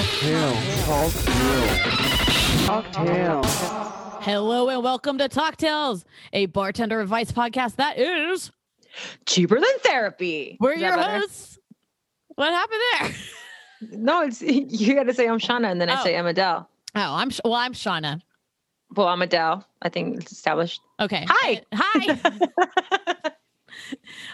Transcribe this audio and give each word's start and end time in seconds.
Cocktail. 0.00 0.54
Cocktail. 2.64 3.42
Hello 4.22 4.70
and 4.70 4.82
welcome 4.82 5.18
to 5.18 5.28
Talktails, 5.28 6.04
a 6.32 6.46
bartender 6.46 7.00
advice 7.02 7.30
podcast 7.30 7.76
that 7.76 7.98
is. 7.98 8.50
Cheaper 9.26 9.56
than 9.56 9.78
therapy. 9.80 10.56
We're 10.58 10.72
your 10.76 10.96
better? 10.96 11.18
hosts. 11.20 11.58
What 12.28 12.50
happened 12.50 12.80
there? 12.98 13.10
No, 14.00 14.22
it's 14.22 14.40
you 14.42 14.94
got 14.94 15.02
to 15.02 15.12
say 15.12 15.28
I'm 15.28 15.38
Shauna 15.38 15.70
and 15.70 15.78
then 15.78 15.90
I 15.90 16.00
Oh. 16.00 16.04
say 16.04 16.16
I'm 16.16 16.24
Adele. 16.26 16.66
Oh, 16.94 17.00
I'm 17.14 17.30
well. 17.44 17.52
I'm 17.54 17.74
Shauna. 17.74 18.22
Well, 18.96 19.06
I'm 19.08 19.20
Adele. 19.20 19.66
I 19.82 19.90
think 19.90 20.16
it's 20.22 20.32
established. 20.32 20.80
Okay. 20.98 21.26
Hi. 21.28 21.60
Uh, 21.72 21.76
hi. 21.78 22.20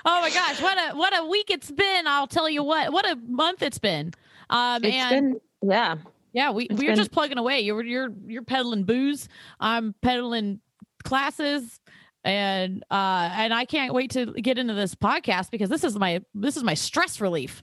oh 0.04 0.20
my 0.20 0.30
gosh, 0.30 0.62
what 0.62 0.78
a 0.78 0.96
what 0.96 1.18
a 1.18 1.26
week 1.26 1.50
it's 1.50 1.72
been. 1.72 2.06
I'll 2.06 2.28
tell 2.28 2.48
you 2.48 2.62
what. 2.62 2.92
What 2.92 3.04
a 3.10 3.16
month 3.16 3.62
it's 3.62 3.78
been. 3.80 4.12
Um, 4.48 4.84
It's 4.84 4.94
and 4.94 5.32
been 5.32 5.40
yeah. 5.66 5.96
yeah, 6.32 6.50
we 6.50 6.64
it's 6.64 6.78
we're 6.80 6.88
been- 6.88 6.96
just 6.96 7.10
plugging 7.12 7.38
away. 7.38 7.60
You're 7.60 7.82
you're 7.84 8.10
you're 8.26 8.42
peddling 8.42 8.84
booze. 8.84 9.28
I'm 9.60 9.94
peddling 10.02 10.60
classes. 11.04 11.80
And 12.24 12.82
uh 12.90 13.30
and 13.34 13.54
I 13.54 13.64
can't 13.66 13.94
wait 13.94 14.10
to 14.12 14.26
get 14.32 14.58
into 14.58 14.74
this 14.74 14.94
podcast 14.96 15.50
because 15.52 15.68
this 15.70 15.84
is 15.84 15.96
my 15.96 16.20
this 16.34 16.56
is 16.56 16.64
my 16.64 16.74
stress 16.74 17.20
relief. 17.20 17.62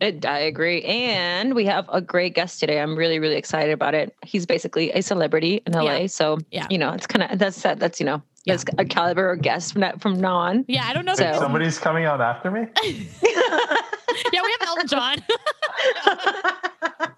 It, 0.00 0.24
I 0.26 0.38
agree. 0.40 0.82
And 0.84 1.54
we 1.54 1.64
have 1.64 1.88
a 1.92 2.00
great 2.00 2.34
guest 2.34 2.60
today. 2.60 2.80
I'm 2.80 2.94
really, 2.94 3.18
really 3.18 3.34
excited 3.34 3.72
about 3.72 3.94
it. 3.94 4.14
He's 4.24 4.46
basically 4.46 4.92
a 4.92 5.02
celebrity 5.02 5.60
in 5.66 5.72
LA. 5.72 5.96
Yeah. 5.96 6.06
So, 6.06 6.38
Yeah. 6.52 6.66
you 6.70 6.78
know, 6.78 6.92
it's 6.92 7.06
kind 7.08 7.24
of, 7.24 7.36
that's, 7.36 7.60
that's, 7.62 7.98
you 7.98 8.06
know, 8.06 8.22
Yeah. 8.44 8.52
that's 8.58 8.64
a 8.78 8.84
caliber 8.84 9.32
of 9.32 9.42
guest 9.42 9.72
from 9.72 9.80
that, 9.80 10.00
from 10.00 10.20
now 10.20 10.36
on. 10.36 10.64
Yeah, 10.68 10.84
I 10.86 10.92
don't 10.92 11.04
know. 11.04 11.14
So- 11.14 11.24
it's- 11.24 11.40
Somebody's 11.40 11.78
coming 11.80 12.06
on 12.06 12.20
after 12.20 12.48
me? 12.52 12.60
yeah, 12.84 14.40
we 14.40 14.56
have 14.60 14.68
Elton 14.68 14.86
John. 14.86 15.16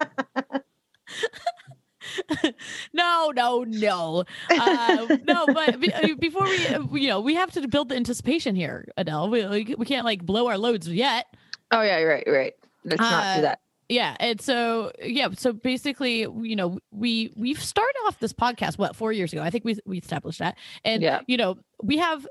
no, 2.93 3.31
no, 3.35 3.63
no, 3.63 4.23
uh, 4.49 5.17
no. 5.27 5.45
But 5.47 5.79
be- 5.79 5.93
uh, 5.93 6.15
before 6.19 6.43
we, 6.43 6.67
uh, 6.67 6.83
you 6.93 7.07
know, 7.07 7.19
we 7.21 7.35
have 7.35 7.51
to 7.53 7.67
build 7.67 7.89
the 7.89 7.95
anticipation 7.95 8.55
here, 8.55 8.87
Adele. 8.97 9.29
We 9.29 9.45
we 9.47 9.75
we 9.77 9.85
can't 9.85 10.05
like 10.05 10.25
blow 10.25 10.47
our 10.47 10.57
loads 10.57 10.87
yet. 10.87 11.27
oh, 11.71 11.81
yeah, 11.81 11.99
you're 11.99 12.09
right. 12.09 12.23
Right. 12.27 12.53
Let's 12.83 12.99
not 13.01 13.23
Uh, 13.23 13.35
do 13.37 13.41
that. 13.43 13.59
Yeah, 13.89 14.15
and 14.21 14.39
so 14.39 14.91
yeah, 15.03 15.27
so 15.35 15.51
basically, 15.51 16.19
you 16.21 16.55
know, 16.55 16.79
we 16.91 17.33
we've 17.35 17.61
started 17.61 17.97
off 18.07 18.19
this 18.19 18.31
podcast 18.33 18.77
what 18.77 18.95
four 18.95 19.11
years 19.11 19.33
ago. 19.33 19.41
I 19.41 19.49
think 19.49 19.65
we 19.65 19.77
we 19.85 19.97
established 19.97 20.39
that, 20.39 20.57
and 20.85 21.01
Yeah. 21.03 21.21
you 21.27 21.35
know, 21.37 21.57
we 21.83 21.97
have 21.97 22.25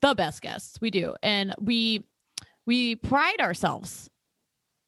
the 0.00 0.14
best 0.14 0.42
guests. 0.42 0.80
We 0.80 0.90
do, 0.90 1.14
and 1.22 1.54
we 1.60 2.04
we 2.66 2.96
pride 2.96 3.40
ourselves 3.40 4.10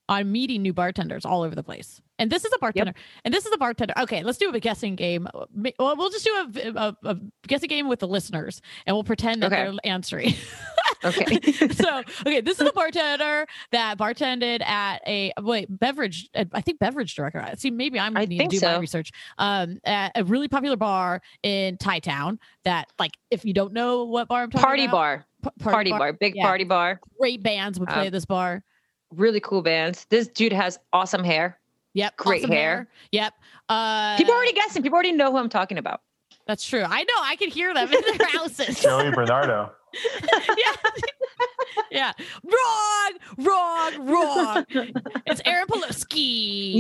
on 0.09 0.31
meeting 0.31 0.63
new 0.63 0.73
bartenders 0.73 1.25
all 1.25 1.43
over 1.43 1.55
the 1.55 1.63
place. 1.63 2.01
And 2.19 2.31
this 2.31 2.45
is 2.47 2.53
a 2.55 2.59
bartender, 2.59 2.95
and 3.25 3.35
this 3.35 3.45
is 3.45 3.53
a 3.53 3.59
bartender. 3.59 3.93
Okay, 3.99 4.23
let's 4.23 4.39
do 4.39 4.49
a 4.51 4.59
guessing 4.61 4.97
game. 4.97 5.29
Well, 5.79 5.97
we'll 5.99 6.09
just 6.09 6.25
do 6.25 6.33
a, 6.35 6.73
a, 6.75 6.97
a 7.11 7.17
guessing 7.47 7.69
game 7.69 7.89
with 7.89 7.99
the 7.99 8.09
listeners, 8.09 8.63
and 8.87 8.97
we'll 8.97 9.05
pretend 9.05 9.43
that 9.43 9.53
Okay. 9.53 9.65
they're 9.65 9.75
answering. 9.85 10.33
Okay. 11.05 11.41
so 11.73 12.03
okay 12.27 12.41
this 12.41 12.59
is 12.61 12.69
a 12.69 12.73
bartender 12.75 13.47
that 13.71 13.99
bartended 13.99 14.63
at 14.63 15.03
a 15.07 15.31
wait 15.43 15.67
beverage 15.69 16.29
i 16.53 16.61
think 16.63 16.79
beverage 16.79 17.15
director 17.15 17.45
see 17.57 17.71
maybe 17.71 17.99
i'm 18.01 18.17
I 18.17 18.25
need 18.25 18.39
to 18.51 18.59
do 18.59 18.67
my 18.67 18.79
research 18.79 19.11
um 19.37 19.79
at 19.85 20.13
a 20.15 20.25
really 20.25 20.49
popular 20.49 20.77
bar 20.77 21.21
in 21.43 21.77
thai 21.77 21.99
town 21.99 22.39
that 22.65 22.89
like 22.99 23.13
if 23.31 23.45
you 23.45 23.53
don't 23.53 23.73
know 23.75 24.05
what 24.05 24.27
bar 24.29 24.43
i'm 24.45 24.51
talking 24.51 24.65
party 24.65 24.85
about, 24.85 24.93
bar. 24.93 25.27
pa- 25.43 25.51
Party, 25.71 25.91
bar. 25.91 26.13
Big 26.15 26.35
yeah. 26.37 26.47
party 26.47 26.65
bar. 26.65 27.01
great 27.21 27.43
bands 27.43 27.79
would 27.79 27.89
play 27.89 28.01
Um, 28.03 28.07
at 28.07 28.13
this 28.13 28.25
bar 28.25 28.63
Really 29.15 29.41
cool 29.41 29.63
bands. 29.63 30.07
This 30.11 30.29
dude 30.29 30.53
has 30.53 30.79
awesome 30.93 31.25
hair. 31.25 31.59
yep 31.95 32.17
great 32.17 32.43
awesome 32.43 32.51
hair. 32.53 32.89
yep 33.13 33.33
uh 33.69 34.17
People 34.17 34.35
already 34.35 34.53
guessing. 34.53 34.83
People 34.83 34.97
already 34.97 35.13
know 35.13 35.31
who 35.33 35.39
I'm 35.39 35.49
talking 35.49 35.79
about. 35.79 36.01
that's 36.47 36.65
true 36.65 36.83
i 36.87 37.03
know 37.03 37.15
i 37.23 37.35
can 37.37 37.51
hear 37.51 37.73
them 37.75 37.93
in 37.93 38.01
their 38.19 38.27
houses 38.39 38.81
Joey 38.81 39.11
Bernardo. 39.11 39.73
yeah 40.59 40.75
yeah 41.91 42.13
wrong 42.45 43.13
wrong 43.39 44.07
wrong 44.07 44.65
it's 45.27 45.41
aaron 45.47 45.67
Polsky. 45.69 46.75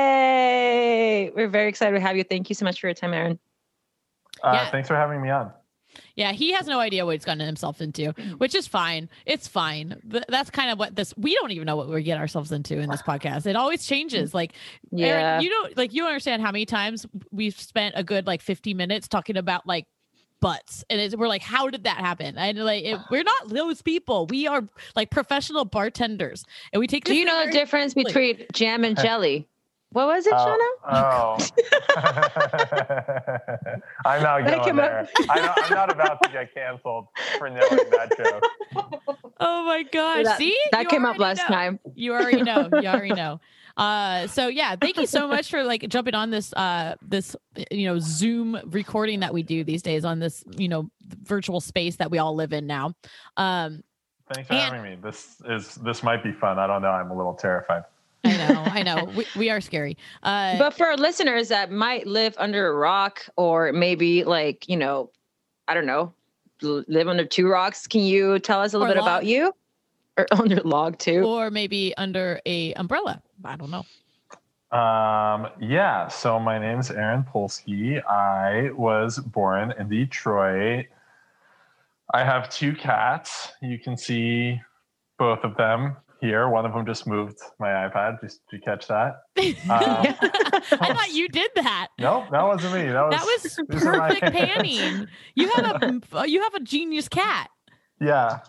Yay! 0.00 1.30
We're 1.34 1.48
very 1.48 1.68
excited 1.68 1.94
to 1.94 2.00
have 2.00 2.16
you. 2.16 2.24
Thank 2.24 2.48
you 2.48 2.54
so 2.54 2.64
much 2.64 2.80
for 2.80 2.86
your 2.86 2.94
time, 2.94 3.12
Aaron. 3.14 3.38
Uh, 4.42 4.52
Yeah. 4.54 4.70
Thanks 4.70 4.88
for 4.88 4.94
having 4.96 5.20
me 5.22 5.30
on. 5.30 5.50
Yeah, 6.16 6.32
he 6.32 6.52
has 6.52 6.66
no 6.66 6.80
idea 6.80 7.04
what 7.04 7.12
he's 7.12 7.24
gotten 7.24 7.44
himself 7.46 7.80
into, 7.80 8.12
mm-hmm. 8.12 8.32
which 8.32 8.54
is 8.54 8.66
fine. 8.66 9.08
It's 9.26 9.48
fine. 9.48 10.00
That's 10.28 10.50
kind 10.50 10.70
of 10.70 10.78
what 10.78 10.96
this. 10.96 11.14
We 11.16 11.34
don't 11.34 11.50
even 11.50 11.66
know 11.66 11.76
what 11.76 11.88
we 11.88 12.02
get 12.02 12.18
ourselves 12.18 12.52
into 12.52 12.78
in 12.78 12.90
this 12.90 13.02
podcast. 13.02 13.46
It 13.46 13.56
always 13.56 13.86
changes. 13.86 14.30
Mm. 14.30 14.34
Like, 14.34 14.52
Yeah. 14.90 15.06
Aaron, 15.06 15.42
you 15.42 15.50
don't 15.50 15.76
like 15.76 15.92
you 15.92 16.02
don't 16.02 16.08
understand 16.08 16.42
how 16.42 16.50
many 16.50 16.66
times 16.66 17.06
we've 17.30 17.58
spent 17.58 17.94
a 17.96 18.04
good 18.04 18.26
like 18.26 18.42
fifty 18.42 18.74
minutes 18.74 19.08
talking 19.08 19.36
about 19.36 19.66
like 19.66 19.86
butts, 20.40 20.84
and 20.88 21.00
it's, 21.00 21.14
we're 21.14 21.28
like, 21.28 21.42
how 21.42 21.68
did 21.68 21.84
that 21.84 21.98
happen? 21.98 22.36
And 22.38 22.58
like, 22.58 22.84
it, 22.84 22.98
we're 23.10 23.22
not 23.22 23.50
those 23.50 23.82
people. 23.82 24.26
We 24.26 24.46
are 24.46 24.66
like 24.96 25.10
professional 25.10 25.64
bartenders, 25.64 26.44
and 26.72 26.80
we 26.80 26.86
take. 26.86 27.04
Do 27.04 27.14
you 27.14 27.24
know 27.24 27.46
the 27.46 27.52
difference 27.52 27.94
between 27.94 28.46
jam 28.52 28.84
and 28.84 28.98
uh, 28.98 29.02
jelly? 29.02 29.48
What 29.92 30.06
was 30.06 30.24
it, 30.26 30.32
Shauna? 30.34 30.68
Oh. 30.88 31.36
I'm 34.04 34.22
not 34.22 34.44
That 34.44 34.62
going 34.64 34.76
there. 34.76 35.00
up- 35.00 35.08
I 35.28 35.40
know, 35.40 35.52
I'm 35.56 35.74
not 35.74 35.90
about 35.92 36.22
to 36.22 36.30
get 36.30 36.54
canceled 36.54 37.08
for 37.38 37.50
knowing 37.50 37.90
that 37.90 38.12
joke. 38.16 38.44
Oh 39.42 39.64
my 39.64 39.84
gosh! 39.84 40.26
that 40.26 40.36
See, 40.36 40.54
that 40.70 40.82
You 40.82 40.88
came 40.90 41.06
up 41.06 41.18
last 41.18 41.38
know. 41.38 41.46
time. 41.56 41.80
You 41.94 42.12
already 42.12 42.42
know. 42.42 42.68
You 42.74 42.88
already 42.88 43.14
know. 43.14 43.40
Uh, 43.74 44.26
so 44.26 44.48
yeah, 44.48 44.76
thank 44.76 44.98
you 44.98 45.06
so 45.06 45.26
much 45.26 45.48
for 45.50 45.64
like 45.64 45.88
jumping 45.88 46.14
on 46.14 46.28
this 46.30 46.52
uh 46.52 46.94
this 47.00 47.34
you 47.70 47.86
know 47.86 47.98
Zoom 47.98 48.60
recording 48.66 49.20
that 49.20 49.32
we 49.32 49.42
do 49.42 49.64
these 49.64 49.80
days 49.80 50.04
on 50.04 50.18
this 50.18 50.44
you 50.58 50.68
know 50.68 50.90
virtual 51.22 51.58
space 51.62 51.96
that 51.96 52.10
we 52.10 52.18
all 52.18 52.34
live 52.34 52.52
in 52.52 52.66
now. 52.66 52.92
Um, 53.38 53.82
Thanks 54.34 54.48
for 54.48 54.52
And- 54.54 54.74
having 54.74 54.82
me. 54.82 54.98
This 55.02 55.40
is 55.48 55.74
this 55.76 56.02
might 56.02 56.22
be 56.22 56.32
fun. 56.32 56.58
I 56.58 56.66
don't 56.66 56.82
know. 56.82 56.90
I'm 56.90 57.10
a 57.10 57.16
little 57.16 57.32
terrified. 57.34 57.84
I 58.24 58.36
know, 58.36 58.62
I 58.66 58.82
know, 58.82 59.04
we, 59.16 59.26
we 59.36 59.50
are 59.50 59.60
scary. 59.60 59.96
Uh, 60.22 60.58
But 60.58 60.74
for 60.74 60.86
our 60.86 60.96
listeners 60.96 61.48
that 61.48 61.70
might 61.70 62.06
live 62.06 62.34
under 62.38 62.68
a 62.68 62.74
rock 62.74 63.26
or 63.36 63.72
maybe 63.72 64.24
like, 64.24 64.68
you 64.68 64.76
know, 64.76 65.10
I 65.68 65.74
don't 65.74 65.86
know, 65.86 66.12
live 66.62 67.08
under 67.08 67.24
two 67.24 67.48
rocks, 67.48 67.86
can 67.86 68.02
you 68.02 68.38
tell 68.38 68.60
us 68.60 68.74
a 68.74 68.78
little 68.78 68.92
bit 68.94 69.00
log. 69.00 69.06
about 69.08 69.24
you? 69.26 69.54
Or 70.18 70.26
under 70.32 70.60
log 70.62 70.98
too? 70.98 71.22
or 71.22 71.50
maybe 71.50 71.96
under 71.96 72.40
a 72.46 72.74
umbrella. 72.74 73.22
I 73.44 73.56
don't 73.56 73.70
know. 73.70 73.84
Um, 74.76 75.48
yeah. 75.60 76.08
So 76.08 76.38
my 76.38 76.58
name's 76.58 76.90
Aaron 76.90 77.24
Polsky. 77.24 78.04
I 78.06 78.70
was 78.72 79.18
born 79.18 79.72
in 79.78 79.88
Detroit. 79.88 80.86
I 82.12 82.24
have 82.24 82.48
two 82.50 82.74
cats. 82.74 83.52
You 83.62 83.78
can 83.78 83.96
see 83.96 84.60
both 85.18 85.42
of 85.44 85.56
them 85.56 85.96
here. 86.20 86.48
One 86.48 86.66
of 86.66 86.72
them 86.72 86.86
just 86.86 87.06
moved 87.06 87.38
my 87.58 87.68
iPad. 87.68 88.20
Just 88.20 88.40
did 88.50 88.58
you 88.58 88.62
catch 88.62 88.86
that. 88.88 89.22
Um, 89.40 89.56
I 89.70 90.92
thought 90.92 91.12
you 91.12 91.28
did 91.28 91.50
that. 91.54 91.88
Nope, 91.98 92.24
that 92.30 92.42
wasn't 92.42 92.74
me. 92.74 92.92
That 92.92 93.06
was 93.06 93.14
That 93.14 93.24
was 93.24 93.82
perfect 93.82 94.32
panning. 94.34 95.06
You 95.34 95.48
have 95.48 95.82
a 95.82 96.28
you 96.28 96.42
have 96.42 96.54
a 96.54 96.60
genius 96.60 97.08
cat. 97.08 97.48
Yeah. 98.00 98.40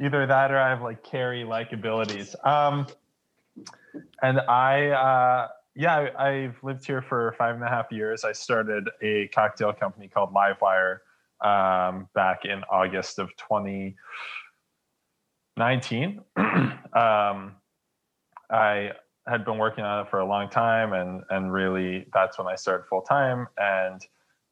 Either 0.00 0.26
that 0.26 0.52
or 0.52 0.58
I 0.58 0.68
have 0.70 0.82
like 0.82 1.02
Carrie 1.02 1.44
like 1.44 1.72
abilities. 1.72 2.36
Um 2.44 2.86
and 4.22 4.40
I 4.40 4.90
uh 4.90 5.48
yeah, 5.74 6.10
I, 6.16 6.28
I've 6.28 6.62
lived 6.62 6.86
here 6.86 7.02
for 7.02 7.34
five 7.36 7.54
and 7.56 7.64
a 7.64 7.68
half 7.68 7.90
years. 7.90 8.24
I 8.24 8.32
started 8.32 8.88
a 9.00 9.28
cocktail 9.28 9.72
company 9.72 10.06
called 10.08 10.32
Livewire 10.32 10.98
um 11.40 12.08
back 12.14 12.44
in 12.44 12.62
August 12.70 13.18
of 13.18 13.34
2019. 15.62 16.20
um 16.94 17.56
I 18.50 18.90
had 19.26 19.44
been 19.44 19.56
working 19.56 19.84
on 19.84 20.04
it 20.04 20.10
for 20.10 20.18
a 20.18 20.26
long 20.26 20.50
time 20.50 20.92
and 20.92 21.22
and 21.30 21.52
really 21.52 22.06
that's 22.12 22.38
when 22.38 22.48
I 22.48 22.56
started 22.56 22.86
full 22.88 23.02
time 23.02 23.46
and 23.56 24.04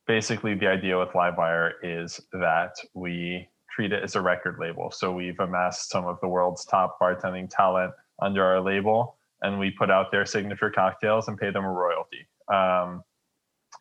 basically 0.07 0.55
the 0.55 0.67
idea 0.67 0.99
with 0.99 1.11
Livewire 1.11 1.73
is 1.83 2.21
that 2.33 2.75
we 2.95 3.49
treat 3.71 3.93
it 3.93 4.03
as 4.03 4.17
a 4.17 4.21
record 4.21 4.59
label. 4.61 4.91
So 4.91 5.13
we've 5.13 5.39
amassed 5.39 5.91
some 5.91 6.07
of 6.07 6.19
the 6.21 6.29
world's 6.29 6.65
top 6.65 6.99
bartending 7.01 7.49
talent 7.49 7.93
under 8.21 8.45
our 8.45 8.61
label, 8.61 9.17
and 9.43 9.59
we 9.59 9.71
put 9.71 9.91
out 9.91 10.11
their 10.11 10.27
signature 10.27 10.71
cocktails 10.71 11.29
and 11.29 11.39
pay 11.39 11.51
them 11.51 11.65
a 11.65 11.71
royalty. 11.71 12.27
Um, 12.53 13.05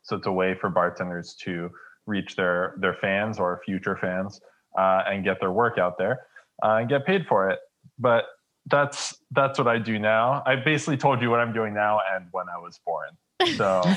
so 0.04 0.18
it's 0.18 0.28
a 0.28 0.32
way 0.32 0.56
for 0.60 0.70
bartenders 0.70 1.36
to 1.42 1.72
reach 2.06 2.36
their 2.36 2.76
their 2.78 2.94
fans 2.94 3.40
or 3.40 3.62
future 3.66 3.98
fans 4.00 4.40
uh, 4.78 5.02
and 5.08 5.24
get 5.24 5.40
their 5.40 5.52
work 5.52 5.78
out 5.78 5.98
there 5.98 6.20
uh, 6.64 6.76
and 6.80 6.90
get 6.90 7.06
paid 7.06 7.26
for 7.28 7.50
it. 7.50 7.60
But 7.98 8.26
that's 8.68 9.16
that's 9.32 9.58
what 9.58 9.68
I 9.68 9.78
do 9.80 9.98
now. 10.00 10.44
I 10.46 10.56
basically 10.56 10.98
told 10.98 11.22
you 11.22 11.30
what 11.30 11.40
I'm 11.40 11.54
doing 11.54 11.74
now 11.74 12.00
and 12.14 12.28
when 12.32 12.46
I 12.50 12.58
was 12.58 12.80
born. 12.86 13.10
So 13.56 13.82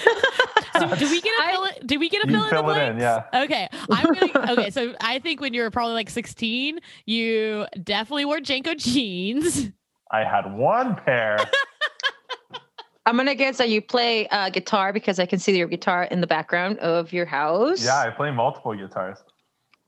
So 0.79 0.97
do 0.97 1.11
we 1.11 1.21
get 1.21 1.33
a 1.41 1.45
I- 1.45 1.51
fill 1.53 1.65
it? 1.65 1.87
Do 1.87 1.99
we 1.99 2.09
get 2.09 2.25
a 2.25 2.29
You 2.29 2.35
fill 2.35 2.45
in 2.45 2.49
the 2.49 2.63
fill 2.63 2.71
it 2.71 2.79
in, 2.89 2.97
blanks? 2.99 3.03
yeah. 3.33 3.43
Okay, 3.43 3.69
I'm 3.91 4.07
gonna. 4.15 4.53
Okay, 4.53 4.71
so 4.71 4.95
I 5.01 5.19
think 5.19 5.41
when 5.41 5.53
you 5.53 5.61
were 5.63 5.71
probably 5.71 5.95
like 5.95 6.09
16, 6.09 6.79
you 7.07 7.67
definitely 7.83 8.25
wore 8.25 8.39
JNCO 8.39 8.79
jeans. 8.79 9.71
I 10.11 10.25
had 10.25 10.51
one 10.55 10.95
pair. 10.95 11.39
I'm 13.07 13.17
gonna 13.17 13.35
guess 13.35 13.59
that 13.59 13.69
you 13.69 13.83
play 13.83 14.29
uh, 14.29 14.49
guitar 14.51 14.93
because 14.93 15.19
I 15.19 15.27
can 15.27 15.39
see 15.41 15.57
your 15.59 15.67
guitar 15.67 16.05
in 16.05 16.21
the 16.21 16.27
background 16.27 16.79
of 16.79 17.13
your 17.13 17.27
house. 17.27 17.85
Yeah, 17.85 17.99
I 17.99 18.11
play 18.11 18.31
multiple 18.31 18.75
guitars. 18.75 19.19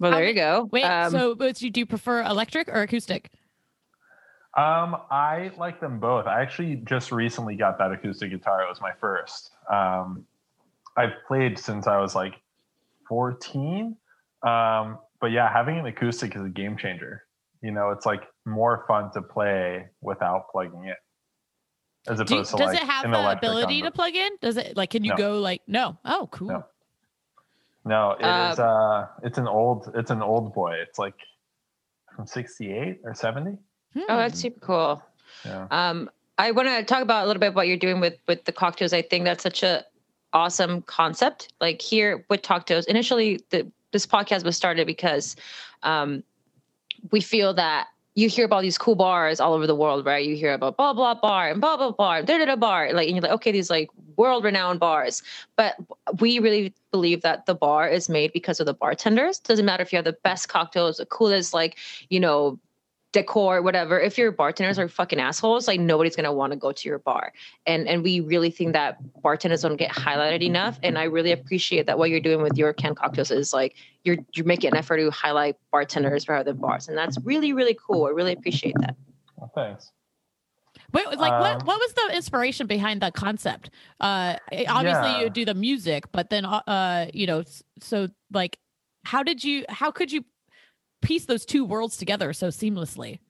Well, 0.00 0.10
there 0.10 0.20
ma- 0.22 0.26
you 0.28 0.34
go. 0.34 0.68
Wait, 0.72 0.84
Um, 0.84 1.10
so 1.10 1.34
but 1.34 1.60
you 1.62 1.70
do 1.70 1.80
you 1.80 1.86
prefer 1.86 2.22
electric 2.22 2.68
or 2.68 2.82
acoustic? 2.82 3.30
Um, 4.56 4.96
I 5.10 5.50
like 5.58 5.80
them 5.80 5.98
both. 5.98 6.26
I 6.26 6.40
actually 6.40 6.76
just 6.76 7.10
recently 7.10 7.56
got 7.56 7.78
that 7.78 7.90
acoustic 7.90 8.30
guitar. 8.30 8.62
It 8.62 8.68
was 8.68 8.80
my 8.80 8.92
first. 9.00 9.50
Um, 9.72 10.26
I've 10.96 11.12
played 11.26 11.58
since 11.58 11.86
I 11.88 11.98
was 11.98 12.14
like 12.14 12.34
14. 13.08 13.96
Um, 14.46 14.98
but 15.20 15.32
yeah, 15.32 15.52
having 15.52 15.78
an 15.78 15.86
acoustic 15.86 16.36
is 16.36 16.44
a 16.44 16.48
game 16.48 16.76
changer. 16.76 17.24
You 17.62 17.72
know, 17.72 17.90
it's 17.90 18.06
like 18.06 18.22
more 18.44 18.84
fun 18.86 19.10
to 19.12 19.22
play 19.22 19.88
without 20.02 20.50
plugging 20.52 20.84
it. 20.84 20.98
As 22.06 22.18
Do 22.18 22.22
opposed 22.24 22.50
to 22.52 22.56
does 22.58 22.66
like 22.74 22.82
it 22.82 22.86
have 22.86 23.06
an 23.06 23.12
the 23.12 23.30
ability 23.30 23.82
to 23.82 23.90
plug 23.90 24.14
in? 24.14 24.30
Does 24.40 24.56
it 24.56 24.76
like 24.76 24.90
can 24.90 25.02
you 25.02 25.12
No. 25.12 25.16
go 25.16 25.40
like 25.40 25.62
no? 25.66 25.98
Oh, 26.04 26.28
cool. 26.30 26.48
No. 26.48 26.66
No, 27.84 28.12
it 28.12 28.24
is. 28.24 28.58
Uh, 28.58 29.08
it's 29.22 29.38
an 29.38 29.46
old. 29.46 29.92
It's 29.94 30.10
an 30.10 30.22
old 30.22 30.54
boy. 30.54 30.74
It's 30.74 30.98
like 30.98 31.18
from 32.14 32.26
'68 32.26 33.00
or 33.04 33.14
'70. 33.14 33.58
oh, 33.96 34.04
that's 34.08 34.40
super 34.40 34.60
cool. 34.60 35.02
Yeah. 35.44 35.66
Um, 35.70 36.10
I 36.38 36.50
want 36.50 36.68
to 36.68 36.82
talk 36.84 37.02
about 37.02 37.24
a 37.24 37.26
little 37.26 37.40
bit 37.40 37.54
what 37.54 37.68
you're 37.68 37.76
doing 37.76 38.00
with 38.00 38.16
with 38.26 38.44
the 38.44 38.52
cocktails. 38.52 38.92
I 38.92 39.02
think 39.02 39.24
that's 39.24 39.42
such 39.42 39.62
a 39.62 39.84
awesome 40.32 40.82
concept. 40.82 41.52
Like 41.60 41.80
here 41.80 42.24
with 42.28 42.42
cocktails, 42.42 42.86
initially 42.86 43.40
the 43.50 43.70
this 43.92 44.06
podcast 44.06 44.44
was 44.44 44.56
started 44.56 44.86
because 44.86 45.36
um, 45.82 46.24
we 47.12 47.20
feel 47.20 47.54
that 47.54 47.88
you 48.14 48.28
hear 48.28 48.44
about 48.44 48.62
these 48.62 48.78
cool 48.78 48.94
bars 48.94 49.40
all 49.40 49.54
over 49.54 49.66
the 49.66 49.74
world, 49.74 50.06
right? 50.06 50.24
You 50.24 50.36
hear 50.36 50.52
about 50.52 50.76
blah 50.76 50.92
blah 50.92 51.14
bar 51.14 51.50
and 51.50 51.60
blah 51.60 51.76
blah 51.76 51.90
bar, 51.90 52.22
da 52.22 52.38
da 52.38 52.44
da 52.44 52.56
bar, 52.56 52.92
like 52.92 53.08
and 53.08 53.16
you're 53.16 53.22
like, 53.22 53.32
okay, 53.32 53.50
these 53.50 53.70
like 53.70 53.90
world 54.16 54.44
renowned 54.44 54.78
bars. 54.78 55.22
But 55.56 55.74
we 56.20 56.38
really 56.38 56.72
believe 56.92 57.22
that 57.22 57.46
the 57.46 57.54
bar 57.54 57.88
is 57.88 58.08
made 58.08 58.32
because 58.32 58.60
of 58.60 58.66
the 58.66 58.74
bartenders. 58.74 59.40
Doesn't 59.40 59.64
matter 59.64 59.82
if 59.82 59.92
you 59.92 59.96
have 59.96 60.04
the 60.04 60.16
best 60.22 60.48
cocktails, 60.48 60.98
the 60.98 61.06
coolest 61.06 61.52
like 61.52 61.76
you 62.08 62.20
know 62.20 62.58
decor, 63.14 63.62
whatever. 63.62 63.98
If 63.98 64.18
your 64.18 64.32
bartenders 64.32 64.78
are 64.78 64.88
fucking 64.88 65.20
assholes, 65.20 65.66
like 65.66 65.80
nobody's 65.80 66.16
gonna 66.16 66.32
want 66.32 66.52
to 66.52 66.58
go 66.58 66.72
to 66.72 66.88
your 66.88 66.98
bar. 66.98 67.32
And 67.64 67.88
and 67.88 68.02
we 68.02 68.20
really 68.20 68.50
think 68.50 68.74
that 68.74 68.98
bartenders 69.22 69.62
don't 69.62 69.76
get 69.76 69.90
highlighted 69.90 70.42
enough. 70.42 70.78
And 70.82 70.98
I 70.98 71.04
really 71.04 71.32
appreciate 71.32 71.86
that 71.86 71.96
what 71.96 72.10
you're 72.10 72.20
doing 72.20 72.42
with 72.42 72.58
your 72.58 72.74
canned 72.74 72.96
cocktails 72.96 73.30
is 73.30 73.54
like 73.54 73.76
you're 74.02 74.18
you're 74.34 74.44
making 74.44 74.72
an 74.72 74.76
effort 74.76 74.98
to 74.98 75.10
highlight 75.10 75.56
bartenders 75.72 76.28
rather 76.28 76.52
than 76.52 76.60
bars. 76.60 76.88
And 76.88 76.98
that's 76.98 77.16
really, 77.24 77.52
really 77.54 77.78
cool. 77.86 78.06
I 78.06 78.10
really 78.10 78.32
appreciate 78.32 78.74
that. 78.80 78.96
Well, 79.36 79.50
thanks. 79.54 79.92
Wait, 80.92 81.06
like 81.06 81.40
what? 81.40 81.60
Um, 81.60 81.66
What 81.66 81.78
was 81.78 81.92
the 81.94 82.16
inspiration 82.16 82.66
behind 82.66 83.00
that 83.02 83.14
concept? 83.14 83.70
Uh, 84.00 84.36
obviously 84.68 85.12
Yeah. 85.12 85.20
you 85.20 85.30
do 85.30 85.44
the 85.44 85.54
music, 85.54 86.10
but 86.12 86.30
then, 86.30 86.44
uh, 86.44 86.62
uh, 86.66 87.06
you 87.14 87.26
know, 87.26 87.44
so 87.80 88.08
like, 88.32 88.58
how 89.04 89.22
did 89.22 89.44
you? 89.44 89.64
How 89.68 89.90
could 89.90 90.10
you 90.10 90.24
piece 91.04 91.24
those 91.26 91.44
two 91.44 91.64
worlds 91.64 91.96
together 91.96 92.32
so 92.32 92.48
seamlessly? 92.48 93.20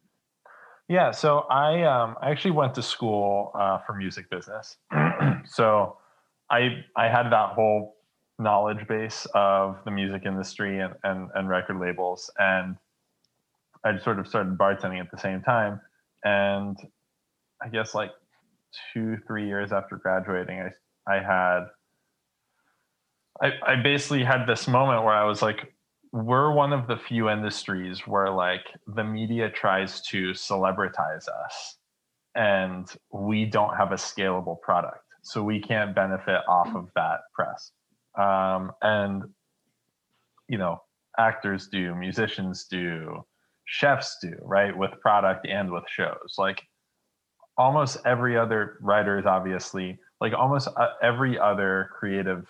Yeah, 0.89 1.11
so 1.13 1.41
I 1.51 1.83
um, 1.83 2.17
I 2.21 2.31
actually 2.31 2.51
went 2.53 2.75
to 2.75 2.83
school 2.83 3.53
uh, 3.55 3.79
for 3.87 3.95
music 3.95 4.29
business. 4.31 4.77
so 5.47 5.97
I 6.51 6.85
I 6.97 7.09
had 7.09 7.31
that 7.31 7.51
whole 7.55 7.97
knowledge 8.39 8.87
base 8.87 9.27
of 9.35 9.77
the 9.85 9.91
music 9.91 10.23
industry 10.27 10.81
and, 10.81 10.95
and, 11.05 11.31
and 11.35 11.49
record 11.49 11.81
labels, 11.81 12.31
and 12.39 12.77
I 13.85 13.99
sort 13.99 14.19
of 14.19 14.29
started 14.29 14.59
bartending 14.59 15.01
at 15.01 15.11
the 15.11 15.19
same 15.19 15.41
time. 15.41 15.81
And 16.25 16.77
I 17.63 17.69
guess 17.69 17.95
like 17.95 18.11
two 18.93 19.17
three 19.27 19.47
years 19.47 19.73
after 19.73 19.97
graduating, 19.97 20.61
I 20.61 21.17
I 21.17 21.23
had 21.23 21.65
I, 23.43 23.73
I 23.73 23.77
basically 23.77 24.23
had 24.23 24.47
this 24.47 24.69
moment 24.69 25.03
where 25.03 25.15
I 25.15 25.25
was 25.25 25.43
like, 25.43 25.74
we're 26.15 26.53
one 26.53 26.73
of 26.73 26.87
the 26.87 26.97
few 26.97 27.29
industries 27.29 28.07
where 28.07 28.31
like 28.31 28.65
the 28.87 29.03
media 29.03 29.51
tries 29.51 30.01
to 30.01 30.31
celebritize 30.31 31.27
us 31.45 31.79
and 32.37 32.95
we 33.13 33.45
don't 33.45 33.77
have 33.77 33.91
a 33.91 33.97
scalable 33.97 34.61
product 34.61 35.05
so 35.23 35.43
we 35.43 35.61
can't 35.61 35.93
benefit 35.93 36.43
off 36.49 36.73
of 36.77 36.89
that 36.95 37.23
press. 37.35 37.73
Um, 38.17 38.71
and 38.81 39.25
you 40.49 40.57
know 40.57 40.83
actors 41.19 41.67
do 41.67 41.97
musicians 41.97 42.67
do 42.71 43.25
chefs 43.65 44.19
do 44.23 44.35
right 44.43 44.77
with 44.77 44.93
product 45.01 45.49
and 45.49 45.69
with 45.73 45.85
shows. 45.89 46.37
Like 46.39 46.63
almost 47.59 47.97
every 48.07 48.39
other 48.39 48.79
writer 48.83 49.19
is 49.19 49.27
obviously 49.27 49.99
like 50.21 50.33
almost 50.33 50.69
uh, 50.77 50.91
every 51.03 51.41
other 51.41 51.91
creative 51.99 52.47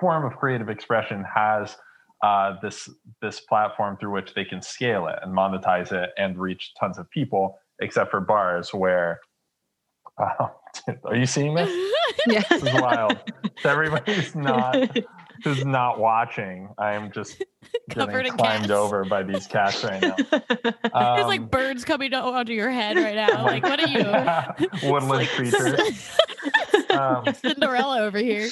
form 0.00 0.24
of 0.24 0.36
creative 0.38 0.68
expression 0.68 1.24
has 1.34 1.76
uh, 2.22 2.54
this 2.62 2.88
this 3.20 3.40
platform 3.40 3.96
through 3.98 4.12
which 4.12 4.34
they 4.34 4.44
can 4.44 4.62
scale 4.62 5.06
it 5.06 5.16
and 5.22 5.32
monetize 5.36 5.92
it 5.92 6.10
and 6.16 6.38
reach 6.38 6.72
tons 6.80 6.98
of 6.98 7.08
people, 7.10 7.58
except 7.80 8.10
for 8.10 8.20
bars 8.20 8.72
where. 8.72 9.20
Uh, 10.18 10.48
are 11.04 11.16
you 11.16 11.26
seeing 11.26 11.54
this? 11.54 11.70
Yeah. 12.28 12.42
This 12.50 12.62
is 12.64 12.80
wild. 12.80 13.18
Everybody's 13.62 14.34
not 14.34 14.98
who's 15.44 15.64
not 15.64 16.00
watching. 16.00 16.68
I 16.76 16.94
am 16.94 17.12
just 17.12 17.40
Covered 17.90 18.24
getting 18.24 18.32
climbed 18.36 18.62
cats. 18.62 18.70
over 18.72 19.04
by 19.04 19.22
these 19.22 19.46
cats 19.46 19.84
right 19.84 20.00
now. 20.02 20.16
There's 20.30 20.84
Um, 20.92 21.26
like 21.28 21.50
birds 21.50 21.84
coming 21.84 22.12
onto 22.14 22.52
your 22.52 22.70
head 22.70 22.96
right 22.96 23.14
now. 23.14 23.44
Like, 23.44 23.62
what 23.62 23.78
are 23.80 23.86
you? 23.88 24.88
Woodland 24.90 25.08
Like, 25.08 25.28
creatures. 25.28 26.10
Um, 26.90 27.24
Cinderella 27.34 28.00
over 28.00 28.18
here. 28.18 28.48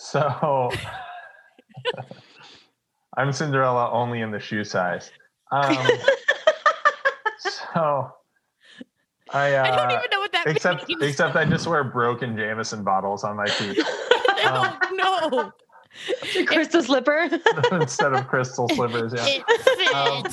So 0.00 0.70
I'm 3.16 3.32
Cinderella 3.32 3.90
only 3.92 4.22
in 4.22 4.30
the 4.30 4.40
shoe 4.40 4.64
size. 4.64 5.10
Um, 5.52 5.76
so 7.38 8.10
I, 9.30 9.54
uh, 9.54 9.62
I 9.62 9.76
don't 9.76 9.90
even 9.90 10.10
know 10.10 10.20
what 10.20 10.32
that 10.32 10.46
except 10.46 10.88
means. 10.88 11.02
except 11.02 11.36
I 11.36 11.44
just 11.44 11.66
wear 11.66 11.84
broken 11.84 12.34
Jameson 12.34 12.82
bottles 12.82 13.24
on 13.24 13.36
my 13.36 13.46
feet 13.46 13.78
no, 14.44 14.78
no. 14.92 15.52
Crystal 16.46 16.82
slipper. 16.82 17.28
instead 17.72 18.14
of 18.14 18.26
crystal 18.26 18.70
slivers. 18.70 19.12
Yeah. 19.12 19.42
Um, 19.92 20.24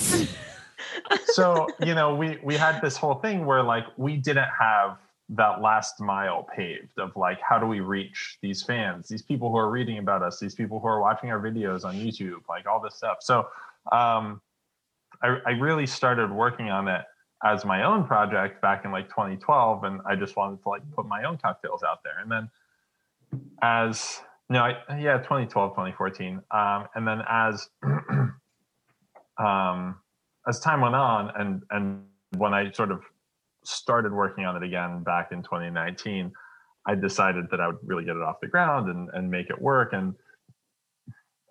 so 1.26 1.68
you 1.84 1.94
know 1.94 2.16
we 2.16 2.40
we 2.42 2.56
had 2.56 2.80
this 2.82 2.96
whole 2.96 3.16
thing 3.16 3.46
where 3.46 3.64
like 3.64 3.86
we 3.98 4.16
didn't 4.16 4.50
have 4.60 4.98
that 5.30 5.62
last 5.62 6.00
mile 6.00 6.48
paved 6.56 6.98
of 6.98 7.16
like 7.18 7.40
how 7.42 7.60
do 7.60 7.66
we 7.66 7.82
reach 7.82 8.38
these 8.42 8.64
fans 8.64 9.10
these 9.10 9.22
people 9.22 9.50
who 9.50 9.58
are 9.58 9.70
reading 9.70 9.98
about 9.98 10.22
us 10.22 10.40
these 10.40 10.56
people 10.56 10.80
who 10.80 10.88
are 10.88 11.02
watching 11.02 11.30
our 11.30 11.40
videos 11.40 11.84
on 11.84 11.96
youtube 11.96 12.40
like 12.48 12.66
all 12.66 12.80
this 12.80 12.96
stuff. 12.96 13.18
So 13.22 13.48
um 13.92 14.42
i, 15.22 15.38
I 15.46 15.52
really 15.52 15.86
started 15.86 16.32
working 16.32 16.70
on 16.70 16.88
it 16.88 17.04
as 17.44 17.66
my 17.66 17.84
own 17.84 18.06
project 18.06 18.62
back 18.62 18.86
in 18.86 18.92
like 18.92 19.10
2012 19.10 19.84
and 19.84 20.02
i 20.06 20.16
just 20.16 20.38
wanted 20.38 20.62
to 20.64 20.70
like 20.70 20.82
put 20.96 21.06
my 21.06 21.24
own 21.24 21.38
cocktails 21.38 21.84
out 21.84 22.04
there. 22.04 22.20
And 22.22 22.32
then 22.32 22.50
as 23.62 24.22
no 24.50 24.62
I, 24.62 24.78
yeah 24.98 25.18
2012 25.18 25.72
2014 25.72 26.42
um 26.52 26.88
and 26.96 27.06
then 27.06 27.22
as 27.28 27.70
um 29.38 29.98
as 30.48 30.62
time 30.62 30.80
went 30.80 30.96
on 30.96 31.32
and 31.38 31.64
and 31.72 32.06
when 32.38 32.54
i 32.54 32.72
sort 32.72 32.92
of 32.92 33.04
started 33.68 34.12
working 34.12 34.46
on 34.46 34.56
it 34.56 34.64
again 34.64 35.04
back 35.04 35.32
in 35.32 35.44
2019 35.44 36.32
i 36.88 36.96
decided 36.96 37.46
that 37.52 37.60
i 37.60 37.68
would 37.68 37.78
really 37.84 38.04
get 38.04 38.16
it 38.16 38.22
off 38.22 38.40
the 38.42 38.48
ground 38.48 38.90
and 38.90 39.10
and 39.14 39.30
make 39.30 39.50
it 39.50 39.62
work. 39.62 39.94
And 39.94 40.14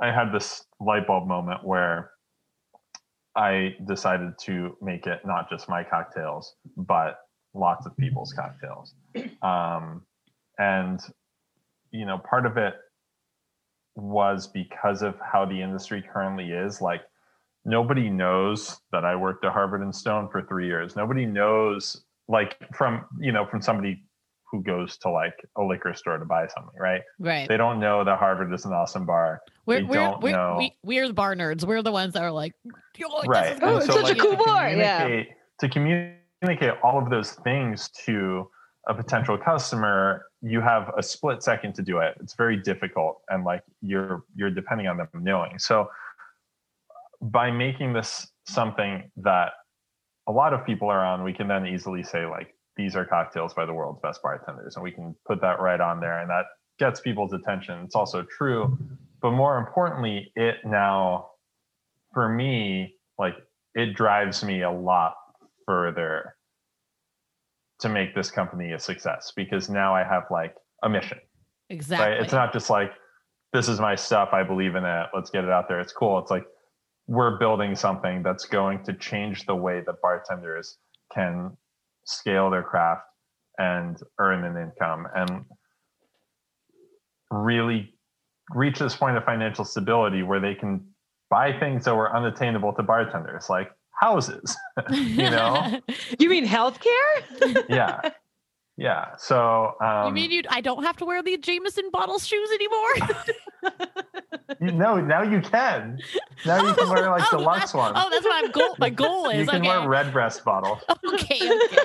i 0.01 0.11
had 0.11 0.33
this 0.33 0.65
light 0.81 1.07
bulb 1.07 1.27
moment 1.27 1.65
where 1.65 2.11
i 3.35 3.75
decided 3.87 4.33
to 4.41 4.77
make 4.81 5.07
it 5.07 5.21
not 5.25 5.51
just 5.51 5.69
my 5.69 5.85
cocktails 5.85 6.55
but 6.77 7.19
lots 7.57 7.87
of 7.87 7.97
people's 7.97 8.33
cocktails. 8.33 8.95
Um, 9.43 10.03
and 10.59 11.01
you 11.91 12.05
know 12.05 12.19
part 12.19 12.47
of 12.47 12.57
it 12.57 12.75
was 13.95 14.47
because 14.47 15.03
of 15.03 15.15
how 15.21 15.45
the 15.45 15.61
industry 15.61 16.03
currently 16.13 16.51
is. 16.51 16.81
Like 16.81 17.03
nobody 17.65 18.11
knows 18.11 18.81
that 18.93 19.05
I 19.05 19.17
worked 19.17 19.45
at 19.45 19.53
Harvard 19.53 19.83
and 19.83 19.95
Stone 19.95 20.29
for 20.31 20.43
three 20.43 20.67
years. 20.67 20.97
Nobody 20.97 21.27
knows, 21.27 22.05
like, 22.29 22.57
from 22.75 23.05
you 23.21 23.33
know, 23.33 23.47
from 23.47 23.61
somebody 23.63 24.03
who 24.51 24.63
goes 24.63 24.97
to 24.99 25.11
like 25.11 25.35
a 25.57 25.63
liquor 25.63 25.93
store 25.95 26.19
to 26.19 26.25
buy 26.25 26.47
something, 26.47 26.79
right? 26.79 27.03
Right. 27.19 27.49
They 27.49 27.57
don't 27.57 27.81
know 27.81 28.05
that 28.05 28.19
Harvard 28.19 28.53
is 28.55 28.65
an 28.65 28.73
awesome 28.73 29.05
bar, 29.05 29.43
We're, 29.67 29.79
they 29.81 29.85
we're, 29.85 29.95
don't 29.95 30.23
we're, 30.23 30.33
know. 30.33 30.57
we, 30.59 30.77
we're 30.83 31.09
the 31.09 31.15
bar 31.15 31.35
nerds. 31.35 31.65
We're 31.65 31.83
the 31.83 31.93
ones 31.93 32.15
that 32.15 32.23
are 32.23 32.31
like, 32.31 32.55
"Yo, 32.97 33.09
this 33.21 33.29
right? 33.29 33.53
is 33.53 33.61
Oh, 33.63 33.79
good." 33.79 33.89
it's 33.89 33.95
such 33.95 34.11
a 34.11 34.15
cool 34.15 34.37
bar, 34.37 34.71
yeah. 34.71 35.25
To 35.61 35.69
communicate 35.69 36.75
all 36.83 37.03
of 37.03 37.11
those 37.11 37.33
things 37.33 37.89
to 38.05 38.49
a 38.89 38.95
potential 38.95 39.37
customer, 39.37 40.27
you 40.43 40.61
have 40.61 40.93
a 40.97 41.03
split 41.03 41.43
second 41.43 41.75
to 41.75 41.83
do 41.83 41.99
it. 41.99 42.15
It's 42.21 42.35
very 42.35 42.57
difficult, 42.57 43.23
and 43.31 43.45
like 43.45 43.63
you're 43.83 44.23
you're 44.37 44.51
depending 44.51 44.87
on 44.87 44.97
them 44.97 45.09
knowing. 45.15 45.59
So 45.59 45.91
by 47.21 47.51
making 47.51 47.95
this 47.95 48.29
something 48.47 49.11
that 49.17 49.53
a 50.29 50.33
lot 50.33 50.53
of 50.53 50.65
people 50.65 50.89
are 50.89 51.05
on, 51.05 51.23
we 51.23 51.33
can 51.33 51.49
then 51.49 51.67
easily 51.67 52.03
say 52.03 52.27
like, 52.27 52.55
these 52.77 52.95
are 52.95 53.05
cocktails 53.05 53.55
by 53.55 53.65
the 53.65 53.73
world's 53.73 54.01
best 54.03 54.23
bartenders, 54.23 54.77
and 54.77 54.83
we 54.83 54.91
can 54.91 55.15
put 55.27 55.41
that 55.41 55.61
right 55.61 55.81
on 55.81 55.99
there, 56.01 56.21
and 56.21 56.29
that 56.29 56.45
gets 56.79 57.01
people's 57.01 57.33
attention. 57.33 57.81
It's 57.85 57.95
also 57.95 58.23
true, 58.23 58.77
but 59.23 59.31
more 59.31 59.57
importantly, 59.57 60.31
it 60.37 60.57
now, 60.65 61.31
for 62.13 62.29
me, 62.29 62.97
like 63.19 63.35
it 63.75 63.95
drives 63.95 64.45
me 64.45 64.63
a 64.63 64.71
lot 64.71 65.15
further 65.65 66.37
to 67.81 67.89
make 67.89 68.15
this 68.15 68.31
company 68.31 68.73
a 68.73 68.79
success 68.79 69.33
because 69.35 69.69
now 69.69 69.95
I 69.95 70.05
have 70.05 70.25
like 70.31 70.55
a 70.83 70.89
mission. 70.89 71.19
Exactly. 71.71 72.07
Right? 72.07 72.21
It's 72.21 72.33
not 72.33 72.53
just 72.53 72.71
like 72.71 72.93
this 73.53 73.69
is 73.69 73.81
my 73.81 73.95
stuff. 73.95 74.31
I 74.33 74.43
believe 74.43 74.75
in 74.75 74.85
it. 74.85 75.07
Let's 75.15 75.31
get 75.31 75.45
it 75.45 75.51
out 75.51 75.69
there. 75.69 75.81
It's 75.81 75.93
cool. 75.93 76.19
It's 76.19 76.31
like 76.31 76.47
we're 77.09 77.39
building 77.39 77.77
something 77.77 78.23
that's 78.23 78.45
going 78.45 78.83
to 78.85 78.93
change 78.93 79.47
the 79.47 79.55
way 79.55 79.83
that 79.87 79.95
bartenders 80.03 80.79
can 81.13 81.57
scale 82.05 82.51
their 82.51 82.63
craft 82.63 83.03
and 83.59 83.99
earn 84.19 84.45
an 84.45 84.57
income 84.57 85.07
and 85.15 85.45
really 87.31 87.95
reach 88.55 88.79
this 88.79 88.95
point 88.95 89.17
of 89.17 89.25
financial 89.25 89.65
stability 89.65 90.23
where 90.23 90.41
they 90.41 90.55
can 90.55 90.85
buy 91.31 91.59
things 91.59 91.85
that 91.85 91.95
were 91.95 92.15
unattainable 92.15 92.73
to 92.73 92.83
bartenders 92.83 93.49
like 93.49 93.71
houses 94.01 94.57
you 94.91 95.31
know? 95.31 95.81
You 96.19 96.29
mean 96.29 96.47
healthcare? 96.47 96.85
Yeah. 97.69 98.01
Yeah. 98.77 99.17
So 99.17 99.73
um, 99.81 100.09
you 100.09 100.13
mean 100.13 100.31
you 100.31 100.43
i 100.51 100.61
don't 100.61 100.85
have 100.85 100.97
to 100.99 101.05
wear 101.05 101.23
the 101.23 101.39
jameson 101.39 101.91
bottle 101.91 102.19
shoes 102.19 102.51
anymore 102.51 102.95
you 104.61 104.73
know 104.73 105.01
now 105.01 105.23
you 105.23 105.41
can 105.41 105.99
now 106.45 106.67
you 106.67 106.75
can 106.75 106.89
wear 106.89 107.11
like 107.11 107.23
oh, 107.33 107.39
deluxe 107.39 107.75
ones 107.75 107.97
oh 107.97 108.09
that's 108.11 108.25
what 108.25 108.45
i'm 108.45 108.51
goal 108.51 108.75
my 108.79 108.91
goal 108.91 109.29
is 109.31 109.41
you 109.41 109.47
can 109.47 109.61
okay. 109.61 109.69
wear 109.69 109.89
red 109.89 110.13
breast 110.13 110.45
bottle. 110.45 110.81
okay 111.15 111.37
okay 111.37 111.77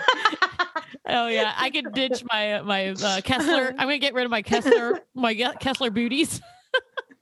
oh 1.08 1.28
yeah 1.28 1.54
i 1.58 1.70
can 1.70 1.92
ditch 1.92 2.24
my 2.32 2.62
my 2.62 2.90
uh, 2.90 3.22
kessler 3.22 3.70
i'm 3.78 3.88
gonna 3.88 3.98
get 3.98 4.14
rid 4.14 4.26
of 4.26 4.32
my 4.32 4.42
kessler 4.42 5.00
my 5.16 5.34
kessler 5.60 5.90
booties 5.90 6.42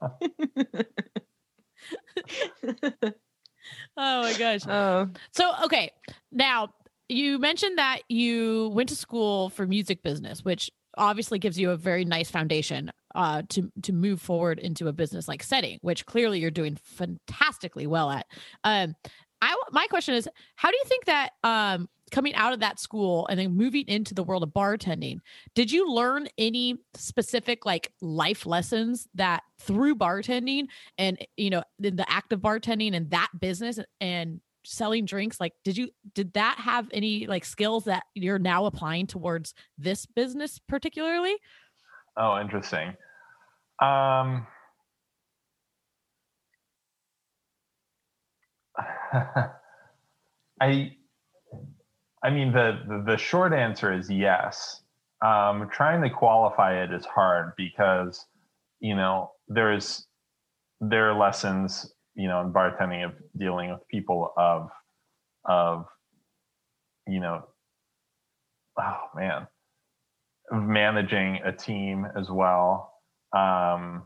oh 3.96 4.22
my 4.22 4.34
gosh. 4.38 4.60
Oh. 4.66 5.08
So 5.32 5.52
okay, 5.64 5.90
now 6.32 6.70
you 7.08 7.38
mentioned 7.38 7.78
that 7.78 8.00
you 8.08 8.68
went 8.68 8.88
to 8.90 8.96
school 8.96 9.50
for 9.50 9.66
music 9.66 10.02
business, 10.02 10.44
which 10.44 10.70
obviously 10.96 11.38
gives 11.38 11.58
you 11.58 11.70
a 11.70 11.76
very 11.76 12.04
nice 12.04 12.30
foundation 12.30 12.90
uh, 13.14 13.42
to 13.48 13.70
to 13.82 13.92
move 13.92 14.20
forward 14.20 14.58
into 14.58 14.88
a 14.88 14.92
business 14.92 15.28
like 15.28 15.42
setting, 15.42 15.78
which 15.82 16.06
clearly 16.06 16.38
you're 16.38 16.50
doing 16.50 16.76
fantastically 16.82 17.86
well 17.86 18.10
at. 18.10 18.26
Um, 18.64 18.94
I 19.42 19.56
my 19.72 19.86
question 19.86 20.14
is, 20.14 20.28
how 20.56 20.70
do 20.70 20.76
you 20.76 20.84
think 20.86 21.06
that 21.06 21.30
um, 21.42 21.88
coming 22.10 22.34
out 22.34 22.52
of 22.52 22.60
that 22.60 22.78
school 22.78 23.26
and 23.28 23.38
then 23.38 23.56
moving 23.56 23.86
into 23.88 24.14
the 24.14 24.22
world 24.22 24.42
of 24.42 24.50
bartending, 24.50 25.20
did 25.54 25.72
you 25.72 25.92
learn 25.92 26.28
any 26.38 26.78
specific 26.94 27.64
like 27.64 27.92
life 28.00 28.46
lessons 28.46 29.08
that 29.14 29.42
through 29.58 29.96
bartending 29.96 30.66
and 30.98 31.18
you 31.36 31.50
know 31.50 31.62
in 31.82 31.96
the 31.96 32.10
act 32.10 32.32
of 32.32 32.40
bartending 32.40 32.94
and 32.94 33.10
that 33.10 33.28
business 33.40 33.78
and 34.00 34.40
selling 34.70 35.04
drinks 35.04 35.40
like 35.40 35.52
did 35.64 35.76
you 35.76 35.90
did 36.14 36.32
that 36.34 36.56
have 36.58 36.88
any 36.92 37.26
like 37.26 37.44
skills 37.44 37.84
that 37.84 38.04
you're 38.14 38.38
now 38.38 38.66
applying 38.66 39.06
towards 39.06 39.52
this 39.76 40.06
business 40.06 40.60
particularly 40.68 41.36
oh 42.16 42.40
interesting 42.40 42.88
um 43.80 44.46
i 50.60 50.92
I 52.22 52.30
mean, 52.30 52.52
the, 52.52 52.80
the, 52.86 53.04
the 53.12 53.16
short 53.16 53.52
answer 53.52 53.92
is 53.92 54.10
yes. 54.10 54.82
Um, 55.24 55.68
trying 55.72 56.02
to 56.02 56.10
qualify 56.10 56.82
it 56.82 56.92
is 56.92 57.04
hard 57.04 57.52
because, 57.56 58.26
you 58.80 58.94
know, 58.94 59.32
there's 59.48 60.06
there 60.80 61.10
are 61.10 61.18
lessons, 61.18 61.92
you 62.14 62.28
know, 62.28 62.40
in 62.40 62.52
bartending 62.52 63.04
of 63.04 63.12
dealing 63.36 63.70
with 63.70 63.86
people 63.88 64.32
of 64.36 64.70
of, 65.44 65.86
you 67.06 67.20
know, 67.20 67.44
oh 68.78 69.00
man, 69.14 69.46
of 70.50 70.62
managing 70.62 71.40
a 71.44 71.52
team 71.52 72.06
as 72.16 72.30
well. 72.30 72.94
Um, 73.36 74.04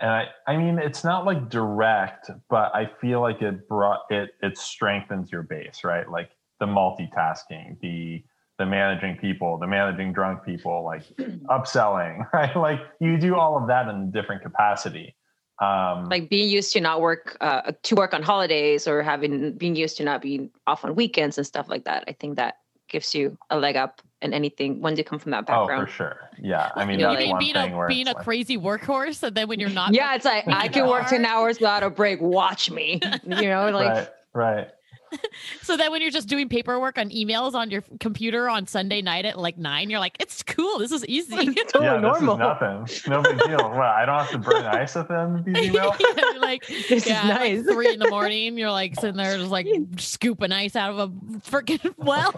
and 0.00 0.10
I, 0.10 0.28
I 0.46 0.56
mean 0.56 0.78
it's 0.78 1.04
not 1.04 1.24
like 1.24 1.50
direct 1.50 2.30
but 2.48 2.74
i 2.74 2.90
feel 3.00 3.20
like 3.20 3.42
it 3.42 3.68
brought 3.68 4.00
it 4.10 4.30
it 4.42 4.58
strengthens 4.58 5.30
your 5.30 5.42
base 5.42 5.84
right? 5.84 6.10
Like 6.10 6.30
the 6.58 6.66
multitasking 6.66 7.78
the 7.80 8.24
the 8.58 8.66
managing 8.66 9.16
people 9.16 9.58
the 9.58 9.66
managing 9.66 10.12
drunk 10.12 10.44
people 10.44 10.84
like 10.84 11.04
upselling 11.50 12.26
right? 12.32 12.54
Like 12.56 12.80
you 13.00 13.18
do 13.18 13.36
all 13.36 13.56
of 13.56 13.68
that 13.68 13.88
in 13.88 13.96
a 13.96 14.06
different 14.06 14.42
capacity 14.42 15.14
um 15.60 16.08
like 16.08 16.28
being 16.30 16.48
used 16.48 16.72
to 16.72 16.80
not 16.80 17.00
work 17.00 17.36
uh, 17.40 17.72
to 17.82 17.94
work 17.94 18.14
on 18.14 18.22
holidays 18.22 18.88
or 18.88 19.02
having 19.02 19.52
being 19.52 19.76
used 19.76 19.96
to 19.96 20.04
not 20.04 20.22
being 20.22 20.50
off 20.66 20.84
on 20.84 20.94
weekends 20.94 21.36
and 21.36 21.46
stuff 21.46 21.68
like 21.68 21.84
that 21.84 22.04
i 22.08 22.12
think 22.12 22.36
that 22.36 22.56
gives 22.90 23.14
you 23.14 23.38
a 23.48 23.58
leg 23.58 23.76
up 23.76 24.02
in 24.20 24.34
anything 24.34 24.80
when 24.80 24.96
you 24.96 25.04
come 25.04 25.18
from 25.18 25.30
that 25.30 25.46
background. 25.46 25.82
Oh, 25.82 25.86
for 25.86 25.90
sure. 25.90 26.30
Yeah. 26.38 26.70
I 26.74 26.84
mean, 26.84 26.98
you 26.98 27.06
that's 27.06 27.20
mean 27.20 27.30
one 27.30 27.38
being 27.38 27.54
thing 27.54 27.72
a, 27.72 27.76
where 27.76 27.88
being 27.88 28.08
a 28.08 28.12
like, 28.12 28.24
crazy 28.24 28.58
workhorse, 28.58 29.22
and 29.22 29.34
then 29.34 29.48
when 29.48 29.58
you're 29.60 29.70
not, 29.70 29.94
yeah, 29.94 30.14
it's 30.14 30.24
like 30.24 30.46
I 30.46 30.68
can 30.68 30.86
work 30.86 31.06
ten 31.08 31.24
hours 31.24 31.58
without 31.58 31.82
a 31.82 31.90
break. 31.90 32.20
Watch 32.20 32.70
me. 32.70 33.00
You 33.24 33.48
know, 33.48 33.70
like 33.70 33.88
right, 33.88 34.08
right. 34.32 34.70
so 35.62 35.76
that 35.76 35.90
when 35.90 36.00
you're 36.02 36.10
just 36.10 36.28
doing 36.28 36.48
paperwork 36.48 36.98
on 36.98 37.10
emails 37.10 37.54
on 37.54 37.70
your 37.70 37.82
computer 38.00 38.48
on 38.48 38.66
Sunday 38.66 39.02
night 39.02 39.24
at 39.24 39.38
like 39.38 39.58
nine, 39.58 39.90
you're 39.90 39.98
like, 40.00 40.16
it's 40.20 40.42
cool. 40.42 40.78
This 40.78 40.92
is 40.92 41.04
easy. 41.06 41.34
It's 41.36 41.72
totally 41.72 41.86
yeah, 41.86 41.98
normal. 42.00 42.36
This 42.36 42.88
is 42.88 43.06
nothing. 43.06 43.12
No 43.12 43.22
big 43.22 43.38
deal. 43.46 43.58
Well, 43.70 43.82
I 43.82 44.04
don't 44.04 44.18
have 44.18 44.30
to 44.30 44.38
burn 44.38 44.64
ice 44.66 44.96
at 44.96 45.08
the 45.08 45.18
end 45.18 45.38
of 45.40 45.44
these 45.44 45.56
emails. 45.56 45.96
yeah, 46.00 46.38
like, 46.40 46.66
This 46.66 47.06
yeah, 47.06 47.22
is 47.24 47.28
like 47.30 47.40
nice. 47.66 47.74
three 47.74 47.92
in 47.92 47.98
the 47.98 48.08
morning. 48.10 48.58
You're 48.58 48.70
like 48.70 48.94
sitting 48.96 49.16
there 49.16 49.36
just 49.36 49.50
like 49.50 49.66
scooping 49.98 50.52
ice 50.52 50.76
out 50.76 50.90
of 50.92 50.98
a 50.98 51.08
freaking 51.40 51.94
well. 51.98 52.32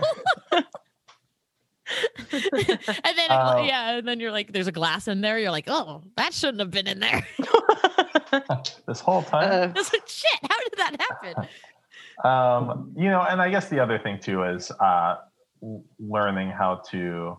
and 0.53 0.65
then 3.17 3.27
Oh. 3.31 3.63
yeah, 3.63 3.97
and 3.99 4.07
then 4.09 4.21
you're 4.21 4.31
like, 4.33 4.53
there's 4.53 4.67
a 4.69 4.73
glass 4.73 5.09
in 5.09 5.21
there. 5.21 5.39
You're 5.39 5.51
like, 5.51 5.67
oh, 5.69 6.03
that 6.17 6.33
shouldn't 6.33 6.61
have 6.61 6.71
been 6.71 6.87
in 6.87 7.01
there. 7.01 7.27
this 8.87 9.01
whole 9.01 9.23
time. 9.23 9.71
Uh, 9.71 9.73
It's 9.77 9.93
like, 9.93 10.07
shit, 10.09 10.39
how 10.49 10.59
did 10.61 10.73
that 10.79 11.01
happen? 11.01 11.49
Um, 12.25 12.93
you 12.97 13.11
know, 13.11 13.23
and 13.23 13.41
I 13.41 13.51
guess 13.51 13.69
the 13.69 13.81
other 13.81 13.99
thing 13.99 14.19
too 14.21 14.45
is 14.45 14.71
uh, 14.71 15.17
learning 15.99 16.51
how 16.51 16.83
to 16.91 17.39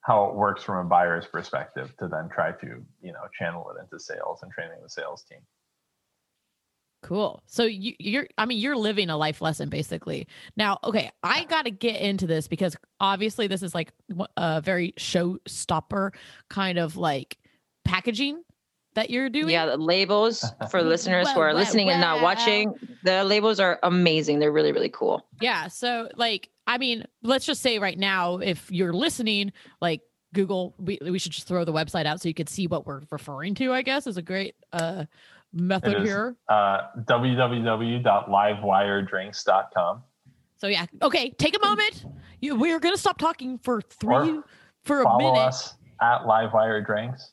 how 0.00 0.26
it 0.26 0.34
works 0.36 0.62
from 0.62 0.86
a 0.86 0.88
buyer's 0.88 1.26
perspective 1.26 1.92
to 1.98 2.06
then 2.06 2.28
try 2.32 2.52
to 2.52 2.66
you 3.02 3.12
know 3.12 3.22
channel 3.36 3.70
it 3.70 3.82
into 3.82 3.98
sales 4.02 4.40
and 4.42 4.52
training 4.52 4.78
the 4.82 4.88
sales 4.88 5.24
team. 5.28 5.40
Cool. 7.02 7.40
So 7.46 7.64
you, 7.64 7.94
you're, 8.00 8.26
I 8.36 8.46
mean, 8.46 8.58
you're 8.58 8.76
living 8.76 9.10
a 9.10 9.16
life 9.16 9.40
lesson 9.40 9.68
basically. 9.68 10.26
Now, 10.56 10.78
okay, 10.82 11.10
I 11.22 11.44
got 11.44 11.66
to 11.66 11.70
get 11.70 12.00
into 12.00 12.26
this 12.26 12.48
because 12.48 12.76
obviously 12.98 13.46
this 13.46 13.62
is 13.62 13.76
like 13.76 13.92
a 14.36 14.60
very 14.60 14.92
showstopper 14.98 16.14
kind 16.50 16.78
of 16.78 16.96
like 16.96 17.38
packaging 17.84 18.42
that 18.96 19.10
you're 19.10 19.30
doing. 19.30 19.50
yeah, 19.50 19.66
the 19.66 19.76
labels 19.76 20.44
for 20.70 20.82
listeners 20.94 21.30
who 21.30 21.38
are 21.40 21.48
well, 21.48 21.56
listening 21.56 21.88
and 21.90 22.00
not 22.00 22.20
watching. 22.20 22.74
The 23.04 23.22
labels 23.24 23.60
are 23.60 23.78
amazing. 23.84 24.40
They're 24.40 24.50
really, 24.52 24.72
really 24.72 24.88
cool. 24.90 25.24
Yeah. 25.40 25.68
So, 25.68 26.08
like, 26.16 26.48
I 26.66 26.78
mean, 26.78 27.04
let's 27.22 27.46
just 27.46 27.62
say 27.62 27.78
right 27.78 27.96
now, 27.98 28.38
if 28.38 28.68
you're 28.72 28.92
listening, 28.92 29.52
like 29.80 30.00
Google, 30.34 30.74
we, 30.78 30.98
we 31.00 31.18
should 31.20 31.30
just 31.32 31.46
throw 31.46 31.64
the 31.64 31.72
website 31.72 32.06
out 32.06 32.20
so 32.20 32.26
you 32.28 32.34
could 32.34 32.48
see 32.48 32.66
what 32.66 32.84
we're 32.86 33.02
referring 33.10 33.54
to, 33.54 33.72
I 33.72 33.82
guess, 33.82 34.06
is 34.08 34.16
a 34.16 34.22
great 34.22 34.56
uh, 34.72 35.04
method 35.52 35.92
It 35.92 36.02
is. 36.02 36.08
here. 36.08 36.34
Uh, 36.48 36.78
www.livewiredrinks.com. 37.08 40.02
So, 40.58 40.66
yeah. 40.68 40.86
Okay. 41.02 41.30
Take 41.30 41.56
a 41.56 41.60
moment. 41.64 42.04
You, 42.40 42.56
we're 42.56 42.80
going 42.80 42.94
to 42.94 43.00
stop 43.00 43.18
talking 43.18 43.58
for 43.58 43.80
three, 43.80 44.14
Or 44.38 44.44
for 44.84 45.00
a 45.00 45.04
Follow 45.04 45.18
minute. 45.18 45.38
us 45.48 45.74
at 46.00 46.22
Livewire 46.22 46.84
Drinks. 46.84 47.32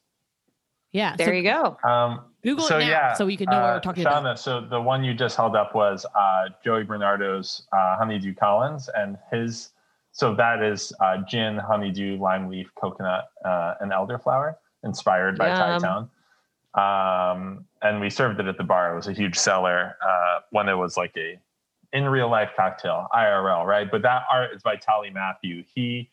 Yeah. 0.93 1.15
There 1.17 1.27
so 1.27 1.31
you 1.33 1.43
go. 1.43 1.77
Um, 1.83 2.21
Google 2.43 2.65
so 2.65 2.77
it 2.77 2.81
now 2.81 2.89
yeah, 2.89 3.13
so 3.13 3.25
we 3.25 3.37
can 3.37 3.49
know 3.49 3.59
what 3.59 3.69
uh, 3.69 3.73
we're 3.75 3.79
talking 3.79 4.03
Shauna, 4.03 4.19
about. 4.19 4.39
So 4.39 4.61
the 4.61 4.79
one 4.79 5.03
you 5.03 5.13
just 5.13 5.37
held 5.37 5.55
up 5.55 5.73
was 5.73 6.05
uh, 6.13 6.49
Joey 6.63 6.83
Bernardo's 6.83 7.63
uh, 7.71 7.97
Honeydew 7.97 8.35
Collins, 8.35 8.89
and 8.95 9.17
his. 9.31 9.69
So 10.11 10.35
that 10.35 10.61
is 10.61 10.93
uh, 10.99 11.17
gin, 11.27 11.57
honeydew, 11.57 12.17
lime 12.19 12.47
leaf, 12.47 12.69
coconut, 12.75 13.29
uh, 13.43 13.75
and 13.79 13.91
elderflower, 13.91 14.55
inspired 14.83 15.39
by 15.39 15.49
Thai 15.49 15.79
Town. 15.79 16.09
Um, 16.75 17.65
and 17.81 17.99
we 17.99 18.09
served 18.09 18.39
it 18.39 18.47
at 18.47 18.57
the 18.57 18.63
bar. 18.63 18.93
It 18.93 18.95
was 18.95 19.07
a 19.07 19.13
huge 19.13 19.35
seller 19.35 19.95
uh, 20.05 20.39
when 20.51 20.69
it 20.69 20.75
was 20.75 20.97
like 20.97 21.15
a 21.17 21.39
in 21.93 22.05
real 22.05 22.29
life 22.29 22.51
cocktail, 22.55 23.07
IRL, 23.13 23.65
right? 23.65 23.89
But 23.89 24.01
that 24.01 24.23
art 24.31 24.53
is 24.53 24.61
by 24.61 24.75
Tally 24.75 25.11
Matthew. 25.11 25.63
He 25.73 26.09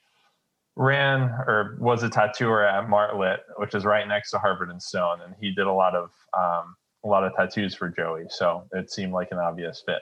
ran 0.76 1.22
or 1.46 1.76
was 1.80 2.02
a 2.02 2.08
tattooer 2.08 2.64
at 2.66 2.88
Martlet, 2.88 3.38
which 3.58 3.74
is 3.74 3.84
right 3.84 4.06
next 4.06 4.30
to 4.30 4.38
Harvard 4.38 4.70
and 4.70 4.82
Stone, 4.82 5.20
and 5.24 5.34
he 5.40 5.50
did 5.52 5.66
a 5.66 5.72
lot 5.72 5.94
of 5.94 6.10
um, 6.38 6.74
a 7.04 7.08
lot 7.08 7.24
of 7.24 7.34
tattoos 7.36 7.74
for 7.74 7.88
Joey. 7.88 8.24
So 8.28 8.64
it 8.72 8.90
seemed 8.90 9.12
like 9.12 9.28
an 9.32 9.38
obvious 9.38 9.82
fit. 9.84 10.00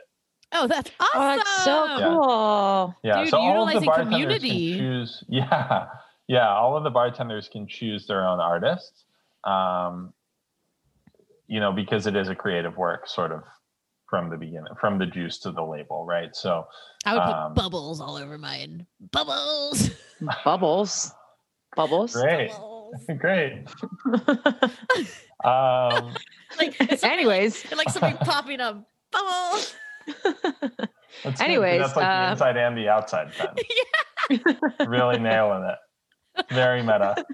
Oh, 0.53 0.67
that's 0.67 0.91
awesome. 0.99 1.21
Oh, 1.21 1.37
that's 1.37 1.65
so 1.65 1.85
Yeah. 1.85 2.05
cool. 2.09 2.95
Yeah, 3.03 3.21
Dude, 3.23 3.31
so 3.31 3.39
all 3.39 3.69
of 3.69 3.81
the 3.81 3.87
bartenders 3.87 4.13
community. 4.15 4.71
can 4.77 4.79
choose. 4.79 5.25
Yeah, 5.29 5.87
yeah, 6.27 6.49
all 6.49 6.77
of 6.77 6.85
the 6.85 6.91
bartenders 6.91 7.49
can 7.49 7.67
choose 7.69 8.07
their 8.07 8.27
own 8.27 8.41
artists. 8.41 9.05
Um, 9.45 10.13
you 11.47 11.61
know, 11.61 11.73
because 11.73 12.07
it 12.07 12.15
is 12.17 12.29
a 12.29 12.35
creative 12.35 12.77
work, 12.77 13.07
sort 13.09 13.33
of 13.33 13.43
from 14.09 14.31
the 14.31 14.37
beginning, 14.37 14.73
from 14.81 14.99
the 14.99 15.07
juice 15.07 15.39
to 15.41 15.53
the 15.53 15.63
label, 15.63 16.05
right? 16.05 16.35
So, 16.35 16.67
I 17.05 17.15
would 17.15 17.23
put 17.23 17.35
um, 17.35 17.55
bubbles 17.55 18.01
all 18.01 18.17
over 18.17 18.39
mine. 18.39 18.87
Bubbles. 19.13 19.91
Bubbles. 20.45 21.13
Bubbles. 21.77 22.15
great, 22.15 22.51
Bubbles. 22.51 22.95
great. 23.19 23.65
Um, 25.45 26.17
Like 26.59 27.05
Anyways. 27.05 27.71
like 27.71 27.91
somebody 27.91 28.17
popping 28.17 28.59
a 28.59 28.85
bubble. 29.13 29.63
that's 31.23 31.39
good. 31.39 31.41
Anyways, 31.41 31.81
that's 31.81 31.95
like 31.95 32.05
uh, 32.05 32.27
the 32.27 32.33
inside 32.33 32.57
and 32.57 32.77
the 32.77 32.89
outside. 32.89 33.31
Then. 33.39 34.89
really 34.89 35.21
nailing 35.21 35.63
it. 35.63 36.45
Very 36.53 36.83
meta. 36.83 37.25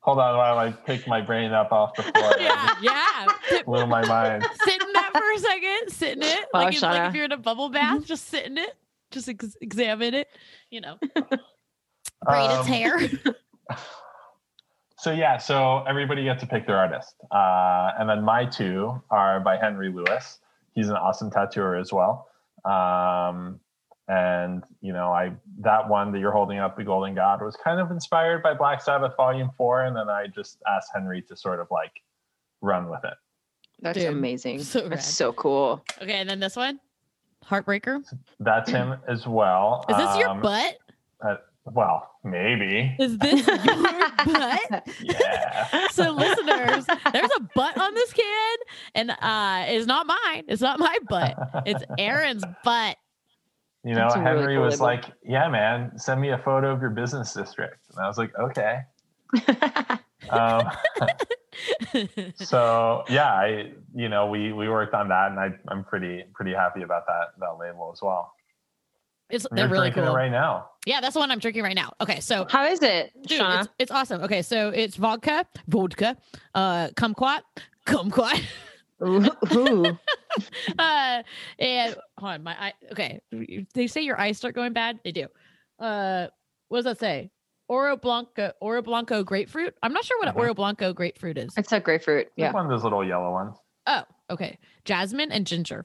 Hold 0.00 0.20
on 0.20 0.36
while 0.36 0.58
I 0.58 0.70
pick 0.70 1.08
my 1.08 1.20
brain 1.20 1.52
up 1.52 1.72
off 1.72 1.94
the 1.96 2.04
floor. 2.04 2.32
yeah, 2.38 2.74
yeah. 2.80 3.26
Blew 3.66 3.84
my 3.86 4.06
mind. 4.06 4.44
Sit 5.12 5.16
in 5.16 5.22
that 5.22 5.22
for 5.22 5.32
a 5.32 5.38
second. 5.38 5.90
Sit 5.90 6.16
in 6.16 6.22
it. 6.22 6.46
Wow, 6.52 6.60
Like, 6.60 6.72
it's 6.74 6.82
like 6.82 7.08
if 7.08 7.14
you're 7.14 7.24
in 7.24 7.32
a 7.32 7.36
bubble 7.36 7.68
bath, 7.68 8.04
just 8.04 8.28
sit 8.28 8.46
in 8.46 8.58
it. 8.58 8.74
Just 9.10 9.28
ex- 9.28 9.56
examine 9.60 10.14
it. 10.14 10.28
You 10.70 10.80
know, 10.82 10.98
braid 11.14 12.50
its 12.50 12.60
Um, 12.60 12.66
hair. 12.66 12.98
So 15.00 15.12
yeah, 15.12 15.36
so 15.38 15.84
everybody 15.86 16.24
gets 16.24 16.40
to 16.40 16.48
pick 16.48 16.66
their 16.66 16.76
artist, 16.76 17.14
uh, 17.30 17.92
and 18.00 18.08
then 18.10 18.24
my 18.24 18.44
two 18.44 19.00
are 19.12 19.38
by 19.38 19.56
Henry 19.56 19.92
Lewis. 19.92 20.38
He's 20.74 20.88
an 20.88 20.96
awesome 20.96 21.30
tattooer 21.30 21.76
as 21.76 21.92
well, 21.92 22.28
um, 22.64 23.60
and 24.08 24.64
you 24.80 24.92
know, 24.92 25.12
I 25.12 25.34
that 25.60 25.88
one 25.88 26.10
that 26.10 26.18
you're 26.18 26.32
holding 26.32 26.58
up, 26.58 26.76
the 26.76 26.82
Golden 26.82 27.14
God, 27.14 27.40
was 27.42 27.54
kind 27.62 27.78
of 27.78 27.92
inspired 27.92 28.42
by 28.42 28.54
Black 28.54 28.82
Sabbath 28.82 29.12
Volume 29.16 29.50
Four, 29.56 29.84
and 29.84 29.94
then 29.96 30.08
I 30.08 30.26
just 30.26 30.60
asked 30.66 30.90
Henry 30.92 31.22
to 31.28 31.36
sort 31.36 31.60
of 31.60 31.68
like 31.70 31.92
run 32.60 32.90
with 32.90 33.04
it. 33.04 33.14
That's 33.80 33.98
Dude, 33.98 34.08
amazing. 34.08 34.62
so 34.62 34.80
That's 34.80 34.90
rad. 34.90 35.02
so 35.02 35.32
cool. 35.32 35.84
Okay, 36.02 36.14
and 36.14 36.28
then 36.28 36.40
this 36.40 36.56
one, 36.56 36.80
Heartbreaker. 37.44 38.02
That's 38.40 38.70
him 38.70 38.96
as 39.08 39.26
well. 39.26 39.84
Is 39.88 39.96
this 39.96 40.16
your 40.18 40.28
Um, 40.30 40.40
butt? 40.40 40.78
Well, 41.70 42.10
maybe. 42.24 42.96
Is 42.98 43.18
this 43.18 43.46
your 43.46 43.56
butt? 44.24 44.88
Yeah. 45.02 45.88
So 45.88 46.12
listeners, 46.12 46.86
there's 47.12 47.30
a 47.36 47.40
butt 47.54 47.76
on 47.78 47.92
this 47.94 48.10
kid, 48.12 48.58
and 48.94 49.10
uh, 49.10 49.64
it's 49.68 49.86
not 49.86 50.06
mine. 50.06 50.44
It's 50.48 50.62
not 50.62 50.78
my 50.78 50.96
butt. 51.10 51.36
It's 51.66 51.84
Aaron's 51.98 52.44
butt. 52.64 52.96
You 53.84 53.94
know, 53.94 54.00
That's 54.08 54.16
a 54.16 54.18
really 54.20 54.38
Henry 54.40 54.54
cool 54.56 54.64
was 54.64 54.74
label. 54.80 54.84
like, 54.86 55.04
"Yeah, 55.22 55.48
man, 55.48 55.92
send 55.98 56.20
me 56.22 56.30
a 56.30 56.38
photo 56.38 56.72
of 56.72 56.80
your 56.80 56.90
business 56.90 57.34
district," 57.34 57.80
and 57.94 58.02
I 58.02 58.08
was 58.08 58.16
like, 58.18 58.32
"Okay." 58.38 58.80
Um, 60.30 60.70
so 62.36 63.04
yeah, 63.08 63.32
I 63.32 63.72
you 63.94 64.08
know 64.08 64.26
we 64.26 64.52
we 64.52 64.68
worked 64.68 64.94
on 64.94 65.08
that, 65.08 65.30
and 65.30 65.40
I 65.40 65.50
I'm 65.68 65.84
pretty 65.84 66.24
pretty 66.34 66.52
happy 66.52 66.82
about 66.82 67.06
that 67.06 67.28
that 67.38 67.58
label 67.58 67.90
as 67.92 68.00
well. 68.02 68.34
It's 69.30 69.44
And 69.46 69.58
they're 69.58 69.68
really 69.68 69.90
cool. 69.90 70.14
right 70.14 70.30
now. 70.30 70.70
Yeah, 70.86 71.00
that's 71.00 71.14
the 71.14 71.20
one 71.20 71.30
I'm 71.30 71.38
drinking 71.38 71.62
right 71.62 71.74
now. 71.74 71.92
Okay, 72.00 72.18
so 72.20 72.46
How 72.48 72.64
is 72.66 72.82
it, 72.82 73.12
dude, 73.26 73.40
Shauna? 73.40 73.60
it's, 73.60 73.68
it's 73.78 73.90
awesome. 73.90 74.22
Okay, 74.22 74.40
so 74.40 74.70
it's 74.70 74.96
vodka, 74.96 75.44
vodka, 75.66 76.16
uh, 76.54 76.88
kumquat, 76.96 77.40
kumquat, 77.86 78.42
Ooh, 79.04 79.28
ooh. 79.52 79.84
uh, 80.78 81.22
and 81.58 81.96
hold 82.16 82.32
on, 82.32 82.42
my 82.42 82.56
eye. 82.58 82.72
Okay, 82.92 83.20
they 83.74 83.86
say 83.86 84.00
your 84.00 84.18
eyes 84.18 84.38
start 84.38 84.54
going 84.54 84.72
bad. 84.72 84.98
They 85.04 85.12
do. 85.12 85.26
Uh, 85.78 86.28
what 86.68 86.78
does 86.78 86.84
that 86.86 86.98
say? 86.98 87.30
Oro 87.68 87.96
Blanco, 87.96 88.52
Oro 88.60 88.82
Blanco 88.82 89.22
grapefruit. 89.22 89.74
I'm 89.82 89.92
not 89.92 90.04
sure 90.04 90.18
what 90.18 90.28
Mhm. 90.28 90.32
an 90.36 90.40
Oro 90.40 90.54
Blanco 90.54 90.92
grapefruit 90.92 91.38
is. 91.38 91.52
It's 91.56 91.70
a 91.72 91.80
grapefruit. 91.80 92.28
Yeah. 92.36 92.46
Yeah. 92.46 92.52
One 92.52 92.64
of 92.64 92.70
those 92.70 92.82
little 92.84 93.04
yellow 93.04 93.30
ones. 93.32 93.56
Oh, 93.86 94.02
okay. 94.30 94.58
Jasmine 94.84 95.30
and 95.32 95.46
ginger. 95.46 95.84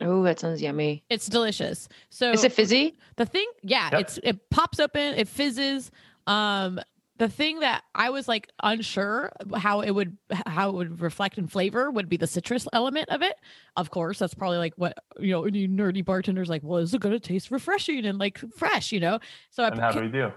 Oh, 0.00 0.22
that 0.24 0.40
sounds 0.40 0.60
yummy. 0.60 1.04
It's 1.08 1.26
delicious. 1.28 1.88
So 2.10 2.32
Is 2.32 2.42
it 2.44 2.52
fizzy? 2.52 2.98
the 3.16 3.26
thing, 3.26 3.46
yeah, 3.62 3.90
Yep. 3.92 4.00
it's 4.00 4.18
it 4.22 4.50
pops 4.50 4.80
open, 4.80 5.14
it 5.14 5.28
fizzes. 5.28 5.90
Um, 6.26 6.80
the 7.16 7.28
thing 7.28 7.60
that 7.60 7.84
I 7.94 8.10
was 8.10 8.26
like 8.26 8.50
unsure 8.60 9.30
how 9.54 9.82
it 9.82 9.92
would 9.92 10.18
how 10.46 10.70
it 10.70 10.74
would 10.74 11.00
reflect 11.00 11.38
in 11.38 11.46
flavor 11.46 11.88
would 11.92 12.08
be 12.08 12.16
the 12.16 12.26
citrus 12.26 12.66
element 12.72 13.08
of 13.10 13.22
it. 13.22 13.36
Of 13.76 13.90
course, 13.92 14.18
that's 14.18 14.34
probably 14.34 14.58
like 14.58 14.74
what 14.76 14.98
you 15.20 15.30
know, 15.30 15.44
any 15.44 15.68
nerdy 15.68 16.04
bartenders 16.04 16.48
like, 16.48 16.62
well, 16.64 16.78
is 16.80 16.92
it 16.92 17.00
gonna 17.00 17.20
taste 17.20 17.52
refreshing 17.52 18.04
and 18.04 18.18
like 18.18 18.38
fresh, 18.56 18.90
you 18.90 18.98
know? 18.98 19.20
So 19.50 19.62
I 19.62 19.70
how 19.80 19.92
do 19.92 20.00
we 20.00 20.08
do? 20.08 20.32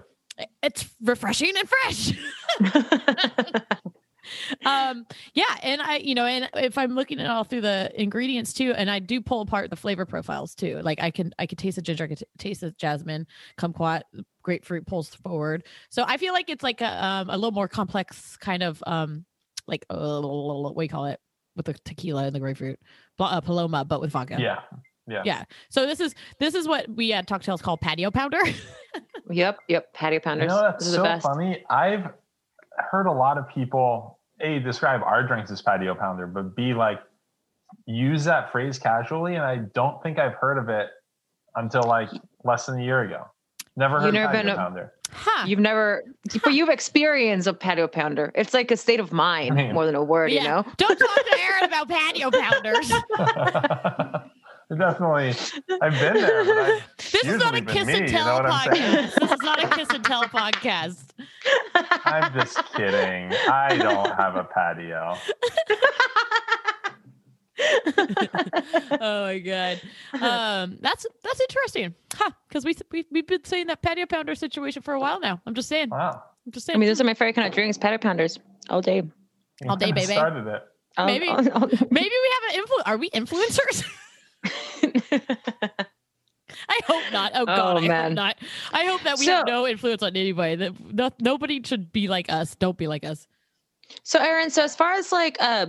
It's 0.62 0.88
refreshing 1.02 1.52
and 1.56 1.68
fresh. 1.68 2.12
um 4.66 5.06
yeah 5.34 5.44
and 5.62 5.80
i 5.80 5.96
you 5.96 6.14
know 6.14 6.26
and 6.26 6.48
if 6.54 6.76
i'm 6.76 6.94
looking 6.94 7.18
at 7.18 7.30
all 7.30 7.44
through 7.44 7.60
the 7.60 7.90
ingredients 8.00 8.52
too 8.52 8.74
and 8.74 8.90
i 8.90 8.98
do 8.98 9.20
pull 9.20 9.40
apart 9.40 9.70
the 9.70 9.76
flavor 9.76 10.04
profiles 10.04 10.54
too 10.54 10.80
like 10.82 11.00
i 11.02 11.10
can 11.10 11.32
i 11.38 11.46
could 11.46 11.56
taste 11.56 11.76
the 11.76 11.82
ginger 11.82 12.04
i 12.04 12.06
could 12.06 12.18
t- 12.18 12.26
taste 12.36 12.60
the 12.60 12.70
jasmine 12.72 13.26
kumquat 13.56 14.02
grapefruit 14.42 14.86
pulls 14.86 15.14
forward 15.14 15.64
so 15.88 16.04
i 16.06 16.16
feel 16.18 16.34
like 16.34 16.50
it's 16.50 16.62
like 16.62 16.80
a, 16.80 17.04
um, 17.04 17.30
a 17.30 17.34
little 17.36 17.52
more 17.52 17.68
complex 17.68 18.36
kind 18.36 18.62
of 18.62 18.82
um 18.86 19.24
like 19.66 19.84
uh, 19.90 20.20
what 20.20 20.76
do 20.76 20.82
you 20.82 20.88
call 20.88 21.06
it 21.06 21.20
with 21.56 21.66
the 21.66 21.74
tequila 21.84 22.24
and 22.24 22.34
the 22.34 22.40
grapefruit 22.40 22.78
uh, 23.18 23.40
paloma 23.40 23.84
but 23.84 24.00
with 24.00 24.10
vodka 24.10 24.36
Yeah. 24.38 24.60
Yeah. 25.08 25.22
yeah 25.24 25.44
so 25.70 25.86
this 25.86 26.00
is 26.00 26.14
this 26.38 26.54
is 26.54 26.68
what 26.68 26.86
we 26.88 27.12
at 27.12 27.26
Talktails 27.26 27.62
call 27.62 27.76
patio 27.78 28.10
pounder 28.10 28.40
yep, 29.30 29.58
yep. 29.68 29.92
Patio 29.94 30.20
You 30.24 30.46
know 30.46 30.60
that's 30.62 30.78
this 30.84 30.88
is 30.88 30.92
the 30.92 30.98
so 30.98 31.02
best. 31.04 31.22
funny. 31.26 31.64
I've 31.70 32.10
heard 32.90 33.06
a 33.06 33.12
lot 33.12 33.38
of 33.38 33.48
people 33.48 34.18
a 34.40 34.58
describe 34.60 35.02
our 35.02 35.26
drinks 35.26 35.50
as 35.50 35.60
patio 35.62 35.94
pounder, 35.94 36.26
but 36.26 36.54
b 36.56 36.72
like 36.74 37.00
use 37.86 38.24
that 38.24 38.50
phrase 38.52 38.78
casually, 38.78 39.34
and 39.34 39.44
I 39.44 39.56
don't 39.74 40.02
think 40.02 40.18
I've 40.18 40.34
heard 40.34 40.58
of 40.58 40.68
it 40.68 40.88
until 41.56 41.82
like 41.82 42.08
less 42.44 42.66
than 42.66 42.78
a 42.80 42.84
year 42.84 43.00
ago. 43.02 43.24
Never 43.76 43.96
You 43.98 44.02
heard 44.06 44.14
never 44.14 44.26
of 44.26 44.32
patio 44.32 44.42
been 44.42 44.52
a- 44.52 44.56
pounder. 44.56 44.92
huh 45.12 45.44
You've 45.46 45.58
never, 45.60 46.04
but 46.42 46.52
you've 46.54 46.68
experienced 46.68 47.46
a 47.46 47.52
patio 47.54 47.86
pounder. 47.88 48.32
It's 48.34 48.54
like 48.54 48.70
a 48.70 48.76
state 48.76 49.00
of 49.00 49.12
mind 49.12 49.52
I 49.52 49.54
mean- 49.64 49.74
more 49.74 49.86
than 49.86 49.94
a 49.94 50.02
word, 50.02 50.32
you 50.32 50.42
know? 50.42 50.64
don't 50.76 50.96
talk 50.98 51.16
to 51.16 51.38
aaron 51.40 51.64
about 51.64 51.88
patio 51.96 52.30
pounders 52.30 52.90
Definitely, 54.76 55.34
I've 55.80 55.92
been 55.98 56.14
there. 56.14 56.44
But 56.44 56.58
I, 56.58 56.80
This 57.12 57.24
is 57.24 57.38
not 57.38 57.54
a 57.54 57.62
kiss 57.62 57.86
me, 57.86 57.94
and 57.94 58.06
you 58.10 58.12
know 58.14 58.22
tell 58.24 58.34
what 58.42 58.46
I'm 58.52 58.74
saying? 58.74 59.06
podcast. 59.08 59.20
This 59.20 59.32
is 59.32 59.40
not 59.42 59.64
a 59.64 59.68
kiss 59.68 59.88
and 59.90 60.04
tell 60.04 60.22
podcast. 60.24 61.04
I'm 62.04 62.32
just 62.34 62.62
kidding. 62.74 63.32
I 63.50 63.76
don't 63.78 64.14
have 64.14 64.36
a 64.36 64.44
patio. 64.44 65.16
oh 69.00 69.24
my 69.24 69.38
god, 69.38 69.80
um, 70.20 70.78
that's 70.80 71.06
that's 71.24 71.40
interesting, 71.40 71.94
huh? 72.14 72.30
Because 72.48 72.64
we 72.64 72.74
we 72.92 73.06
we've 73.10 73.26
been 73.26 73.44
saying 73.44 73.66
that 73.68 73.82
patio 73.82 74.06
pounder 74.06 74.34
situation 74.34 74.82
for 74.82 74.94
a 74.94 75.00
while 75.00 75.18
now. 75.18 75.40
I'm 75.46 75.54
just 75.54 75.68
saying. 75.68 75.90
Wow. 75.90 76.22
I'm 76.46 76.52
just 76.52 76.66
saying. 76.66 76.76
I 76.76 76.78
mean, 76.78 76.88
those 76.88 77.00
are 77.00 77.04
my 77.04 77.14
favorite 77.14 77.34
kind 77.34 77.48
of 77.48 77.54
drinks, 77.54 77.76
patio 77.78 77.98
pounders 77.98 78.38
all 78.70 78.80
day. 78.80 78.96
You 78.96 79.70
All 79.70 79.76
day, 79.76 79.92
baby. 79.92 80.12
Started 80.12 80.46
it. 80.46 80.62
All- 80.96 81.06
Maybe. 81.06 81.26
all- 81.28 81.48
all- 81.50 81.68
Maybe 81.90 82.10
we 82.10 82.30
have 82.34 82.54
an 82.54 82.60
influ. 82.64 82.82
Are 82.86 82.96
we 82.96 83.10
influencers? 83.10 83.84
I 86.68 86.80
hope 86.86 87.12
not. 87.12 87.32
Oh 87.34 87.46
god, 87.46 87.76
Oh, 87.76 87.76
I 87.76 88.02
hope 88.02 88.12
not. 88.12 88.36
I 88.72 88.84
hope 88.84 89.02
that 89.02 89.18
we 89.18 89.26
have 89.26 89.46
no 89.46 89.66
influence 89.66 90.02
on 90.02 90.16
anybody. 90.16 90.56
That 90.56 90.92
no, 90.92 91.10
nobody 91.20 91.62
should 91.64 91.92
be 91.92 92.08
like 92.08 92.30
us. 92.30 92.54
Don't 92.56 92.76
be 92.76 92.88
like 92.88 93.04
us. 93.04 93.26
So, 94.02 94.18
Aaron, 94.18 94.50
so 94.50 94.62
as 94.62 94.76
far 94.76 94.92
as 94.92 95.12
like, 95.12 95.36
uh, 95.40 95.66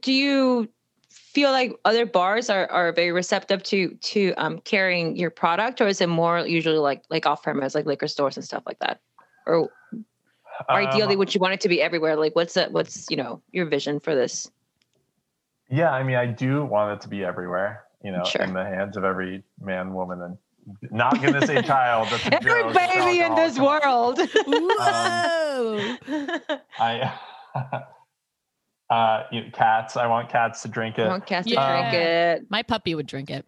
do 0.00 0.12
you 0.12 0.68
feel 1.10 1.50
like 1.50 1.78
other 1.84 2.06
bars 2.06 2.50
are, 2.50 2.70
are 2.70 2.92
very 2.92 3.12
receptive 3.12 3.62
to 3.64 3.94
to 3.94 4.32
um, 4.36 4.58
carrying 4.60 5.16
your 5.16 5.30
product, 5.30 5.80
or 5.80 5.86
is 5.86 6.00
it 6.00 6.08
more 6.08 6.40
usually 6.46 6.78
like 6.78 7.02
like 7.10 7.26
off 7.26 7.42
premise, 7.42 7.74
like 7.74 7.86
liquor 7.86 8.08
stores 8.08 8.36
and 8.36 8.44
stuff 8.44 8.62
like 8.66 8.78
that? 8.80 9.00
Or 9.46 9.68
ideally, 10.68 11.14
Um, 11.14 11.18
would 11.18 11.34
you 11.34 11.40
want 11.40 11.54
it 11.54 11.60
to 11.62 11.68
be 11.68 11.82
everywhere? 11.82 12.16
Like, 12.16 12.36
what's 12.36 12.54
the, 12.54 12.66
what's 12.66 13.06
you 13.10 13.16
know 13.16 13.42
your 13.52 13.66
vision 13.66 14.00
for 14.00 14.14
this? 14.14 14.50
Yeah, 15.70 15.90
I 15.90 16.02
mean, 16.02 16.16
I 16.16 16.26
do 16.26 16.64
want 16.64 16.92
it 16.92 17.00
to 17.02 17.08
be 17.08 17.24
everywhere, 17.24 17.84
you 18.04 18.12
know, 18.12 18.24
Sure. 18.24 18.42
in 18.42 18.52
the 18.52 18.64
hands 18.64 18.96
of 18.96 19.04
every 19.04 19.42
man, 19.60 19.92
woman, 19.94 20.22
and 20.22 20.38
not 20.90 21.20
going 21.20 21.34
to 21.34 21.46
say 21.46 21.60
child. 21.62 22.08
That's 22.10 22.26
a 22.26 22.34
Every 22.34 22.50
joke. 22.50 22.74
baby 22.74 23.18
It's 23.20 23.28
in 23.28 23.34
this 23.34 23.58
world. 23.58 24.18
Whoa. 24.46 25.96
I, 26.78 27.12
uh, 28.90 29.22
you 29.30 29.42
know, 29.44 29.50
cats. 29.52 29.96
I 29.96 30.06
want 30.06 30.28
cats 30.28 30.62
to 30.62 30.68
drink 30.68 30.98
I 30.98 31.02
it. 31.04 31.08
want 31.08 31.26
Cass 31.26 31.44
to 31.46 31.50
Yeah. 31.52 31.90
drink 31.90 31.94
it. 31.94 32.50
My 32.50 32.62
puppy 32.62 32.94
would 32.94 33.06
drink 33.06 33.30
it. 33.30 33.44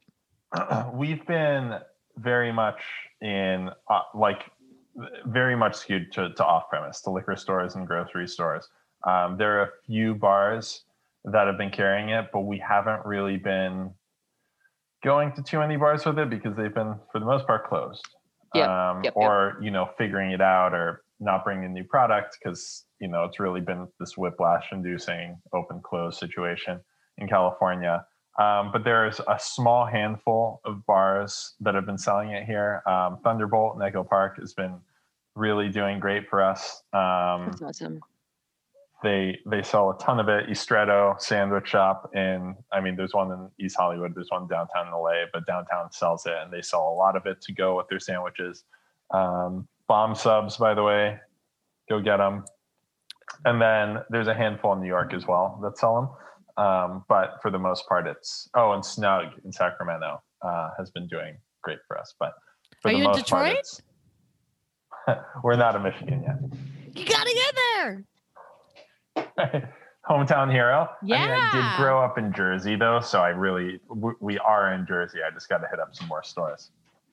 We've 0.93 1.25
been 1.27 1.79
very 2.17 2.53
much 2.53 2.81
in, 3.21 3.71
uh, 3.91 4.01
like, 4.15 4.51
very 5.27 5.57
much 5.57 5.75
skewed 5.75 6.13
to, 6.13 6.33
to 6.35 6.45
off 6.45 6.69
premise, 6.69 7.01
to 7.03 7.11
liquor 7.11 7.35
stores 7.37 7.75
and 7.75 7.87
grocery 7.87 8.29
stores. 8.29 8.69
Um, 9.07 9.37
there 9.37 9.59
are 9.59 9.63
a 9.65 9.71
few 9.87 10.15
bars 10.15 10.85
that 11.25 11.47
have 11.47 11.59
been 11.59 11.71
carrying 11.71 12.11
it, 12.11 12.27
but 12.33 12.41
we 12.41 12.59
haven't 12.59 13.05
really 13.05 13.37
been 13.37 13.91
going 15.05 15.33
to 15.33 15.43
too 15.43 15.59
many 15.59 15.77
bars 15.77 16.05
with 16.05 16.19
it 16.19 16.31
because 16.31 16.57
they've 16.57 16.75
been 16.75 16.95
for 17.13 17.21
the 17.21 17.27
most 17.27 17.47
part 17.47 17.69
closed. 17.69 18.05
Yep, 18.55 18.69
Um, 18.69 19.05
yep, 19.05 19.13
yep. 19.17 19.17
or 19.17 19.59
you 19.61 19.71
know 19.71 19.91
figuring 19.99 20.33
it 20.33 20.41
out 20.41 20.75
or 20.75 21.03
not 21.21 21.45
bringing 21.45 21.65
a 21.65 21.69
new 21.69 21.85
product 21.85 22.39
because 22.43 22.85
you 23.01 23.09
know 23.09 23.25
it's 23.25 23.39
really 23.39 23.61
been 23.61 23.87
this 24.01 24.17
whiplash 24.17 24.67
inducing 24.73 25.39
open 25.53 25.81
close 25.85 26.19
situation 26.19 26.81
in 27.19 27.29
California. 27.29 28.05
Um, 28.39 28.71
but 28.73 28.83
there's 28.83 29.21
a 29.29 29.39
small 29.39 29.87
handful 29.87 30.61
of 30.65 30.85
bars 30.87 31.55
that 31.61 31.77
have 31.77 31.87
been 31.87 31.99
selling 31.99 32.31
it 32.31 32.45
here. 32.45 32.83
Um, 32.85 33.19
Thunderbolt 33.23 33.77
in 33.77 33.83
Echo 33.83 34.03
Park 34.03 34.39
has 34.41 34.55
been 34.55 34.75
really 35.37 35.69
doing 35.69 36.01
great 36.01 36.29
for 36.29 36.43
us. 36.43 36.83
Um, 36.93 37.47
That's 37.51 37.63
awesome. 37.63 38.01
They 39.03 39.39
they 39.47 39.63
sell 39.63 39.91
a 39.91 39.99
ton 39.99 40.19
of 40.21 40.29
it. 40.29 40.49
Estretto 40.49 41.21
sandwich 41.21 41.69
shop 41.69 42.11
in 42.15 42.55
I 42.73 42.81
mean 42.81 42.97
there's 42.97 43.13
one 43.15 43.31
in 43.33 43.51
East 43.65 43.77
Hollywood, 43.79 44.15
there's 44.15 44.31
one 44.31 44.47
downtown 44.47 44.91
LA, 44.93 45.25
but 45.33 45.47
downtown 45.47 45.91
sells 45.93 46.25
it 46.27 46.35
and 46.43 46.53
they 46.53 46.63
sell 46.63 46.89
a 46.89 46.95
lot 46.95 47.17
of 47.17 47.27
it 47.27 47.41
to 47.43 47.53
go 47.53 47.77
with 47.77 47.89
their 47.89 48.01
sandwiches. 48.01 48.65
Um, 49.13 49.69
bomb 49.89 50.15
subs, 50.15 50.57
by 50.57 50.75
the 50.75 50.83
way, 50.83 51.19
go 51.89 52.01
get 52.01 52.17
them. 52.19 52.45
And 53.45 53.61
then 53.61 53.99
there's 54.11 54.29
a 54.29 54.35
handful 54.35 54.73
in 54.73 54.81
New 54.81 54.87
York 54.89 55.13
as 55.13 55.27
well 55.27 55.59
that 55.63 55.77
sell 55.77 55.95
them. 56.57 56.65
Um, 56.65 57.05
but 57.09 57.39
for 57.43 57.51
the 57.51 57.59
most 57.59 57.87
part, 57.89 58.07
it's 58.07 58.49
oh, 58.55 58.73
and 58.73 58.85
Snug 58.85 59.27
in 59.45 59.53
Sacramento 59.53 60.23
uh, 60.43 60.71
has 60.79 60.91
been 60.91 61.07
doing 61.09 61.37
great 61.63 61.79
for 61.89 61.99
us. 61.99 62.15
But 62.19 62.33
for 62.81 62.89
Are 62.89 62.93
the 62.93 62.99
you 62.99 63.05
in 63.05 63.11
most 63.11 63.29
part, 63.29 63.47
Detroit? 63.49 63.59
it's- 63.59 63.83
we're 65.43 65.57
not 65.57 65.75
in 65.77 65.83
Michigan 65.83 66.23
yet. 66.23 66.37
You 66.97 67.05
gotta 67.05 67.35
get 67.35 67.55
there. 67.77 68.05
hometown 70.09 70.51
hero. 70.51 70.89
I 71.03 71.05
mean, 71.07 71.15
I 71.15 71.53
did 71.77 71.83
grow 71.83 72.03
up 72.03 72.19
in 72.19 72.33
Jersey 72.33 72.77
though, 72.77 73.01
so 73.01 73.21
I 73.21 73.29
really 73.31 73.81
we, 73.89 74.13
we 74.21 74.39
are 74.39 74.73
in 74.75 74.87
Jersey. 74.87 75.19
I 75.27 75.31
just 75.33 75.49
got 75.49 75.59
to 75.59 75.69
hit 75.69 75.81
up 75.81 75.95
some 75.95 76.09
more 76.09 76.23
stores. 76.23 76.71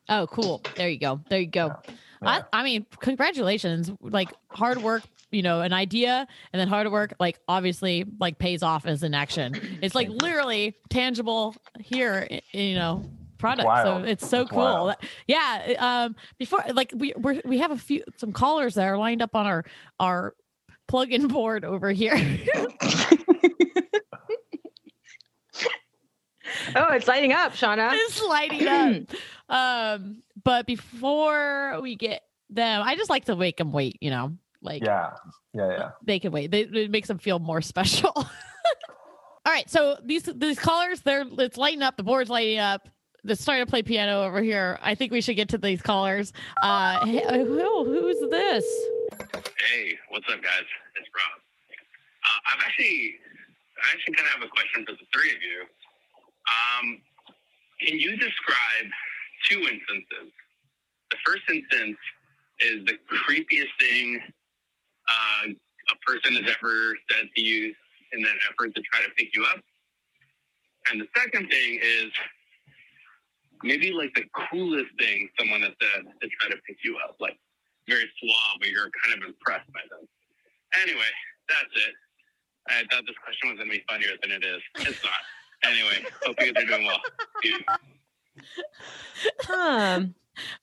Oh, 0.10 0.28
cool. 0.28 0.62
There 0.76 0.90
you 0.90 0.98
go. 1.00 1.22
There 1.30 1.40
you 1.40 1.48
go. 1.48 1.74
Yeah. 1.88 1.94
I, 2.24 2.44
I 2.52 2.64
mean, 2.64 2.86
congratulations. 3.00 3.92
Like 4.02 4.34
hard 4.50 4.82
work, 4.82 5.04
you 5.32 5.42
know, 5.42 5.62
an 5.62 5.74
idea 5.74 6.28
and 6.52 6.60
then 6.60 6.68
hard 6.68 6.92
work, 6.92 7.14
like 7.20 7.40
obviously 7.48 8.06
like 8.20 8.38
pays 8.38 8.62
off 8.62 8.86
as 8.86 9.04
an 9.04 9.14
action. 9.14 9.80
It's 9.82 9.96
like 9.96 10.10
literally 10.10 10.76
tangible 10.90 11.56
here, 11.80 12.28
you 12.52 12.76
know, 12.76 13.06
product. 13.38 13.66
wild. 13.68 14.04
So 14.04 14.10
it's 14.10 14.28
so 14.28 14.42
It's 14.42 14.50
cool. 14.52 14.60
wild. 14.60 14.96
Yeah. 15.28 15.76
Um, 15.80 16.16
before 16.38 16.64
like 16.74 16.92
we 16.96 17.14
we're, 17.16 17.42
we 17.46 17.60
have 17.60 17.72
a 17.72 17.78
few, 17.78 18.04
some 18.18 18.34
callers 18.34 18.74
that 18.76 18.86
are 18.86 18.98
lined 18.98 19.22
up 19.22 19.36
on 19.36 19.46
our, 19.46 19.64
our 20.00 20.34
plug-in 20.91 21.27
board 21.27 21.63
over 21.65 21.89
here. 21.91 22.15
Oh, 26.75 26.89
it's 26.93 27.08
lighting 27.08 27.32
up, 27.34 27.54
Shauna. 27.54 27.89
it's 27.93 28.21
lighting 28.21 28.67
up. 28.67 28.95
Um, 29.49 30.23
but 30.45 30.65
before 30.65 31.77
we 31.82 31.97
get 31.97 32.21
them, 32.49 32.82
I 32.86 32.95
just 32.95 33.10
like 33.10 33.25
to 33.25 33.36
make 33.36 33.58
them 33.58 33.73
wait, 33.73 33.97
you 33.99 34.10
know, 34.10 34.38
like 34.62 34.82
Yeah, 34.82 35.12
yeah, 35.54 35.69
yeah. 35.71 35.89
they 36.06 36.19
can 36.19 36.32
wait. 36.32 36.51
They, 36.51 36.62
it 36.62 36.89
makes 36.89 37.10
them 37.10 37.17
feel 37.17 37.38
more 37.38 37.62
special. 37.62 38.12
All 38.15 38.25
right, 39.45 39.69
so 39.69 39.97
these 40.06 40.23
these 40.23 40.58
callers, 40.58 41.01
they're 41.01 41.25
it's 41.38 41.58
lighting 41.58 41.82
up. 41.82 41.97
The 41.97 42.04
board's 42.04 42.30
lighting 42.30 42.60
up. 42.60 42.88
They're 43.25 43.36
starting 43.36 43.65
to 43.65 43.69
play 43.69 43.84
piano 43.84 44.23
over 44.23 44.41
here. 44.41 44.80
I 44.82 44.95
think 44.95 45.12
we 45.12 45.19
should 45.19 45.36
get 45.36 45.49
to 45.49 45.58
these 45.58 45.82
callers. 45.82 46.32
Uh, 46.63 47.06
hey, 47.06 47.25
who, 47.43 47.84
who's 47.84 48.30
this? 48.32 48.65
Hey, 49.12 50.00
what's 50.08 50.26
up, 50.32 50.41
guys? 50.41 50.67
It's 50.95 51.10
Rob. 51.12 51.39
Uh, 52.24 52.39
I'm 52.47 52.60
actually, 52.63 53.15
I 53.84 53.91
actually 53.91 54.15
kind 54.15 54.28
of 54.28 54.34
have 54.39 54.43
a 54.43 54.52
question 54.52 54.86
for 54.86 54.93
the 54.93 55.04
three 55.12 55.36
of 55.36 55.41
you. 55.43 55.67
Um, 56.47 57.02
can 57.82 58.00
you 58.00 58.15
describe 58.15 58.88
two 59.50 59.60
instances? 59.60 60.32
The 61.12 61.17
first 61.26 61.43
instance 61.52 61.97
is 62.62 62.86
the 62.86 62.95
creepiest 63.12 63.74
thing 63.80 64.21
uh, 65.10 65.52
a 65.52 65.95
person 66.08 66.41
has 66.41 66.56
ever 66.56 66.95
said 67.12 67.28
to 67.36 67.41
you 67.41 67.74
in 68.13 68.21
that 68.24 68.36
effort 68.50 68.74
to 68.76 68.82
try 68.82 69.04
to 69.04 69.12
pick 69.17 69.36
you 69.36 69.45
up. 69.54 69.60
And 70.91 71.02
the 71.02 71.08
second 71.17 71.50
thing 71.50 71.80
is 71.84 72.12
maybe 73.63 73.91
like 73.91 74.13
the 74.15 74.24
coolest 74.50 74.91
thing 74.97 75.30
someone 75.38 75.62
has 75.62 75.74
said 75.82 76.06
to 76.21 76.28
try 76.39 76.50
to 76.50 76.58
pick 76.65 76.78
you 76.84 76.97
up, 77.04 77.17
like 77.19 77.38
very 77.88 78.10
suave, 78.20 78.58
but 78.60 78.70
you're 78.70 78.89
kind 79.06 79.22
of 79.22 79.30
impressed 79.30 79.72
by 79.74 79.82
them. 79.89 80.08
Anyway, 80.82 81.12
that's 81.50 81.74
it. 81.88 81.94
I 82.67 82.84
thought 82.91 83.06
this 83.08 83.17
question 83.24 83.50
was 83.50 83.58
going 83.58 83.70
to 83.70 83.78
be 83.78 83.84
funnier 83.89 84.15
than 84.22 84.32
it 84.32 84.44
is. 84.46 84.62
It's 84.88 85.04
not. 85.04 85.22
Anyway, 85.63 86.06
hope 86.24 86.36
you 86.39 86.54
guys 86.54 86.63
are 86.63 86.67
doing 86.67 86.88
well. 86.88 87.02
Um, 89.54 90.15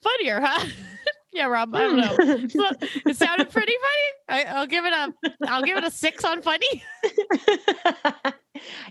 Funnier, 0.02 0.40
huh? 0.40 0.66
yeah, 1.32 1.46
Rob. 1.46 1.74
I 1.74 1.80
don't 1.80 1.96
know. 1.96 2.16
So, 2.48 2.64
it 3.06 3.16
sounded 3.16 3.50
pretty 3.50 3.72
funny. 3.72 4.44
I, 4.44 4.44
I'll 4.54 4.66
give 4.66 4.84
it 4.84 4.92
a 4.92 5.14
I'll 5.46 5.62
give 5.62 5.76
it 5.76 5.84
a 5.84 5.90
six 5.90 6.24
on 6.24 6.42
funny. 6.42 6.82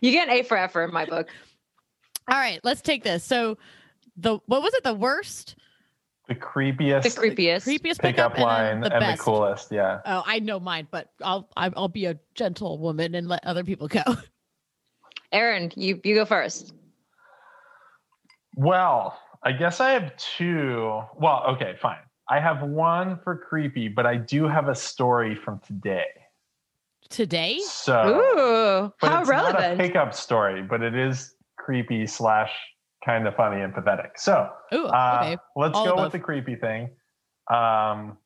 you 0.02 0.12
get 0.12 0.28
an 0.28 0.34
A 0.34 0.44
for 0.44 0.58
effort 0.58 0.84
in 0.84 0.94
my 0.94 1.06
book. 1.06 1.30
All 2.30 2.38
right, 2.38 2.60
let's 2.64 2.82
take 2.82 3.04
this. 3.04 3.24
So 3.24 3.58
the 4.16 4.40
what 4.46 4.62
was 4.62 4.74
it? 4.74 4.84
The 4.84 4.94
worst, 4.94 5.56
The 6.28 6.36
creepiest, 6.36 7.04
The 7.04 7.10
creepiest. 7.22 7.66
creepiest 7.66 8.00
pickup, 8.00 8.34
pickup, 8.34 8.38
line 8.40 8.66
and, 8.66 8.84
then 8.84 8.92
and 8.92 9.06
the 9.06 9.12
the 9.14 9.18
coolest. 9.18 9.72
Yeah. 9.72 10.02
Oh, 10.06 10.24
I 10.26 10.40
know 10.40 10.60
mine, 10.60 10.88
but 10.92 11.10
I'll 11.24 11.50
I- 11.56 11.72
I'll 11.76 11.88
be 11.88 12.06
a 12.06 12.20
gentle 12.36 12.78
woman 12.80 13.16
and 13.16 13.28
let 13.30 13.46
other 13.46 13.64
people 13.64 13.88
go. 13.88 14.02
Aaron, 15.32 15.72
you 15.76 16.02
you 16.04 16.16
go 16.16 16.26
first. 16.26 16.74
Well, 18.56 19.18
I 19.44 19.52
guess 19.52 19.80
I 19.80 19.92
have 19.92 20.16
two. 20.18 21.02
Well, 21.16 21.44
okay, 21.50 21.76
fine. 21.82 22.00
I 22.30 22.40
have 22.40 22.62
one 22.62 23.20
for 23.24 23.38
creepy, 23.38 23.88
but 23.88 24.06
I 24.06 24.18
do 24.18 24.48
have 24.48 24.68
a 24.68 24.76
story 24.76 25.36
from 25.36 25.60
today. 25.60 26.06
Today, 27.10 27.60
So, 27.64 28.20
Ooh, 28.20 28.94
but 29.00 29.10
how 29.10 29.22
it's 29.22 29.30
not 29.30 29.50
a 29.50 29.54
relevant. 29.54 29.80
pickup 29.80 30.14
story, 30.14 30.62
but 30.62 30.82
it 30.82 30.94
is 30.94 31.36
creepy 31.56 32.06
slash 32.06 32.52
kind 33.08 33.26
of 33.26 33.36
funny 33.36 33.62
and 33.62 33.74
pathetic. 33.74 34.20
So, 34.20 34.50
ooh, 34.74 34.86
uh, 34.86 35.20
okay, 35.22 35.38
let's 35.56 35.76
all 35.78 35.86
go 35.86 35.94
above. 35.94 36.06
with 36.08 36.12
the 36.12 36.20
creepy 36.20 36.56
thing. 36.56 36.90
Um, 37.52 38.18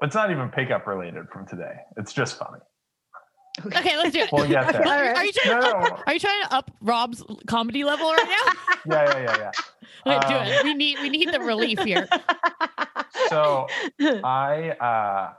it's 0.00 0.14
not 0.14 0.30
even 0.30 0.48
pickup 0.48 0.86
related 0.86 1.26
from 1.32 1.46
today. 1.46 1.74
It's 1.96 2.12
just 2.12 2.38
funny. 2.38 2.60
okay, 3.76 3.96
let's 3.98 4.12
do 4.12 4.20
it. 4.20 4.30
We'll 4.32 4.48
get 4.48 4.72
there. 4.72 4.86
All 4.86 5.02
right. 5.02 5.16
Are 5.16 5.24
you 5.24 5.32
trying 5.32 5.60
No, 5.60 5.60
to 5.60 5.70
no. 5.72 5.78
up, 5.96 6.02
Are 6.06 6.14
you 6.14 6.20
trying 6.20 6.42
to 6.44 6.54
up 6.54 6.70
Rob's 6.80 7.22
comedy 7.48 7.84
level 7.84 8.10
right 8.12 8.28
now? 8.28 8.52
Yeah, 8.84 9.16
yeah, 9.16 9.22
yeah, 9.22 9.36
yeah. 9.38 9.50
Okay, 10.18 10.28
do 10.28 10.34
Um, 10.34 10.46
it. 10.48 10.64
We 10.64 10.74
need 10.74 10.98
we 11.00 11.08
need 11.08 11.32
the 11.32 11.38
relief 11.40 11.78
here. 11.80 12.08
So 13.28 13.66
I 14.00 14.70
uh 14.80 15.32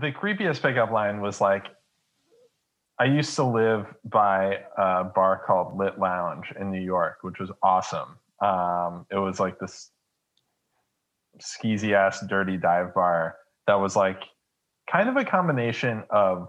the 0.00 0.12
creepiest 0.12 0.62
pickup 0.62 0.90
line 0.90 1.20
was 1.20 1.40
like 1.42 1.66
I 2.98 3.06
used 3.06 3.34
to 3.36 3.44
live 3.44 3.86
by 4.04 4.60
a 4.78 5.04
bar 5.04 5.42
called 5.44 5.76
Lit 5.76 5.98
Lounge 5.98 6.52
in 6.58 6.70
New 6.70 6.80
York, 6.80 7.18
which 7.22 7.38
was 7.38 7.50
awesome. 7.62 8.16
Um 8.40 9.06
it 9.10 9.18
was 9.18 9.40
like 9.40 9.58
this 9.58 9.90
skeezy 11.40 11.92
ass 11.92 12.24
dirty 12.28 12.56
dive 12.56 12.94
bar 12.94 13.36
that 13.66 13.80
was 13.80 13.96
like 13.96 14.22
kind 14.90 15.08
of 15.08 15.16
a 15.16 15.24
combination 15.24 16.04
of 16.10 16.48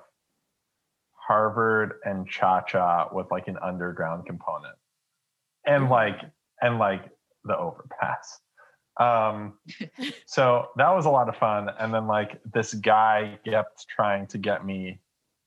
Harvard 1.13 1.93
and 2.03 2.27
Cha 2.27 2.61
Cha 2.61 3.09
with 3.11 3.27
like 3.31 3.47
an 3.47 3.57
underground 3.63 4.27
component. 4.27 4.75
And 5.65 5.89
like 5.89 6.19
and 6.61 6.77
like 6.77 7.05
the 7.43 7.57
overpass. 7.57 8.39
Um 8.99 9.53
so 10.27 10.67
that 10.77 10.89
was 10.89 11.05
a 11.05 11.09
lot 11.09 11.27
of 11.27 11.37
fun. 11.37 11.69
And 11.79 11.91
then 11.91 12.05
like 12.05 12.39
this 12.53 12.75
guy 12.75 13.39
kept 13.45 13.87
trying 13.87 14.27
to 14.27 14.37
get 14.37 14.63
me 14.63 14.99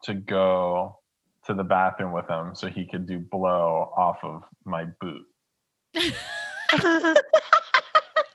to 0.04 0.14
go 0.14 0.98
to 1.46 1.54
the 1.54 1.64
bathroom 1.64 2.12
with 2.12 2.28
him 2.28 2.54
so 2.54 2.68
he 2.68 2.86
could 2.86 3.06
do 3.06 3.18
blow 3.18 3.92
off 3.96 4.18
of 4.22 4.42
my 4.64 4.84
boot 5.00 5.24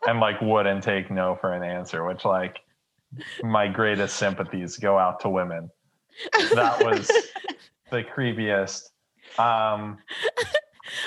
and 0.08 0.20
like 0.20 0.42
wouldn't 0.42 0.84
take 0.84 1.12
no 1.12 1.38
for 1.40 1.54
an 1.54 1.64
answer, 1.64 2.06
which 2.06 2.26
like 2.26 2.60
my 3.44 3.68
greatest 3.68 4.16
sympathies 4.18 4.78
go 4.78 4.98
out 4.98 5.20
to 5.22 5.30
women. 5.30 5.70
That 6.54 6.84
was 6.84 7.08
the 7.92 8.04
creepiest. 8.04 8.90
Um 9.40 9.98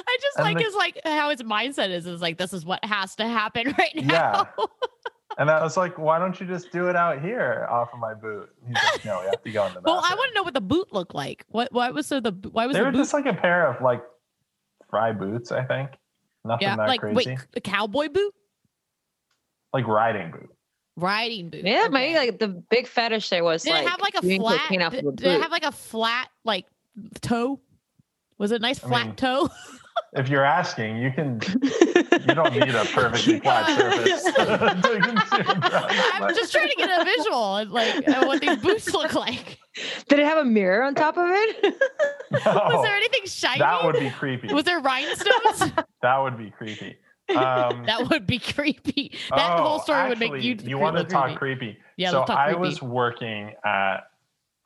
I 0.09 0.17
just 0.21 0.39
like 0.39 0.57
the- 0.57 0.65
his 0.65 0.75
like 0.75 1.01
how 1.05 1.31
his 1.31 1.43
mindset 1.43 1.91
is 1.91 2.07
is 2.07 2.21
like 2.23 2.39
this 2.39 2.53
is 2.53 2.65
what 2.65 2.85
has 2.85 3.15
to 3.17 3.27
happen 3.27 3.75
right 3.79 3.95
now. 3.97 4.49
and 5.39 5.51
I 5.51 5.63
was 5.63 5.77
like, 5.77 5.99
why 5.99 6.19
don't 6.19 6.39
you 6.41 6.47
just 6.47 6.73
do 6.73 6.89
it 6.89 6.97
out 6.97 7.21
here 7.23 7.67
off 7.71 7.91
of 7.93 7.99
my 8.01 8.15
boot? 8.15 8.49
He's 8.67 8.75
like, 8.75 9.05
no, 9.05 9.21
we 9.21 9.27
have 9.27 9.43
to 9.43 9.51
go 9.53 9.67
in 9.67 9.75
the 9.75 9.81
bathroom. 9.81 9.83
well, 9.85 10.05
I 10.09 10.15
want 10.15 10.31
to 10.31 10.35
know 10.35 10.43
what 10.43 10.55
the 10.55 10.61
boot 10.61 10.93
looked 10.93 11.15
like. 11.15 11.45
What 11.49 11.73
why 11.73 11.91
was 11.91 12.07
so 12.07 12.21
the 12.21 12.33
why 12.53 12.67
was 12.67 12.75
They 12.75 12.81
the 12.81 12.87
were 12.87 12.93
boot 12.93 12.99
just 12.99 13.13
like 13.15 13.27
a 13.27 13.35
pair 13.35 13.67
of 13.67 13.83
like 13.83 14.03
Frye 14.91 15.13
boots, 15.13 15.53
I 15.53 15.65
think. 15.65 15.91
Nothing 16.45 16.69
yeah 16.69 16.77
that 16.77 16.89
like 16.89 17.01
crazy. 17.01 17.15
wait 17.31 17.39
a 17.57 17.61
cowboy 17.61 18.09
boot 18.09 18.33
Like 19.73 19.87
riding 19.89 20.31
boot. 20.31 20.49
riding 20.97 21.51
boot 21.51 21.65
yeah, 21.65 21.81
okay. 21.87 21.89
maybe 21.89 22.15
like 22.17 22.39
the 22.39 22.47
big 22.49 22.87
fetish 22.87 23.29
there 23.31 23.43
was 23.43 23.65
did 23.65 23.71
like 23.73 23.83
it 23.85 23.89
have 23.89 24.01
like 24.01 24.15
a 24.15 24.23
flat 24.23 24.61
cocaine 24.61 24.81
off 24.83 24.93
did, 24.93 25.05
a 25.05 25.11
did 25.13 25.27
it 25.33 25.43
have 25.43 25.51
like 25.51 25.65
a 25.65 25.73
flat 25.73 26.29
like 26.45 26.65
toe 27.21 27.59
was 28.39 28.53
it 28.53 28.57
a 28.57 28.59
nice 28.61 28.83
I 28.85 28.87
flat 28.89 29.07
mean, 29.07 29.17
toe 29.17 29.51
If 30.13 30.29
you're 30.29 30.45
asking, 30.45 30.97
you 30.99 31.11
can 31.11 31.41
You 32.27 32.35
don't 32.35 32.53
need 32.53 32.75
a 32.75 32.85
perfectly 32.87 33.41
flat 33.41 33.67
surface 33.77 34.25
to 34.35 35.01
consume 35.03 35.61
drugs. 35.61 35.95
I'm 36.15 36.35
just 36.35 36.53
trying 36.53 36.69
to 36.69 36.75
get 36.77 37.01
a 37.01 37.05
visual 37.05 37.59
of 37.59 37.71
like 37.71 38.09
uh, 38.09 38.25
what 38.25 38.41
these 38.41 38.57
boots 38.57 38.93
look 38.93 39.15
like. 39.15 39.59
Did 40.09 40.21
it 40.21 40.25
have 40.25 40.39
a 40.39 40.45
mirror 40.45 40.83
on 40.83 40.95
top 40.95 41.17
of 41.17 41.27
it? 41.29 41.77
Was 42.31 42.83
there 42.83 42.95
anything 42.95 43.27
shiny? 43.27 43.59
that 43.59 43.85
would 43.85 43.99
be 43.99 44.11
creepy. 44.11 44.53
Was 44.53 44.65
there 44.65 44.81
rhinestones? 44.81 45.73
That 46.03 46.19
would 46.19 46.39
be 46.39 46.51
creepy. 46.51 46.99
Um, 47.31 47.85
that 47.87 48.09
would 48.09 48.29
be 48.29 48.39
creepy. 48.39 49.13
That 49.31 49.59
oh, 49.59 49.63
whole 49.63 49.79
story 49.81 50.09
would 50.09 50.21
make 50.21 50.41
you. 50.43 50.57
You 50.63 50.79
want 50.79 50.97
to 50.97 51.03
talk 51.03 51.37
creepy. 51.37 51.57
creepy? 51.59 51.79
Yeah, 51.97 52.11
so 52.11 52.21
let's 52.21 52.31
I 52.31 52.53
creepy. 52.53 52.61
was 52.61 52.81
working 52.83 53.55
at 53.65 54.03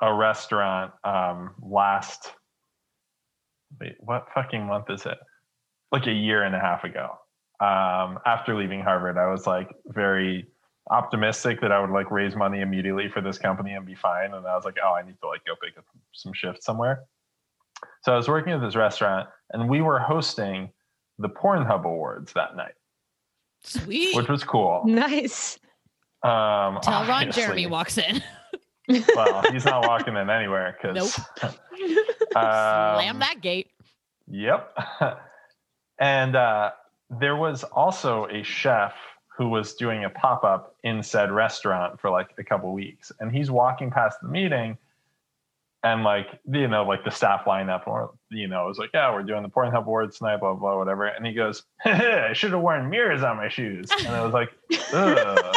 a 0.02 0.12
restaurant 0.12 0.92
um, 1.04 1.54
last. 1.62 2.34
Wait, 3.80 3.96
what 4.00 4.26
fucking 4.34 4.66
month 4.66 4.90
is 4.90 5.06
it? 5.06 5.18
Like 5.92 6.06
a 6.06 6.12
year 6.12 6.42
and 6.42 6.54
a 6.54 6.60
half 6.60 6.84
ago. 6.84 7.10
Um, 7.60 8.18
after 8.26 8.56
leaving 8.56 8.80
Harvard, 8.80 9.18
I 9.18 9.26
was 9.30 9.46
like 9.46 9.68
very 9.86 10.46
optimistic 10.90 11.60
that 11.60 11.72
I 11.72 11.80
would 11.80 11.90
like 11.90 12.10
raise 12.10 12.34
money 12.34 12.60
immediately 12.60 13.08
for 13.08 13.20
this 13.20 13.38
company 13.38 13.72
and 13.72 13.86
be 13.86 13.94
fine. 13.94 14.34
And 14.34 14.46
I 14.46 14.54
was 14.54 14.64
like, 14.64 14.76
oh, 14.84 14.92
I 14.94 15.02
need 15.02 15.16
to 15.22 15.28
like 15.28 15.44
go 15.44 15.54
pick 15.62 15.76
up 15.78 15.84
some 16.12 16.32
shifts 16.32 16.64
somewhere. 16.64 17.04
So 18.02 18.12
I 18.12 18.16
was 18.16 18.28
working 18.28 18.52
at 18.52 18.60
this 18.60 18.76
restaurant, 18.76 19.28
and 19.52 19.68
we 19.68 19.80
were 19.80 19.98
hosting 19.98 20.70
the 21.18 21.28
Pornhub 21.28 21.84
Awards 21.84 22.32
that 22.34 22.56
night, 22.56 22.74
Sweet. 23.62 24.14
which 24.16 24.28
was 24.28 24.44
cool. 24.44 24.82
nice. 24.86 25.58
Um, 26.22 26.78
Tell 26.82 27.06
Ron. 27.06 27.30
Jeremy 27.32 27.66
walks 27.66 27.96
in. 27.98 28.22
well, 29.14 29.42
he's 29.50 29.64
not 29.64 29.86
walking 29.86 30.16
in 30.16 30.30
anywhere 30.30 30.76
because. 30.80 31.12
Slam 32.32 33.18
that 33.18 33.40
gate. 33.40 33.68
Yep. 34.28 34.76
and 35.98 36.36
uh, 36.36 36.70
there 37.18 37.36
was 37.36 37.64
also 37.64 38.26
a 38.26 38.42
chef 38.42 38.94
who 39.36 39.48
was 39.48 39.74
doing 39.74 40.04
a 40.04 40.10
pop 40.10 40.44
up 40.44 40.76
in 40.84 41.02
said 41.02 41.32
restaurant 41.32 42.00
for 42.00 42.10
like 42.10 42.28
a 42.38 42.44
couple 42.44 42.72
weeks, 42.72 43.10
and 43.20 43.32
he's 43.32 43.50
walking 43.50 43.90
past 43.90 44.18
the 44.22 44.28
meeting. 44.28 44.76
And 45.82 46.04
like 46.04 46.26
you 46.46 46.68
know, 46.68 46.84
like 46.84 47.04
the 47.04 47.10
staff 47.10 47.44
lineup, 47.46 47.86
or 47.86 48.12
you 48.30 48.48
know, 48.48 48.64
it 48.64 48.68
was 48.68 48.76
like, 48.78 48.90
yeah, 48.92 49.10
we're 49.14 49.22
doing 49.22 49.42
the 49.42 49.48
Pornhub 49.48 49.86
Awards 49.86 50.18
tonight, 50.18 50.40
blah 50.40 50.52
blah, 50.52 50.76
whatever. 50.76 51.06
And 51.06 51.26
he 51.26 51.32
goes, 51.32 51.62
I 51.84 52.34
should 52.34 52.52
have 52.52 52.60
worn 52.60 52.90
mirrors 52.90 53.22
on 53.22 53.38
my 53.38 53.48
shoes. 53.48 53.88
And 53.90 54.08
I 54.08 54.22
was 54.22 54.34
like, 54.34 54.50
Ugh. 54.92 55.56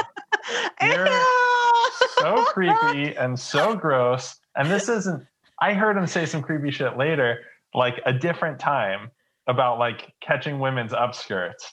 You're 2.24 2.38
so 2.38 2.46
creepy 2.46 3.16
and 3.16 3.40
so 3.40 3.76
gross. 3.76 4.36
And 4.56 4.70
this 4.70 4.90
isn't, 4.90 5.26
I 5.62 5.74
heard 5.74 5.98
him 5.98 6.08
say 6.08 6.26
some 6.26 6.42
creepy 6.42 6.72
shit 6.72 6.98
later, 6.98 7.40
like 7.74 8.02
a 8.06 8.14
different 8.14 8.60
time 8.60 9.12
about 9.48 9.80
like 9.80 10.14
catching 10.22 10.60
women's 10.60 10.94
upskirts. 10.94 11.64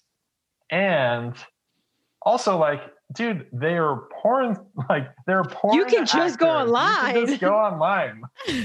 And 0.70 1.34
also, 2.22 2.58
like, 2.58 2.82
dude, 3.12 3.46
they 3.52 3.76
are 3.76 4.08
porn, 4.20 4.56
like, 4.88 5.08
they're 5.26 5.44
porn. 5.44 5.76
You 5.76 5.84
can 5.86 6.06
just 6.06 6.38
go 6.38 6.48
actors. 6.48 6.68
You 6.68 6.68
can 6.68 6.68
online. 6.68 7.26
just 7.26 7.40
go 7.40 7.54
online. 7.54 8.22
yeah. 8.48 8.64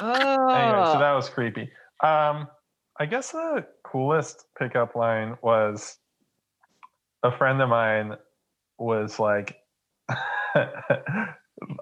Oh. 0.00 0.48
Anyway, 0.48 0.92
so 0.92 0.98
that 0.98 1.12
was 1.12 1.28
creepy. 1.28 1.70
Um, 2.02 2.48
I 2.98 3.06
guess 3.06 3.32
the 3.32 3.66
coolest 3.82 4.46
pickup 4.58 4.94
line 4.94 5.36
was 5.42 5.98
a 7.22 7.36
friend 7.36 7.60
of 7.60 7.68
mine 7.68 8.16
was 8.78 9.18
like, 9.18 9.56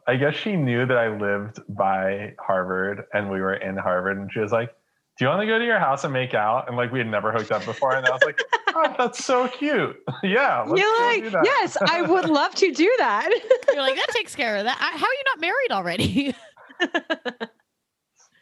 I 0.06 0.16
guess 0.16 0.34
she 0.34 0.56
knew 0.56 0.86
that 0.86 0.96
I 0.96 1.08
lived 1.16 1.60
by 1.68 2.34
Harvard 2.38 3.04
and 3.12 3.30
we 3.30 3.40
were 3.40 3.54
in 3.54 3.76
Harvard, 3.76 4.18
and 4.18 4.30
she 4.32 4.38
was 4.40 4.52
like, 4.52 4.70
"Do 5.18 5.24
you 5.24 5.28
want 5.28 5.40
to 5.42 5.46
go 5.46 5.58
to 5.58 5.64
your 5.64 5.78
house 5.78 6.04
and 6.04 6.12
make 6.12 6.34
out?" 6.34 6.68
And 6.68 6.76
like 6.76 6.92
we 6.92 6.98
had 6.98 7.08
never 7.08 7.32
hooked 7.32 7.50
up 7.50 7.64
before, 7.64 7.94
and 7.96 8.06
I 8.06 8.10
was 8.10 8.22
like, 8.24 8.40
oh, 8.74 8.94
"That's 8.98 9.24
so 9.24 9.48
cute." 9.48 9.96
yeah, 10.22 10.62
let's 10.66 10.80
You're 10.80 11.00
like, 11.06 11.24
do 11.24 11.30
that. 11.30 11.44
yes, 11.44 11.76
I 11.80 12.02
would 12.02 12.28
love 12.28 12.54
to 12.56 12.70
do 12.72 12.92
that. 12.98 13.30
You're 13.72 13.82
like, 13.82 13.96
that 13.96 14.08
takes 14.10 14.34
care 14.36 14.56
of 14.56 14.64
that. 14.64 14.78
I, 14.80 14.96
how 14.96 15.06
are 15.06 15.12
you 15.12 15.22
not 15.26 15.40
married 15.40 15.70
already? 15.72 16.34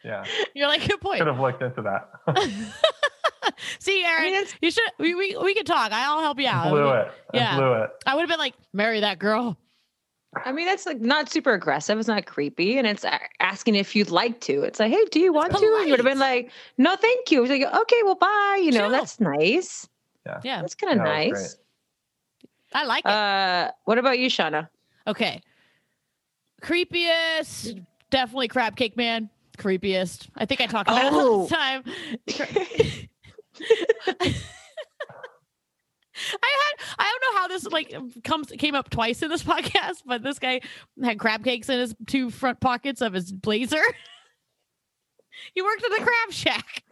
yeah, 0.05 0.25
You're 0.55 0.69
like, 0.69 0.87
good 0.89 1.01
point. 1.01 1.19
could 1.19 1.27
have 1.27 1.41
looked 1.41 1.63
into 1.63 1.83
that. 1.83 2.11
See, 3.79 4.05
I 4.05 4.09
Aaron, 4.09 4.33
mean, 4.33 4.45
you 4.63 4.71
should. 4.71 4.91
We 4.99 5.15
we 5.15 5.37
we 5.43 5.55
could 5.55 5.67
talk. 5.67 5.93
I'll 5.93 6.21
help 6.21 6.39
you 6.39 6.49
out. 6.49 6.71
blew 6.71 6.89
it. 6.91 7.11
Yeah. 7.35 7.55
I 7.55 7.57
blew 7.57 7.73
it. 7.75 7.91
I 8.07 8.15
would 8.15 8.21
have 8.23 8.29
been 8.29 8.39
like, 8.39 8.55
marry 8.73 9.01
that 9.01 9.19
girl. 9.19 9.57
I 10.45 10.53
mean, 10.53 10.67
that's 10.67 10.87
like 10.87 11.01
not 11.01 11.29
super 11.31 11.53
aggressive. 11.53 11.99
It's 11.99 12.07
not 12.07 12.25
creepy, 12.25 12.79
and 12.79 12.87
it's 12.87 13.05
asking 13.41 13.75
if 13.75 13.97
you'd 13.97 14.11
like 14.11 14.41
to. 14.43 14.63
It's 14.63 14.79
like, 14.79 14.93
hey, 14.93 15.05
do 15.11 15.19
you 15.19 15.33
want 15.33 15.51
to? 15.57 15.57
And 15.57 15.65
you 15.87 15.91
would 15.91 15.99
have 15.99 16.07
been 16.07 16.21
like, 16.21 16.53
no, 16.79 16.95
thank 16.95 17.33
you. 17.33 17.43
It's 17.43 17.51
like, 17.51 17.63
okay, 17.63 18.03
well, 18.05 18.15
bye. 18.15 18.61
You 18.63 18.71
know, 18.71 18.83
Chill. 18.83 18.91
that's 18.91 19.19
nice. 19.19 19.89
Yeah, 20.45 20.61
That's 20.61 20.77
kind 20.77 21.01
of 21.01 21.05
Yeah, 21.05 21.13
nice. 21.13 21.57
I 22.73 22.85
like 22.85 23.05
it. 23.05 23.11
Uh, 23.11 23.73
what 23.87 23.99
about 23.99 24.21
you, 24.21 24.29
Shauna? 24.29 24.69
Okay. 25.09 25.43
Creepiest, 26.63 27.85
definitely 28.11 28.47
crab 28.49 28.77
cake 28.77 28.97
man. 28.97 29.29
Creepiest. 29.59 30.29
I 30.37 30.47
think 30.47 30.61
I 30.61 30.67
talked 30.67 30.89
about 30.89 31.07
it 31.07 31.13
Oh. 31.13 31.41
last 31.41 31.51
time. 31.51 31.83
I 36.43 36.51
had 36.65 36.70
I 36.99 37.05
don't 37.21 37.35
know 37.35 37.41
how 37.41 37.49
this 37.49 37.65
like 37.67 38.23
comes 38.25 38.49
came 38.59 38.75
up 38.75 38.91
twice 38.91 39.23
in 39.23 39.29
this 39.29 39.43
podcast, 39.53 40.03
but 40.07 40.23
this 40.23 40.39
guy 40.39 40.61
had 41.03 41.19
crab 41.19 41.45
cakes 41.45 41.69
in 41.69 41.79
his 41.79 41.95
two 42.07 42.31
front 42.31 42.61
pockets 42.61 43.01
of 43.01 43.13
his 43.13 43.33
blazer. 43.33 43.83
he 45.55 45.63
worked 45.63 45.85
at 45.85 45.91
the 45.91 46.05
crab 46.05 46.33
shack 46.33 46.83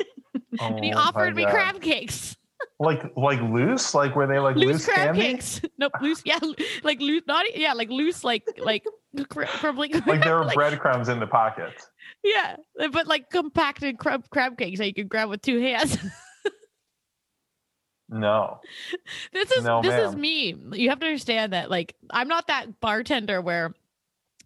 and 0.60 0.84
he 0.84 0.92
Oh 0.92 0.98
offered 0.98 1.34
me 1.36 1.44
God. 1.44 1.52
crab 1.52 1.80
cakes. 1.80 2.36
like 2.80 3.02
like 3.16 3.40
loose 3.40 3.94
like 3.94 4.14
were 4.16 4.26
they 4.26 4.38
like 4.38 4.56
loose, 4.56 4.72
loose, 4.72 4.84
crab 4.86 5.14
candy 5.14 5.20
cakes. 5.34 5.60
Nope, 5.78 5.92
loose. 6.00 6.22
Yeah, 6.24 6.38
like 6.82 7.00
loose. 7.00 7.22
Not 7.26 7.46
yeah, 7.56 7.72
like 7.72 7.90
loose. 7.90 8.24
Like 8.24 8.44
like 8.58 8.84
cr- 9.28 9.44
crumbling. 9.44 9.92
like 10.06 10.22
there 10.22 10.38
were 10.38 10.44
like- 10.44 10.54
breadcrumbs 10.54 11.08
in 11.08 11.20
the 11.20 11.26
pockets 11.26 11.86
Yeah, 12.22 12.56
but 12.92 13.06
like 13.06 13.30
compacted 13.30 13.98
crab 13.98 14.28
crab 14.30 14.56
cakes 14.58 14.78
that 14.78 14.86
you 14.86 14.94
can 14.94 15.08
grab 15.08 15.28
with 15.30 15.42
two 15.42 15.60
hands. 15.60 15.98
No 18.14 18.60
this 19.32 19.50
is 19.50 19.64
No, 19.64 19.82
this 19.82 20.08
is 20.08 20.16
me. 20.16 20.54
You 20.72 20.88
have 20.90 21.00
to 21.00 21.06
understand 21.06 21.52
that 21.52 21.70
like 21.70 21.94
I'm 22.10 22.28
not 22.28 22.46
that 22.46 22.80
bartender 22.80 23.40
where, 23.40 23.74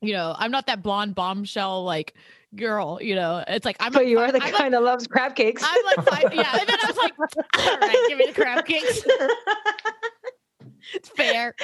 you 0.01 0.13
know, 0.13 0.35
I'm 0.37 0.51
not 0.51 0.67
that 0.67 0.83
blonde 0.83 1.15
bombshell 1.15 1.85
like 1.85 2.15
girl. 2.57 2.99
You 3.01 3.15
know, 3.15 3.45
it's 3.47 3.65
like 3.65 3.77
I'm. 3.81 3.93
But 3.93 4.03
a 4.03 4.09
you 4.09 4.17
fi- 4.17 4.25
are 4.25 4.33
the 4.33 4.43
I'm 4.43 4.53
kind 4.53 4.75
that 4.75 4.83
loves 4.83 5.07
crab 5.07 5.37
cakes. 5.37 5.63
I'm 5.65 5.85
like 5.85 6.07
five, 6.09 6.23
yeah, 6.35 6.59
and 6.59 6.69
then 6.69 6.79
I 6.83 6.87
was 6.87 6.97
like, 6.97 7.13
all 7.19 7.79
right, 7.79 8.05
give 8.09 8.19
me 8.19 8.27
the 8.27 8.33
crab 8.33 8.65
cakes. 8.65 9.03
It's 10.95 11.11
fair. 11.11 11.55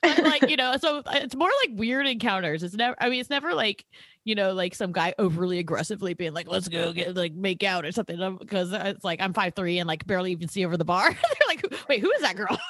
but 0.00 0.22
like 0.22 0.48
you 0.48 0.56
know 0.56 0.76
so 0.76 0.98
uh, 0.98 1.02
it's 1.14 1.34
more 1.34 1.50
like 1.66 1.76
weird 1.76 2.06
encounters 2.06 2.62
it's 2.62 2.74
never 2.74 2.94
i 3.00 3.08
mean 3.08 3.18
it's 3.18 3.30
never 3.30 3.52
like 3.52 3.84
you 4.24 4.34
know 4.34 4.52
like 4.52 4.74
some 4.74 4.92
guy 4.92 5.14
overly 5.18 5.58
aggressively 5.58 6.14
being 6.14 6.32
like 6.32 6.48
let's 6.48 6.68
go 6.68 6.92
get 6.92 7.14
like 7.14 7.34
make 7.34 7.62
out 7.62 7.84
or 7.84 7.92
something. 7.92 8.36
Because 8.38 8.72
it's 8.72 9.04
like 9.04 9.20
i'm 9.20 9.32
five 9.32 9.54
three 9.54 9.78
and 9.78 9.86
like 9.86 10.06
barely 10.06 10.32
even 10.32 10.48
see 10.48 10.64
over 10.64 10.76
the 10.76 10.84
bar. 10.84 11.10
They're 11.12 11.48
like 11.48 11.88
wait 11.88 12.00
who 12.00 12.10
is 12.12 12.22
that 12.22 12.36
girl? 12.36 12.58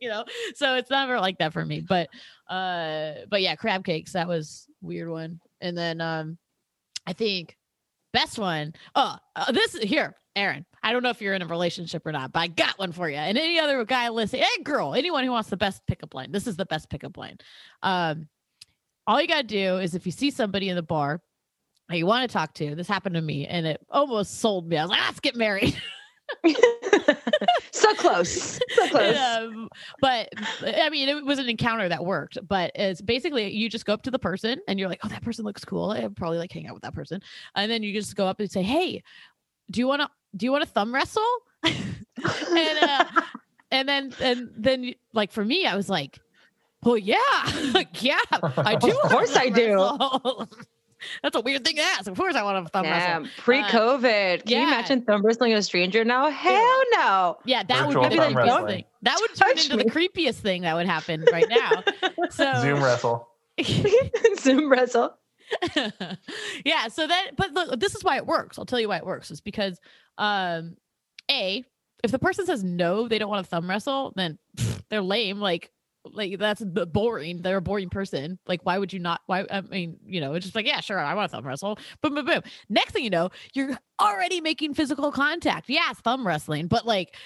You 0.00 0.08
know? 0.08 0.24
So 0.56 0.74
it's 0.74 0.90
never 0.90 1.20
like 1.20 1.38
that 1.38 1.52
for 1.52 1.64
me. 1.64 1.80
But 1.80 2.08
uh 2.48 3.24
but 3.30 3.40
yeah 3.40 3.54
crab 3.54 3.84
cakes 3.84 4.14
that 4.14 4.26
was 4.26 4.66
weird 4.80 5.08
one. 5.08 5.40
And 5.60 5.78
then 5.78 6.00
um 6.00 6.38
i 7.06 7.12
think 7.12 7.56
best 8.12 8.38
one 8.38 8.74
oh 8.94 9.16
uh, 9.36 9.52
this 9.52 9.74
here 9.78 10.14
aaron 10.36 10.64
i 10.82 10.92
don't 10.92 11.02
know 11.02 11.08
if 11.08 11.20
you're 11.20 11.34
in 11.34 11.42
a 11.42 11.46
relationship 11.46 12.06
or 12.06 12.12
not 12.12 12.30
but 12.30 12.40
i 12.40 12.46
got 12.46 12.78
one 12.78 12.92
for 12.92 13.08
you 13.08 13.16
and 13.16 13.38
any 13.38 13.58
other 13.58 13.84
guy 13.84 14.08
listening 14.08 14.42
hey 14.42 14.62
girl 14.62 14.94
anyone 14.94 15.24
who 15.24 15.30
wants 15.30 15.50
the 15.50 15.56
best 15.56 15.82
pickup 15.86 16.14
line 16.14 16.30
this 16.30 16.46
is 16.46 16.56
the 16.56 16.66
best 16.66 16.90
pickup 16.90 17.16
line. 17.16 17.38
Um 17.82 18.28
all 19.06 19.20
you 19.20 19.28
gotta 19.28 19.42
do 19.42 19.78
is 19.78 19.94
if 19.94 20.06
you 20.06 20.12
see 20.12 20.30
somebody 20.30 20.68
in 20.68 20.76
the 20.76 20.82
bar 20.82 21.20
that 21.88 21.98
you 21.98 22.06
want 22.06 22.28
to 22.28 22.32
talk 22.32 22.54
to 22.54 22.74
this 22.74 22.88
happened 22.88 23.14
to 23.14 23.22
me 23.22 23.46
and 23.46 23.66
it 23.66 23.80
almost 23.90 24.40
sold 24.40 24.68
me 24.68 24.76
i 24.76 24.82
was 24.82 24.90
like 24.90 25.00
let's 25.00 25.20
get 25.20 25.36
married 25.36 25.76
so 27.72 27.94
close. 27.94 28.58
So 28.74 28.88
close. 28.88 29.16
um, 29.16 29.68
but 30.00 30.28
I 30.62 30.88
mean, 30.90 31.08
it 31.08 31.24
was 31.24 31.38
an 31.38 31.48
encounter 31.48 31.88
that 31.88 32.04
worked. 32.04 32.38
But 32.46 32.72
it's 32.74 33.00
basically 33.00 33.50
you 33.52 33.68
just 33.68 33.84
go 33.84 33.92
up 33.92 34.02
to 34.02 34.10
the 34.10 34.18
person 34.18 34.60
and 34.68 34.78
you're 34.78 34.88
like, 34.88 35.00
"Oh, 35.04 35.08
that 35.08 35.22
person 35.22 35.44
looks 35.44 35.64
cool. 35.64 35.90
I'd 35.90 36.16
probably 36.16 36.38
like 36.38 36.52
hang 36.52 36.66
out 36.66 36.74
with 36.74 36.82
that 36.82 36.94
person." 36.94 37.20
And 37.54 37.70
then 37.70 37.82
you 37.82 37.92
just 37.92 38.16
go 38.16 38.26
up 38.26 38.40
and 38.40 38.50
say, 38.50 38.62
"Hey, 38.62 39.02
do 39.70 39.80
you 39.80 39.86
want 39.86 40.02
to 40.02 40.08
do 40.36 40.46
you 40.46 40.52
want 40.52 40.64
to 40.64 40.70
thumb 40.70 40.94
wrestle?" 40.94 41.22
and 41.64 42.78
uh, 42.82 43.04
and 43.70 43.88
then 43.88 44.14
and 44.20 44.50
then 44.56 44.94
like 45.12 45.32
for 45.32 45.44
me, 45.44 45.66
I 45.66 45.76
was 45.76 45.88
like, 45.88 46.18
"Well, 46.82 46.98
yeah, 46.98 47.16
yeah, 48.00 48.18
I 48.32 48.76
do. 48.76 48.90
Of 48.90 49.10
course 49.10 49.36
I 49.36 49.48
do. 49.48 49.76
do." 49.76 50.46
That's 51.22 51.36
a 51.36 51.40
weird 51.40 51.64
thing 51.64 51.76
to 51.76 51.82
ask. 51.82 52.06
Of 52.08 52.16
course, 52.16 52.34
I 52.34 52.42
want 52.42 52.64
to 52.64 52.70
thumb 52.70 52.84
wrestle. 52.84 53.24
Damn, 53.24 53.30
pre-COVID. 53.38 54.44
Can 54.44 54.48
you 54.48 54.56
yeah. 54.58 54.66
imagine 54.68 55.02
thumb 55.02 55.22
wrestling 55.24 55.52
a 55.52 55.62
stranger 55.62 56.04
now? 56.04 56.30
Hell 56.30 56.82
no. 56.92 57.38
Yeah, 57.44 57.62
that 57.64 57.86
Virtual 57.86 58.02
would 58.02 58.10
be 58.10 58.16
the 58.16 58.22
thumb 58.22 58.36
wrestling. 58.36 58.66
thing. 58.66 58.84
That 59.02 59.18
would 59.20 59.34
turn 59.34 59.48
Touch 59.48 59.64
into 59.64 59.76
the 59.78 59.90
creepiest 59.90 60.36
thing 60.36 60.62
that 60.62 60.74
would 60.76 60.86
happen 60.86 61.24
right 61.32 61.48
now. 61.48 61.82
So 62.30 62.52
zoom 62.62 62.82
wrestle 62.82 63.28
Zoom 64.40 64.70
wrestle. 64.70 65.14
yeah. 66.64 66.88
So 66.88 67.06
that, 67.06 67.32
but 67.36 67.52
look, 67.52 67.80
this 67.80 67.94
is 67.94 68.04
why 68.04 68.16
it 68.16 68.26
works. 68.26 68.58
I'll 68.58 68.64
tell 68.64 68.80
you 68.80 68.88
why 68.88 68.96
it 68.98 69.06
works. 69.06 69.30
Is 69.30 69.40
because, 69.40 69.78
um, 70.18 70.76
a, 71.30 71.64
if 72.04 72.10
the 72.10 72.18
person 72.18 72.46
says 72.46 72.62
no, 72.64 73.08
they 73.08 73.18
don't 73.18 73.28
want 73.28 73.44
to 73.44 73.50
thumb 73.50 73.68
wrestle, 73.68 74.12
then 74.16 74.38
pfft, 74.56 74.82
they're 74.88 75.02
lame. 75.02 75.40
Like 75.40 75.70
like 76.04 76.38
that's 76.38 76.62
b- 76.64 76.84
boring. 76.84 77.42
They're 77.42 77.58
a 77.58 77.62
boring 77.62 77.88
person. 77.88 78.38
Like 78.46 78.64
why 78.64 78.78
would 78.78 78.92
you 78.92 78.98
not? 78.98 79.20
Why 79.26 79.44
I 79.50 79.60
mean, 79.60 79.98
you 80.04 80.20
know, 80.20 80.34
it's 80.34 80.44
just 80.44 80.54
like 80.56 80.66
yeah, 80.66 80.80
sure, 80.80 80.98
I 80.98 81.14
want 81.14 81.30
to 81.30 81.36
thumb 81.36 81.46
wrestle. 81.46 81.78
Boom, 82.02 82.14
boom, 82.14 82.26
boom. 82.26 82.42
Next 82.68 82.92
thing 82.92 83.04
you 83.04 83.10
know, 83.10 83.30
you're 83.54 83.78
already 84.00 84.40
making 84.40 84.74
physical 84.74 85.12
contact. 85.12 85.68
Yeah, 85.68 85.90
it's 85.90 86.00
thumb 86.00 86.26
wrestling, 86.26 86.66
but 86.66 86.86
like 86.86 87.16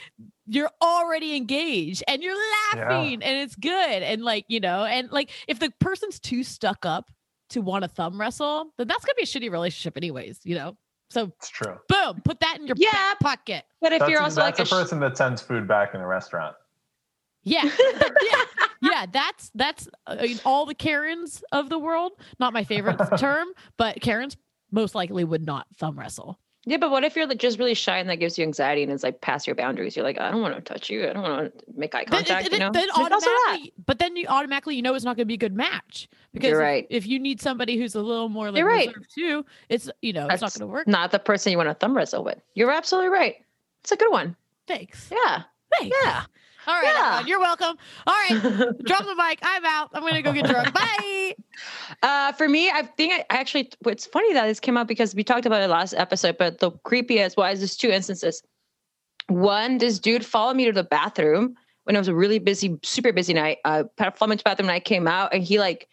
you're 0.47 0.71
already 0.83 1.37
engaged 1.37 2.05
and 2.07 2.23
you're 2.23 2.37
laughing 2.75 3.23
and 3.23 3.39
it's 3.39 3.57
good 3.57 4.03
and 4.03 4.23
like 4.23 4.45
you 4.49 4.61
know 4.61 4.85
and 4.85 5.11
like 5.11 5.31
if 5.49 5.59
the 5.59 5.73
person's 5.81 6.21
too 6.21 6.45
stuck 6.45 6.85
up 6.87 7.11
to 7.51 7.61
want 7.62 7.83
to 7.85 7.89
thumb 7.89 8.21
wrestle, 8.21 8.73
then 8.77 8.89
that's 8.89 9.05
gonna 9.05 9.15
be 9.17 9.23
a 9.23 9.27
shitty 9.27 9.51
relationship 9.51 9.97
anyways. 9.97 10.41
You 10.45 10.57
know. 10.57 10.77
So 11.09 11.33
It's 11.39 11.49
true. 11.49 11.79
boom, 11.89 12.21
put 12.25 12.41
that 12.41 12.59
in 12.59 12.67
your 12.67 12.75
Yeah. 12.77 13.15
pocket. 13.23 13.65
But 13.81 13.93
if 13.93 14.01
That's, 14.01 14.11
you're 14.11 14.21
also 14.21 14.41
that's 14.41 14.59
like 14.59 14.59
a 14.59 14.62
a 14.62 14.67
sh- 14.67 14.71
person 14.71 14.99
that 15.01 15.17
sends 15.17 15.41
food 15.41 15.69
back 15.69 15.95
in 15.95 16.01
a 16.01 16.07
restaurant. 16.07 16.57
Yeah, 17.49 17.63
yeah, 17.65 18.43
yeah. 18.83 19.07
That's 19.11 19.51
that's 19.55 19.89
uh, 20.07 20.17
I 20.19 20.23
mean, 20.27 20.41
all 20.45 20.67
the 20.67 20.75
Karens 20.75 21.43
of 21.53 21.69
the 21.71 21.79
world. 21.79 22.13
Not 22.41 22.53
my 22.53 22.65
favorite 22.65 22.99
term, 23.19 23.47
but 23.77 24.01
Karens 24.01 24.37
most 24.73 24.95
likely 24.97 25.23
would 25.25 25.47
not 25.47 25.67
thumb 25.79 25.97
wrestle. 25.99 26.39
Yeah, 26.69 26.79
but 26.79 26.91
what 26.91 27.05
if 27.05 27.15
you're 27.15 27.29
like 27.29 27.39
just 27.39 27.61
really 27.61 27.75
shy 27.75 27.99
and 27.99 28.11
that 28.11 28.17
gives 28.17 28.37
you 28.37 28.43
anxiety 28.45 28.83
and 28.83 28.91
it's 28.91 29.05
like 29.05 29.21
past 29.21 29.47
your 29.47 29.55
boundaries? 29.55 29.95
You're 29.95 30.05
like, 30.05 30.19
I 30.21 30.33
don't 30.33 30.43
want 30.43 30.57
to 30.57 30.61
touch 30.61 30.91
you. 30.91 31.09
I 31.09 31.13
don't 31.13 31.23
want 31.23 31.57
to 31.57 31.65
make 31.77 31.95
eye 31.95 32.05
contact. 32.05 32.51
then- 32.51 32.53
you 32.53 32.59
know, 32.59 32.73
then 32.73 32.89
There's 32.89 32.91
also 32.91 33.09
that. 33.21 33.43
automatically, 33.47 33.73
but 33.87 34.01
then 34.01 34.17
you 34.17 34.27
automatically 34.27 34.75
you 34.75 34.83
know 34.83 34.95
it's 34.97 35.05
not 35.05 35.15
going 35.15 35.27
to 35.27 35.29
be 35.29 35.35
a 35.35 35.39
good 35.39 35.55
match 35.55 36.09
because 36.33 36.51
You're 36.51 36.61
if- 36.61 36.65
right. 36.67 36.87
if, 36.91 37.07
you 37.07 37.21
need 37.21 37.41
somebody 37.41 37.79
who's 37.79 37.95
a 37.95 38.03
little 38.03 38.29
more 38.29 38.51
like 38.51 38.59
You're 38.59 38.67
right. 38.67 38.89
reserved 38.89 39.07
too, 39.15 39.45
it's 39.69 39.89
you 40.03 40.13
know 40.13 40.27
it's 40.29 40.43
not 40.43 40.53
going 40.55 40.63
to 40.69 40.73
work. 40.73 40.89
Not 40.89 41.13
the 41.13 41.21
person 41.21 41.53
you 41.53 41.57
want 41.59 41.69
to 41.69 41.75
thumb 41.75 41.97
wrestle 41.97 42.25
with. 42.25 42.41
You're 42.57 42.73
absolutely 42.73 43.11
right. 43.11 43.37
It's 43.85 43.93
a 43.93 43.97
good 43.97 44.11
one. 44.11 44.35
Thanks. 44.67 45.09
Yeah. 45.13 45.43
Thanks. 45.79 45.97
Yeah. 46.03 46.25
All 46.66 46.74
right, 46.74 46.85
Yeah. 46.85 47.07
everyone, 47.07 47.26
you're 47.29 47.40
welcome. 47.40 47.76
All 48.07 48.14
right, 48.14 48.40
drop 48.85 49.05
the 49.05 49.14
mic. 49.16 49.38
I'm 49.42 49.64
out. 49.64 49.90
I'm 49.94 50.02
gonna 50.02 50.22
go 50.22 50.33
get 50.33 50.46
drunk. 50.46 50.72
Bye. 50.74 51.35
Uh, 52.02 52.33
for 52.33 52.48
me, 52.48 52.70
I 52.70 52.83
think 52.83 53.12
I 53.12 53.18
I 53.31 53.38
actually, 53.38 53.70
it's 53.87 54.07
funny 54.07 54.33
that 54.35 54.46
this 54.46 54.61
came 54.61 54.76
out 54.76 54.88
because 54.88 55.14
we 55.14 55.22
talked 55.24 55.46
about 55.46 55.62
it 55.62 55.68
last 55.68 55.94
episode, 55.94 56.37
but 56.38 56.59
the 56.59 56.72
creepiest 56.72 57.37
was 57.37 57.59
there's 57.61 57.76
two 57.76 57.90
instances. 57.90 58.42
One, 59.29 59.79
this 59.79 59.98
dude 59.98 60.24
followed 60.24 60.57
me 60.57 60.64
to 60.66 60.72
the 60.72 60.85
bathroom 60.85 61.55
when 61.85 61.94
it 61.96 61.98
was 61.98 62.09
a 62.09 62.14
really 62.14 62.38
busy, 62.38 62.79
super 62.83 63.12
busy 63.12 63.33
night. 63.35 63.59
I 63.64 63.81
Uh, 63.98 64.11
followed 64.12 64.31
me 64.31 64.37
to 64.37 64.44
the 64.44 64.48
bathroom 64.50 64.68
and 64.68 64.74
I 64.76 64.81
came 64.81 65.07
out 65.09 65.33
and 65.35 65.42
he 65.42 65.59
like 65.59 65.88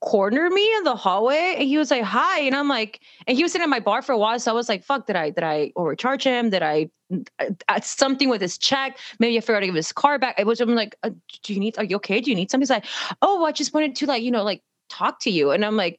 cornered 0.00 0.52
me 0.52 0.76
in 0.76 0.84
the 0.84 0.94
hallway 0.94 1.54
and 1.58 1.64
he 1.64 1.78
was 1.78 1.90
like, 1.90 2.02
hi. 2.02 2.40
And 2.40 2.54
I'm 2.54 2.68
like, 2.68 3.00
and 3.26 3.36
he 3.36 3.42
was 3.42 3.52
sitting 3.52 3.64
at 3.64 3.68
my 3.68 3.80
bar 3.80 4.02
for 4.02 4.12
a 4.12 4.18
while. 4.18 4.38
So 4.38 4.50
I 4.50 4.54
was 4.54 4.68
like, 4.68 4.84
fuck, 4.84 5.06
did 5.06 5.16
I, 5.16 5.30
did 5.30 5.42
I 5.42 5.72
overcharge 5.76 6.24
him? 6.24 6.50
Did 6.50 6.62
I, 6.62 6.90
uh, 7.68 7.80
something 7.80 8.28
with 8.28 8.40
his 8.40 8.58
check? 8.58 8.98
Maybe 9.18 9.38
I 9.38 9.40
forgot 9.40 9.60
to 9.60 9.66
give 9.66 9.74
his 9.74 9.92
car 9.92 10.18
back. 10.18 10.38
It 10.38 10.46
was, 10.46 10.60
I'm 10.60 10.74
like, 10.74 10.96
uh, 11.02 11.10
do 11.42 11.54
you 11.54 11.60
need, 11.60 11.78
are 11.78 11.84
you 11.84 11.96
okay? 11.96 12.20
Do 12.20 12.30
you 12.30 12.36
need 12.36 12.50
something? 12.50 12.62
He's 12.62 12.70
like, 12.70 12.84
oh, 13.22 13.44
I 13.44 13.52
just 13.52 13.72
wanted 13.72 13.96
to 13.96 14.06
like, 14.06 14.22
you 14.22 14.30
know, 14.30 14.44
like 14.44 14.62
talk 14.90 15.20
to 15.20 15.30
you. 15.30 15.50
And 15.50 15.64
I'm 15.64 15.76
like, 15.76 15.98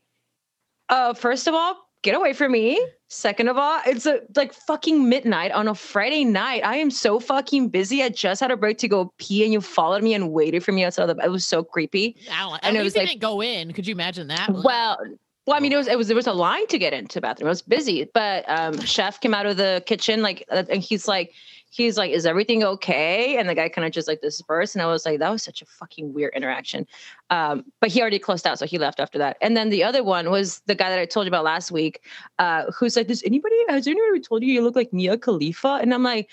uh, 0.89 1.13
first 1.13 1.47
of 1.47 1.53
all, 1.53 1.75
get 2.03 2.15
away 2.15 2.33
from 2.33 2.51
me. 2.51 2.79
Second 3.09 3.47
of 3.47 3.57
all, 3.57 3.79
it's 3.85 4.05
a, 4.05 4.19
like 4.35 4.51
fucking 4.53 5.07
midnight 5.07 5.51
on 5.51 5.67
a 5.69 5.75
Friday 5.75 6.25
night. 6.25 6.65
I 6.65 6.75
am 6.75 6.91
so 6.91 7.19
fucking 7.21 7.69
busy. 7.69 8.03
I 8.03 8.09
just 8.09 8.41
had 8.41 8.51
a 8.51 8.57
break 8.57 8.77
to 8.79 8.89
go 8.89 9.13
pee 9.17 9.45
and 9.45 9.53
you 9.53 9.61
followed 9.61 10.03
me 10.03 10.13
and 10.13 10.31
waited 10.33 10.63
for 10.63 10.73
me 10.73 10.83
outside 10.83 11.09
of 11.09 11.15
the, 11.15 11.23
it 11.23 11.31
was 11.31 11.45
so 11.45 11.63
creepy. 11.63 12.17
I 12.29 12.41
don't, 12.49 12.59
And 12.63 12.75
it 12.75 12.83
was 12.83 12.95
like- 12.97 13.07
didn't 13.07 13.21
go 13.21 13.41
in. 13.41 13.71
Could 13.71 13.87
you 13.87 13.93
imagine 13.93 14.27
that? 14.27 14.49
Well, 14.51 14.97
well, 15.45 15.55
I 15.55 15.61
mean, 15.61 15.71
it 15.71 15.77
was, 15.77 15.87
it 15.87 15.97
was, 15.97 16.07
there 16.07 16.15
was 16.17 16.27
a 16.27 16.33
line 16.33 16.67
to 16.67 16.77
get 16.77 16.91
into 16.91 17.15
the 17.15 17.21
bathroom. 17.21 17.47
It 17.47 17.51
was 17.51 17.61
busy, 17.61 18.09
but 18.13 18.43
um, 18.49 18.77
chef 18.81 19.21
came 19.21 19.33
out 19.33 19.45
of 19.45 19.55
the 19.55 19.81
kitchen, 19.85 20.21
like, 20.21 20.43
uh, 20.51 20.63
and 20.69 20.81
he's 20.83 21.07
like, 21.07 21.31
he's 21.69 21.97
like, 21.97 22.11
is 22.11 22.25
everything 22.25 22.63
okay? 22.63 23.37
And 23.37 23.47
the 23.49 23.55
guy 23.55 23.69
kind 23.69 23.85
of 23.85 23.91
just 23.91 24.07
like 24.07 24.21
dispersed. 24.21 24.75
And 24.75 24.81
I 24.81 24.87
was 24.87 25.05
like, 25.05 25.19
that 25.19 25.29
was 25.29 25.43
such 25.43 25.61
a 25.61 25.65
fucking 25.65 26.13
weird 26.13 26.33
interaction. 26.35 26.87
Um, 27.29 27.65
but 27.81 27.91
he 27.91 28.01
already 28.01 28.19
closed 28.19 28.47
out. 28.47 28.59
So 28.59 28.65
he 28.65 28.77
left 28.77 28.99
after 28.99 29.17
that. 29.17 29.37
And 29.41 29.55
then 29.55 29.69
the 29.69 29.83
other 29.83 30.03
one 30.03 30.29
was 30.29 30.61
the 30.65 30.75
guy 30.75 30.89
that 30.89 30.99
I 30.99 31.05
told 31.05 31.25
you 31.25 31.29
about 31.29 31.43
last 31.43 31.71
week, 31.71 32.01
uh, 32.39 32.71
who's 32.71 32.95
like, 32.95 33.07
does 33.07 33.23
anybody, 33.23 33.55
has 33.69 33.87
anybody 33.87 34.21
told 34.21 34.43
you 34.43 34.53
you 34.53 34.61
look 34.61 34.75
like 34.75 34.93
Mia 34.93 35.17
Khalifa? 35.17 35.79
And 35.81 35.93
I'm 35.93 36.03
like, 36.03 36.29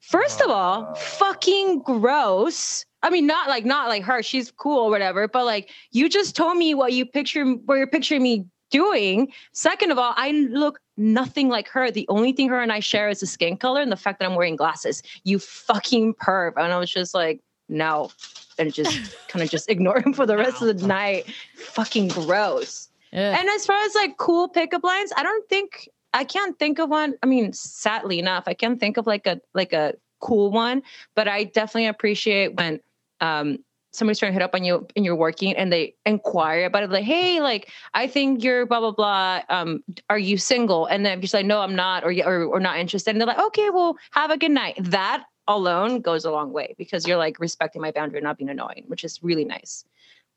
first 0.00 0.40
of 0.40 0.50
all, 0.50 0.94
fucking 0.94 1.82
gross. 1.82 2.84
I 3.02 3.10
mean, 3.10 3.26
not 3.26 3.48
like 3.48 3.64
not 3.64 3.88
like 3.88 4.02
her. 4.02 4.22
She's 4.22 4.50
cool 4.50 4.78
or 4.78 4.90
whatever. 4.90 5.28
But 5.28 5.44
like, 5.44 5.70
you 5.92 6.08
just 6.08 6.34
told 6.34 6.56
me 6.56 6.74
what 6.74 6.92
you 6.92 7.06
picture, 7.06 7.44
what 7.44 7.76
you're 7.76 7.86
picturing 7.86 8.22
me 8.22 8.44
doing. 8.70 9.32
Second 9.52 9.92
of 9.92 9.98
all, 9.98 10.14
I 10.16 10.32
look 10.32 10.80
nothing 10.98 11.48
like 11.48 11.68
her. 11.68 11.90
The 11.90 12.06
only 12.08 12.32
thing 12.32 12.48
her 12.48 12.60
and 12.60 12.72
I 12.72 12.80
share 12.80 13.08
is 13.08 13.20
the 13.20 13.26
skin 13.26 13.56
color 13.56 13.80
and 13.80 13.90
the 13.90 13.96
fact 13.96 14.18
that 14.18 14.26
I'm 14.26 14.34
wearing 14.34 14.56
glasses. 14.56 15.02
You 15.24 15.38
fucking 15.38 16.14
perv. 16.14 16.52
And 16.56 16.72
I 16.72 16.78
was 16.78 16.90
just 16.90 17.14
like, 17.14 17.40
no, 17.68 18.10
and 18.58 18.72
just 18.72 19.16
kind 19.28 19.42
of 19.42 19.50
just 19.50 19.70
ignore 19.70 20.00
him 20.00 20.12
for 20.12 20.26
the 20.26 20.36
rest 20.36 20.60
of 20.60 20.78
the 20.78 20.86
night. 20.86 21.26
Fucking 21.54 22.08
gross. 22.08 22.88
Ugh. 23.12 23.18
And 23.18 23.48
as 23.48 23.64
far 23.64 23.80
as 23.82 23.94
like 23.94 24.16
cool 24.18 24.48
pickup 24.48 24.84
lines, 24.84 25.12
I 25.16 25.22
don't 25.22 25.48
think 25.48 25.88
I 26.12 26.24
can't 26.24 26.58
think 26.58 26.78
of 26.78 26.90
one. 26.90 27.14
I 27.22 27.26
mean, 27.26 27.52
sadly 27.52 28.18
enough, 28.18 28.44
I 28.46 28.54
can't 28.54 28.80
think 28.80 28.96
of 28.96 29.06
like 29.06 29.26
a 29.26 29.40
like 29.54 29.72
a 29.72 29.94
cool 30.20 30.50
one, 30.50 30.82
but 31.14 31.28
I 31.28 31.44
definitely 31.44 31.86
appreciate 31.86 32.54
when 32.56 32.80
um 33.20 33.58
somebody's 33.98 34.18
trying 34.18 34.30
to 34.30 34.34
hit 34.34 34.42
up 34.42 34.54
on 34.54 34.64
you 34.64 34.86
and 34.96 35.04
you're 35.04 35.16
working 35.16 35.54
and 35.56 35.72
they 35.72 35.94
inquire 36.06 36.64
about 36.64 36.82
it 36.82 36.90
like 36.90 37.04
hey 37.04 37.40
like 37.40 37.70
i 37.94 38.06
think 38.06 38.42
you're 38.42 38.64
blah 38.66 38.80
blah 38.80 38.92
blah 38.92 39.42
um 39.48 39.82
are 40.08 40.18
you 40.18 40.38
single? 40.38 40.86
And 40.86 41.04
then 41.04 41.18
if 41.18 41.24
you're 41.32 41.38
like 41.38 41.46
no 41.46 41.60
i'm 41.60 41.74
not 41.74 42.04
or 42.04 42.12
or, 42.24 42.44
or 42.44 42.60
not 42.60 42.78
interested. 42.78 43.10
And 43.10 43.20
they're 43.20 43.26
like 43.26 43.38
okay 43.38 43.70
well 43.70 43.96
have 44.12 44.30
a 44.30 44.38
good 44.38 44.50
night. 44.50 44.76
That 44.80 45.24
alone 45.46 46.00
goes 46.00 46.24
a 46.24 46.30
long 46.30 46.52
way 46.52 46.74
because 46.78 47.06
you're 47.06 47.16
like 47.16 47.40
respecting 47.40 47.82
my 47.82 47.90
boundary 47.90 48.18
and 48.18 48.24
not 48.24 48.38
being 48.38 48.50
annoying 48.50 48.84
which 48.86 49.04
is 49.04 49.22
really 49.22 49.44
nice. 49.44 49.84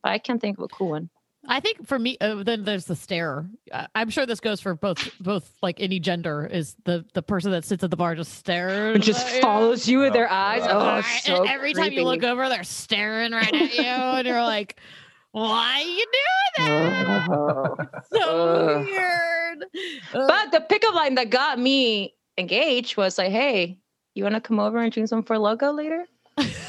But 0.03 0.11
i 0.13 0.17
can't 0.17 0.41
think 0.41 0.57
of 0.57 0.63
a 0.63 0.67
cool 0.67 0.89
one 0.89 1.09
I 1.47 1.59
think 1.59 1.87
for 1.87 1.97
me, 1.97 2.17
uh, 2.21 2.43
then 2.43 2.63
there's 2.63 2.85
the 2.85 2.95
stare. 2.95 3.45
Uh, 3.71 3.87
I'm 3.95 4.09
sure 4.11 4.25
this 4.27 4.39
goes 4.39 4.61
for 4.61 4.75
both, 4.75 5.09
both 5.19 5.51
like 5.63 5.79
any 5.79 5.99
gender. 5.99 6.45
Is 6.45 6.75
the 6.85 7.03
the 7.13 7.23
person 7.23 7.51
that 7.51 7.65
sits 7.65 7.83
at 7.83 7.89
the 7.89 7.97
bar 7.97 8.13
just 8.15 8.35
stares, 8.35 8.95
it 8.97 8.99
just 9.01 9.25
at 9.27 9.35
you? 9.35 9.41
follows 9.41 9.87
you 9.87 9.99
with 9.99 10.13
their 10.13 10.29
Oh, 10.29 10.35
eyes 10.35 10.61
God. 10.61 10.71
oh 10.71 10.79
Uh, 10.79 10.97
it's 10.99 11.27
and 11.29 11.37
so 11.37 11.43
every 11.45 11.73
time 11.73 11.93
you 11.93 12.03
look 12.03 12.23
over, 12.23 12.47
they're 12.47 12.63
staring 12.63 13.31
right 13.31 13.53
at 13.53 13.73
you, 13.73 13.83
and 13.83 14.27
you're 14.27 14.43
like, 14.43 14.79
"Why 15.31 15.81
are 15.81 15.89
you 15.89 16.05
doing 16.13 16.67
that?" 16.67 17.27
Oh. 17.31 17.75
so 18.13 18.79
weird. 18.85 19.65
But 20.13 20.51
the 20.51 20.61
pickup 20.61 20.93
line 20.93 21.15
that 21.15 21.31
got 21.31 21.57
me 21.57 22.13
engaged 22.37 22.97
was 22.97 23.17
like, 23.17 23.31
"Hey, 23.31 23.79
you 24.13 24.23
want 24.23 24.35
to 24.35 24.41
come 24.41 24.59
over 24.59 24.77
and 24.77 24.91
drink 24.91 25.09
some 25.09 25.23
Four 25.23 25.39
Loco 25.39 25.71
later?" 25.71 26.05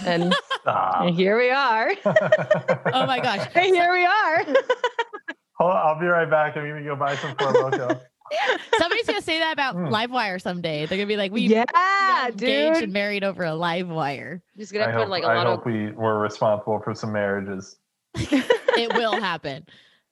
And, 0.04 0.34
and 0.66 1.14
here 1.14 1.38
we 1.38 1.50
are. 1.50 1.92
oh 2.04 3.06
my 3.06 3.20
gosh, 3.20 3.46
And 3.54 3.74
here 3.74 3.92
we 3.92 4.04
are. 4.04 4.44
Hold 5.58 5.70
on, 5.72 5.76
I'll 5.76 6.00
be 6.00 6.06
right 6.06 6.28
back. 6.28 6.56
I'm 6.56 6.66
gonna 6.68 6.82
go 6.84 6.96
buy 6.96 7.14
some 7.16 7.36
Four 7.36 7.52
Loco. 7.52 8.00
somebody's 8.78 9.06
gonna 9.06 9.22
say 9.22 9.38
that 9.38 9.52
about 9.52 9.74
Hmm. 9.74 9.86
Livewire 9.88 10.40
someday. 10.40 10.86
They're 10.86 10.98
gonna 10.98 11.06
be 11.06 11.16
like, 11.16 11.30
"We 11.32 11.42
yeah, 11.42 11.64
got 11.72 12.30
engaged 12.30 12.74
dude. 12.74 12.84
and 12.84 12.92
married 12.92 13.22
over 13.24 13.44
a 13.44 13.50
Livewire." 13.50 14.40
Just 14.56 14.72
gonna 14.72 14.86
I 14.86 14.92
put 14.92 15.00
hope, 15.02 15.08
like 15.10 15.22
a 15.22 15.26
I 15.26 15.36
lot 15.36 15.46
hope 15.46 15.60
of. 15.66 15.72
we 15.72 15.90
were 15.92 16.18
responsible 16.18 16.80
for 16.82 16.94
some 16.94 17.12
marriages. 17.12 17.76
It 18.16 18.92
will 18.94 19.20
happen. 19.20 19.66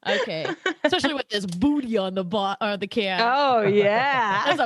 Okay, 0.07 0.47
especially 0.85 1.15
with 1.15 1.29
this 1.31 1.45
booty 1.47 1.97
on 1.99 2.15
the 2.15 2.25
bot 2.25 2.59
or 2.61 2.77
the 2.77 2.87
can. 2.87 3.21
Oh 3.23 3.63
yeah. 3.63 4.57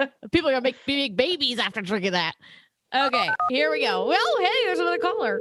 A- 0.00 0.08
people 0.30 0.48
are 0.50 0.52
gonna 0.52 0.60
make 0.62 0.76
big 0.86 1.16
babies 1.16 1.58
after 1.58 1.80
drinking 1.80 2.12
that. 2.12 2.34
Okay, 2.94 3.28
here 3.50 3.70
we 3.70 3.82
go. 3.84 4.06
Well, 4.06 4.38
hey, 4.40 4.64
there's 4.64 4.80
another 4.80 4.98
caller. 4.98 5.40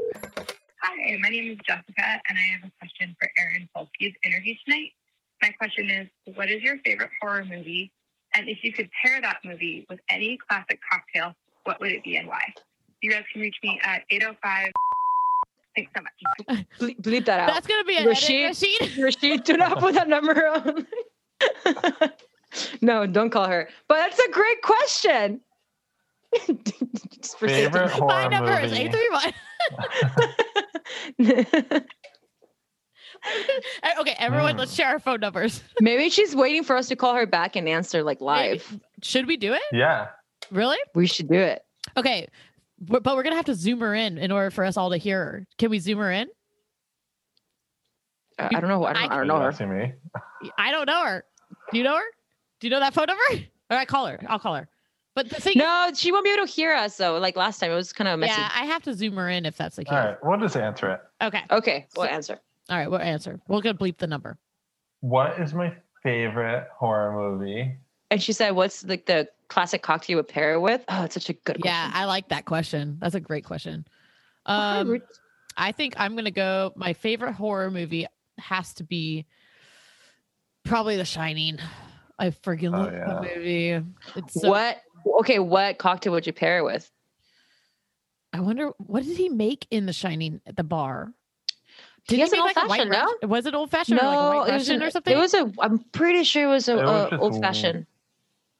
Hi, 0.83 1.17
my 1.19 1.29
name 1.29 1.51
is 1.51 1.57
Jessica, 1.67 2.21
and 2.29 2.37
I 2.37 2.41
have 2.53 2.69
a 2.69 2.71
question 2.79 3.15
for 3.19 3.27
Aaron 3.39 3.67
Polsky's 3.75 4.13
interview 4.23 4.53
tonight. 4.65 4.91
My 5.41 5.49
question 5.57 5.89
is 5.89 6.35
What 6.35 6.51
is 6.51 6.61
your 6.61 6.77
favorite 6.85 7.09
horror 7.19 7.43
movie? 7.43 7.91
And 8.35 8.47
if 8.47 8.59
you 8.63 8.71
could 8.71 8.87
pair 9.03 9.19
that 9.21 9.37
movie 9.43 9.87
with 9.89 9.99
any 10.11 10.37
classic 10.47 10.79
cocktail, 10.91 11.33
what 11.63 11.79
would 11.79 11.91
it 11.91 12.03
be 12.03 12.17
and 12.17 12.27
why? 12.27 12.53
You 13.01 13.09
guys 13.09 13.23
can 13.33 13.41
reach 13.41 13.55
me 13.63 13.79
at 13.83 14.03
805. 14.11 14.71
Thanks 15.75 15.91
so 15.95 16.03
much. 16.03 16.65
Ble- 16.79 17.01
bleep 17.01 17.25
that 17.25 17.39
out. 17.39 17.47
That's 17.47 17.65
gonna 17.65 17.83
be 17.83 17.97
a 17.97 18.07
Rashid? 18.07 18.49
machine. 18.49 19.03
Rashid, 19.03 19.43
do 19.43 19.57
not 19.57 19.79
put 19.79 19.95
that 19.95 20.07
number 20.07 20.47
on. 20.47 20.85
no, 22.81 23.07
don't 23.07 23.31
call 23.31 23.47
her. 23.47 23.69
But 23.87 23.95
that's 23.95 24.19
a 24.19 24.29
great 24.31 24.61
question. 24.61 25.41
Just 26.35 27.37
for 27.39 27.47
safety. 27.47 27.63
Favorite 27.65 27.89
horror 27.91 28.07
My 28.07 28.27
number 28.27 28.59
is 28.59 28.71
movie. 28.71 28.83
eight 28.83 28.91
three 28.91 29.09
one. 29.11 29.33
Okay, 33.99 34.15
everyone, 34.17 34.55
let's 34.55 34.73
share 34.73 34.87
our 34.87 34.99
phone 34.99 35.19
numbers. 35.19 35.61
Maybe 35.81 36.09
she's 36.09 36.33
waiting 36.35 36.63
for 36.63 36.77
us 36.77 36.87
to 36.87 36.95
call 36.95 37.15
her 37.15 37.25
back 37.25 37.57
and 37.57 37.67
answer 37.67 38.01
like 38.03 38.21
live. 38.21 38.65
Maybe. 38.71 38.83
Should 39.03 39.27
we 39.27 39.35
do 39.35 39.51
it? 39.53 39.61
Yeah. 39.73 40.07
Really? 40.51 40.77
We 40.95 41.05
should 41.05 41.27
do 41.27 41.35
it. 41.37 41.61
Okay, 41.97 42.27
but 42.79 43.03
but 43.03 43.15
we're 43.17 43.23
gonna 43.23 43.35
have 43.35 43.45
to 43.45 43.55
zoom 43.55 43.81
her 43.81 43.93
in 43.93 44.17
in 44.17 44.31
order 44.31 44.49
for 44.51 44.63
us 44.63 44.77
all 44.77 44.91
to 44.91 44.97
hear 44.97 45.19
her. 45.23 45.45
Can 45.57 45.69
we 45.69 45.79
zoom 45.79 45.97
her 45.99 46.09
in? 46.11 46.27
Uh, 48.37 48.47
I 48.55 48.59
don't 48.61 48.69
know. 48.69 48.85
I 48.85 48.93
don't, 48.93 49.11
I 49.11 49.17
don't 49.17 49.27
know 49.27 49.39
her. 49.39 49.49
asking 49.49 49.77
me? 49.77 49.93
I 50.57 50.71
don't 50.71 50.85
know 50.85 51.03
her. 51.03 51.25
Do 51.71 51.77
you 51.77 51.83
know 51.83 51.97
her? 51.97 52.03
Do 52.61 52.67
you 52.67 52.71
know 52.71 52.79
that 52.79 52.93
phone 52.93 53.07
number? 53.07 53.21
All 53.69 53.77
right, 53.77 53.87
call 53.87 54.05
her. 54.07 54.17
I'll 54.27 54.39
call 54.39 54.55
her. 54.55 54.69
But 55.15 55.29
the 55.29 55.35
thing, 55.41 55.53
No, 55.57 55.91
she 55.93 56.11
won't 56.11 56.23
be 56.23 56.31
able 56.31 56.45
to 56.45 56.51
hear 56.51 56.73
us 56.73 56.95
though. 56.97 57.17
Like 57.17 57.35
last 57.35 57.59
time, 57.59 57.71
it 57.71 57.75
was 57.75 57.91
kind 57.91 58.07
of 58.07 58.19
messy. 58.19 58.33
yeah, 58.39 58.49
I 58.53 58.65
have 58.65 58.83
to 58.83 58.93
zoom 58.93 59.15
her 59.15 59.27
in 59.29 59.45
if 59.45 59.57
that's 59.57 59.75
the 59.75 59.83
case. 59.83 59.91
All 59.93 59.97
right, 60.05 60.17
we'll 60.23 60.39
just 60.39 60.55
answer 60.55 60.91
it. 60.91 61.01
Okay. 61.25 61.41
Okay, 61.51 61.87
we'll 61.97 62.05
So- 62.07 62.11
answer. 62.11 62.39
All 62.69 62.77
right, 62.77 62.89
we'll 62.89 62.99
answer. 63.01 63.39
We're 63.47 63.61
gonna 63.61 63.77
bleep 63.77 63.97
the 63.97 64.07
number. 64.07 64.37
What 65.01 65.39
is 65.39 65.53
my 65.53 65.75
favorite 66.03 66.67
horror 66.77 67.11
movie? 67.13 67.75
And 68.11 68.21
she 68.21 68.31
said, 68.31 68.51
"What's 68.51 68.83
like 68.85 69.05
the 69.07 69.27
classic 69.47 69.81
cocktail 69.81 70.13
you 70.13 70.17
would 70.17 70.27
pair 70.27 70.53
it 70.53 70.59
with?" 70.59 70.83
Oh, 70.87 71.03
it's 71.03 71.15
such 71.15 71.29
a 71.29 71.33
good 71.33 71.55
question. 71.61 71.61
Yeah, 71.65 71.85
question. 71.89 72.01
I 72.01 72.05
like 72.05 72.29
that 72.29 72.45
question. 72.45 72.97
That's 73.01 73.15
a 73.15 73.19
great 73.19 73.43
question. 73.45 73.85
Um, 74.45 74.87
Ruth. 74.89 75.01
I 75.57 75.71
think 75.71 75.95
I'm 75.97 76.15
gonna 76.15 76.31
go. 76.31 76.71
My 76.75 76.93
favorite 76.93 77.33
horror 77.33 77.71
movie 77.71 78.05
has 78.37 78.73
to 78.75 78.83
be 78.83 79.25
probably 80.63 80.95
The 80.97 81.05
Shining. 81.05 81.57
I 82.19 82.29
freaking 82.31 82.75
Oh, 82.75 82.81
love 82.83 82.93
yeah. 82.93 83.05
that 83.07 83.21
movie. 83.35 83.81
It's 84.15 84.41
so, 84.41 84.49
what? 84.49 84.81
Okay, 85.05 85.39
what 85.39 85.77
cocktail 85.77 86.13
would 86.13 86.25
you 86.27 86.33
pair 86.33 86.59
it 86.59 86.63
with? 86.63 86.89
I 88.33 88.39
wonder 88.41 88.69
what 88.77 89.03
did 89.03 89.17
he 89.17 89.29
make 89.29 89.65
in 89.71 89.85
The 89.85 89.93
Shining 89.93 90.41
at 90.45 90.55
the 90.55 90.63
bar? 90.63 91.11
He 92.07 92.15
Did 92.15 92.21
has 92.21 92.31
an 92.33 92.39
make, 92.43 92.55
like, 92.55 92.63
old-fashioned, 92.63 92.91
no? 92.91 93.05
Rus- 93.23 93.29
Was 93.29 93.45
it 93.45 93.53
old 93.53 93.71
fashioned 93.71 93.99
or 93.99 94.03
like 94.05 94.13
No, 94.19 94.37
white 94.39 94.49
it 94.49 94.53
was 94.53 94.69
an, 94.69 94.81
or 94.83 94.89
something? 94.89 95.13
It 95.15 95.19
was 95.19 95.33
a. 95.33 95.51
I'm 95.59 95.79
pretty 95.91 96.23
sure 96.23 96.45
it 96.45 96.47
was 96.47 96.67
a 96.67 96.73
It 96.73 96.75
was 96.83 96.89
uh, 96.89 97.09
just 97.11 97.21
old 97.21 97.41
fashioned. 97.41 97.85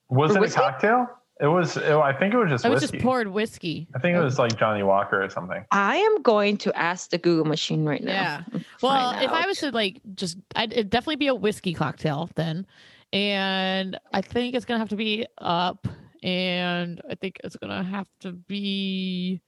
Was 0.10 0.36
Or 0.36 0.44
it 0.44 0.52
a 0.52 0.54
cocktail? 0.54 1.08
It 1.40 1.48
was. 1.48 1.78
It, 1.78 1.84
I 1.90 2.12
think 2.14 2.34
it 2.34 2.38
was 2.38 2.50
just 2.50 2.66
I 2.66 2.70
was 2.70 2.82
whiskey. 2.82 2.98
just 2.98 3.04
poured 3.04 3.28
whiskey. 3.30 3.88
I 3.96 4.00
think 4.00 4.18
it 4.18 4.22
was 4.22 4.38
like 4.38 4.58
Johnnie 4.60 4.84
Walker 4.84 5.24
or 5.24 5.30
something. 5.30 5.64
I 5.72 5.96
am 5.96 6.22
going 6.22 6.58
to 6.58 6.78
ask 6.78 7.10
the 7.12 7.18
Google 7.18 7.46
machine 7.46 7.86
right 7.86 8.04
now. 8.04 8.44
Yeah. 8.52 8.60
Well, 8.82 9.12
if 9.22 9.30
I 9.32 9.46
was 9.46 9.60
to 9.60 9.72
like 9.72 10.00
just, 10.16 10.38
I'd 10.56 10.72
it'd 10.72 10.90
definitely 10.90 11.18
be 11.18 11.28
a 11.28 11.36
whiskey 11.36 11.74
cocktail 11.74 12.30
then, 12.36 12.66
and 13.12 14.00
I 14.14 14.22
think 14.22 14.56
it's 14.56 14.64
gonna 14.66 14.80
have 14.80 14.90
to 14.90 14.96
be 14.96 15.26
up, 15.40 15.86
and 16.24 17.02
I 17.10 17.16
think 17.16 17.40
it's 17.44 17.56
gonna 17.56 17.84
have 17.84 18.08
to 18.22 18.32
be, 18.32 19.42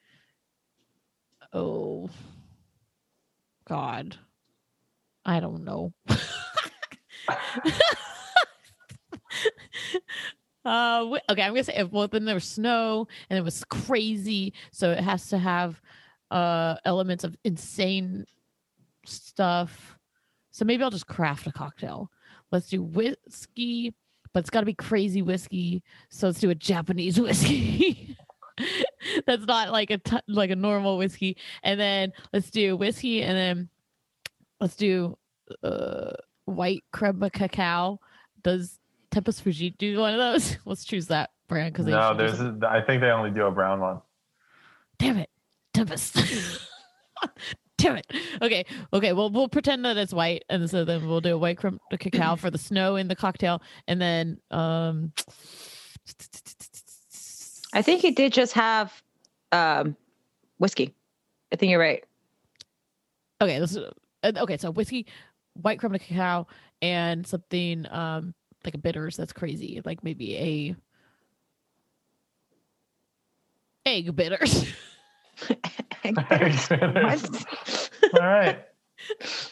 oh, 1.53 2.09
God, 3.65 4.17
I 5.25 5.39
don't 5.39 5.63
know. 5.63 5.93
Uh, 10.63 11.17
okay, 11.29 11.41
I'm 11.41 11.53
gonna 11.53 11.63
say 11.63 11.83
well. 11.83 12.07
Then 12.07 12.25
there 12.25 12.35
was 12.35 12.43
snow 12.47 13.07
and 13.29 13.39
it 13.39 13.41
was 13.41 13.63
crazy, 13.65 14.53
so 14.71 14.91
it 14.91 14.99
has 14.99 15.27
to 15.29 15.37
have 15.37 15.81
uh 16.29 16.75
elements 16.85 17.23
of 17.23 17.35
insane 17.43 18.25
stuff. 19.05 19.97
So 20.51 20.65
maybe 20.65 20.83
I'll 20.83 20.91
just 20.91 21.07
craft 21.07 21.47
a 21.47 21.51
cocktail. 21.51 22.11
Let's 22.51 22.67
do 22.69 22.83
whiskey, 22.83 23.95
but 24.33 24.41
it's 24.41 24.49
got 24.49 24.61
to 24.61 24.65
be 24.65 24.73
crazy 24.73 25.21
whiskey. 25.21 25.83
So 26.09 26.27
let's 26.27 26.39
do 26.39 26.49
a 26.49 26.55
Japanese 26.55 27.19
whiskey. 27.21 28.15
That's 29.25 29.45
not 29.45 29.71
like 29.71 29.89
a 29.89 29.97
t- 29.97 30.19
like 30.27 30.51
a 30.51 30.55
normal 30.55 30.97
whiskey. 30.97 31.37
And 31.63 31.79
then 31.79 32.13
let's 32.33 32.49
do 32.51 32.75
whiskey, 32.77 33.23
and 33.23 33.37
then 33.37 33.69
let's 34.59 34.75
do 34.75 35.17
uh 35.63 36.11
white 36.45 36.83
creme 36.91 37.27
cacao. 37.31 37.99
Does 38.43 38.79
Tempus 39.11 39.41
Fugit 39.41 39.77
do 39.77 39.99
one 39.99 40.13
of 40.13 40.19
those? 40.19 40.57
Let's 40.65 40.83
choose 40.85 41.07
that 41.07 41.31
brand 41.47 41.73
because 41.73 41.85
No, 41.85 42.15
there's. 42.15 42.39
A, 42.39 42.57
I 42.67 42.81
think 42.81 43.01
they 43.01 43.09
only 43.09 43.29
do 43.29 43.45
a 43.45 43.51
brown 43.51 43.79
one. 43.81 44.01
damn 44.97 45.17
it, 45.17 45.29
Tempus. 45.73 46.13
damn 47.81 47.97
it. 47.97 48.07
Okay, 48.41 48.65
okay. 48.93 49.13
Well, 49.13 49.29
we'll 49.29 49.49
pretend 49.49 49.85
that 49.85 49.97
it's 49.97 50.13
white, 50.13 50.43
and 50.49 50.69
so 50.69 50.85
then 50.85 51.07
we'll 51.07 51.21
do 51.21 51.35
a 51.35 51.37
white 51.37 51.57
creme 51.57 51.79
de 51.89 51.97
cacao 51.97 52.35
for 52.35 52.49
the 52.49 52.57
snow 52.57 52.95
in 52.95 53.07
the 53.07 53.15
cocktail, 53.15 53.61
and 53.87 54.01
then 54.01 54.37
um. 54.51 55.13
I 57.73 57.81
think 57.81 58.01
he 58.01 58.11
did 58.11 58.33
just 58.33 58.53
have 58.53 59.01
um, 59.51 59.95
whiskey. 60.57 60.93
I 61.53 61.55
think 61.55 61.69
you're 61.69 61.79
right. 61.79 62.03
Okay, 63.39 63.59
this 63.59 63.71
is, 63.71 63.77
uh, 64.23 64.31
okay. 64.37 64.57
So 64.57 64.71
whiskey, 64.71 65.07
white 65.53 65.79
creme 65.79 65.93
de 65.93 65.99
cacao, 65.99 66.47
and 66.81 67.25
something 67.25 67.85
um 67.91 68.33
like 68.63 68.75
a 68.75 68.77
bitters 68.77 69.17
that's 69.17 69.33
crazy, 69.33 69.81
like 69.85 70.03
maybe 70.03 70.37
a 70.37 70.75
egg 73.85 74.15
bitters. 74.15 74.65
What? 76.03 77.89
All 78.19 78.27
right. 78.27 78.59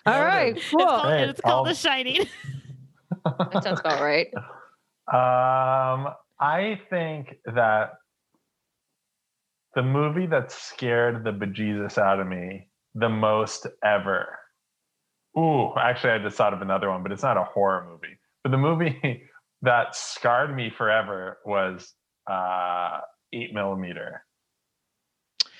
All 0.05 0.23
right, 0.23 0.55
It's 0.57 0.69
cool. 0.69 0.85
called, 0.85 1.05
Hey, 1.07 1.23
it's 1.29 1.41
called 1.41 1.67
The 1.67 1.73
Shining. 1.75 2.25
That 3.25 3.63
sounds 3.63 3.79
about 3.79 4.01
right. 4.01 4.27
Um, 5.11 6.13
I 6.39 6.79
think 6.89 7.35
that 7.53 7.93
the 9.75 9.83
movie 9.83 10.25
that 10.27 10.51
scared 10.51 11.23
the 11.23 11.31
bejesus 11.31 11.97
out 11.97 12.19
of 12.19 12.27
me 12.27 12.69
the 12.95 13.09
most 13.09 13.67
ever. 13.83 14.37
Ooh, 15.37 15.71
actually, 15.77 16.13
I 16.13 16.19
just 16.19 16.37
thought 16.37 16.53
of 16.53 16.61
another 16.61 16.89
one, 16.89 17.03
but 17.03 17.11
it's 17.11 17.23
not 17.23 17.37
a 17.37 17.43
horror 17.43 17.85
movie. 17.89 18.17
But 18.43 18.51
the 18.51 18.57
movie 18.57 19.23
that 19.61 19.95
scarred 19.95 20.55
me 20.55 20.71
forever 20.75 21.37
was 21.45 21.93
uh, 22.29 22.99
Eight 23.33 23.53
Millimeter. 23.53 24.23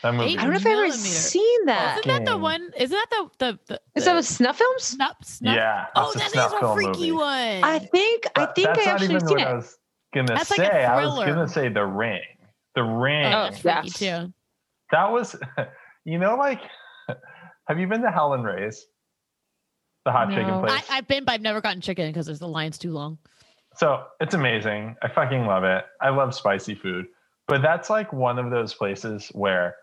That 0.04 0.14
movie. 0.14 0.38
I 0.38 0.41
don't 0.43 0.52
know 0.52 0.56
if 0.56 0.62
I've 0.62 0.66
ever 0.68 0.82
Millimeter. 0.82 0.97
seen 0.97 1.66
that. 1.66 2.00
Isn't 2.00 2.26
that 2.26 2.32
the 2.32 2.38
one? 2.38 2.70
Isn't 2.78 2.97
that 2.97 3.08
the 3.10 3.30
the, 3.38 3.60
the, 3.68 3.82
Is 3.95 4.06
the 4.06 4.12
that 4.12 4.16
with 4.16 4.26
snuff 4.26 4.58
films? 4.58 4.84
snuff 4.84 5.18
snuff? 5.24 5.56
Yeah. 5.56 5.88
Oh, 5.95 6.12
that's 6.16 6.34
a 6.34 6.36
that 6.38 6.47
is 6.47 6.54
a 6.54 6.74
freaky 6.74 7.12
movie. 7.12 7.12
one. 7.12 7.64
I 7.64 7.80
think 7.80 8.26
I 8.28 8.45
But 8.45 8.56
think 8.56 8.68
that's 8.68 8.80
I 8.80 8.86
not 8.86 8.93
actually 8.93 9.16
even 9.16 9.28
seen 9.28 9.38
what 9.38 9.41
it. 9.41 9.47
I 9.47 9.54
was 9.56 9.78
gonna 10.14 10.28
That's 10.36 10.47
say. 10.56 10.64
like 10.64 10.72
a 10.74 10.84
I 10.86 11.06
was 11.06 11.16
gonna 11.26 11.47
say 11.50 11.68
The 11.70 11.86
Ring. 11.86 12.22
The 12.76 12.84
Ring. 12.84 13.26
oh, 13.26 13.50
that's 13.52 13.60
freaky 13.60 13.89
too. 13.89 14.34
That 14.91 15.12
was, 15.12 15.36
you 16.06 16.18
know, 16.18 16.36
like, 16.36 16.62
have 17.68 17.78
you 17.78 17.86
been 17.88 18.02
to 18.02 18.10
Howlin' 18.10 18.41
Ray's, 18.43 18.86
the 20.06 20.12
hot 20.12 20.30
chicken 20.30 20.60
place? 20.62 20.84
I, 20.89 20.97
I've 20.97 21.08
been, 21.08 21.26
but 21.26 21.34
I've 21.34 21.41
never 21.41 21.62
gotten 21.62 21.82
chicken 21.82 22.08
because 22.10 22.26
there's 22.26 22.39
the 22.39 22.47
line's 22.47 22.78
too 22.78 22.91
long. 22.91 23.18
so 23.76 24.06
it's 24.22 24.34
amazing. 24.34 24.95
I 25.04 25.10
fucking 25.10 25.45
love 25.45 25.64
it. 25.66 25.84
I 26.02 26.10
love 26.10 26.34
spicy 26.34 26.74
food, 26.74 27.06
but 27.47 27.62
that's 27.62 27.89
like 27.89 28.12
one 28.14 28.39
of 28.39 28.50
those 28.50 28.74
places 28.74 29.30
where 29.34 29.76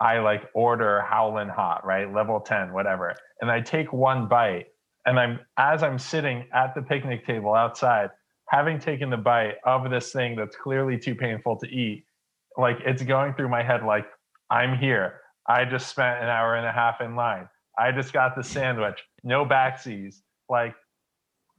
I 0.00 0.18
like 0.18 0.42
order 0.54 1.02
Howlin' 1.08 1.48
Hot, 1.48 1.84
right, 1.86 2.12
level 2.12 2.40
ten, 2.40 2.72
whatever, 2.72 3.14
and 3.40 3.50
I 3.50 3.60
take 3.60 3.92
one 3.92 4.28
bite, 4.28 4.66
and 5.06 5.18
I'm 5.18 5.40
as 5.56 5.82
I'm 5.82 5.98
sitting 5.98 6.44
at 6.52 6.74
the 6.74 6.82
picnic 6.82 7.26
table 7.26 7.54
outside, 7.54 8.10
having 8.48 8.78
taken 8.78 9.10
the 9.10 9.16
bite 9.16 9.54
of 9.64 9.90
this 9.90 10.12
thing 10.12 10.36
that's 10.36 10.56
clearly 10.56 10.98
too 10.98 11.14
painful 11.14 11.56
to 11.58 11.66
eat, 11.66 12.04
like 12.58 12.78
it's 12.84 13.02
going 13.02 13.34
through 13.34 13.48
my 13.48 13.62
head 13.62 13.84
like 13.84 14.06
I'm 14.50 14.78
here. 14.78 15.20
I 15.48 15.64
just 15.64 15.88
spent 15.88 16.22
an 16.22 16.28
hour 16.28 16.56
and 16.56 16.66
a 16.66 16.72
half 16.72 17.00
in 17.00 17.16
line. 17.16 17.48
I 17.78 17.92
just 17.92 18.12
got 18.12 18.34
the 18.36 18.42
sandwich. 18.42 19.02
No 19.22 19.44
backsies. 19.44 20.16
Like 20.48 20.74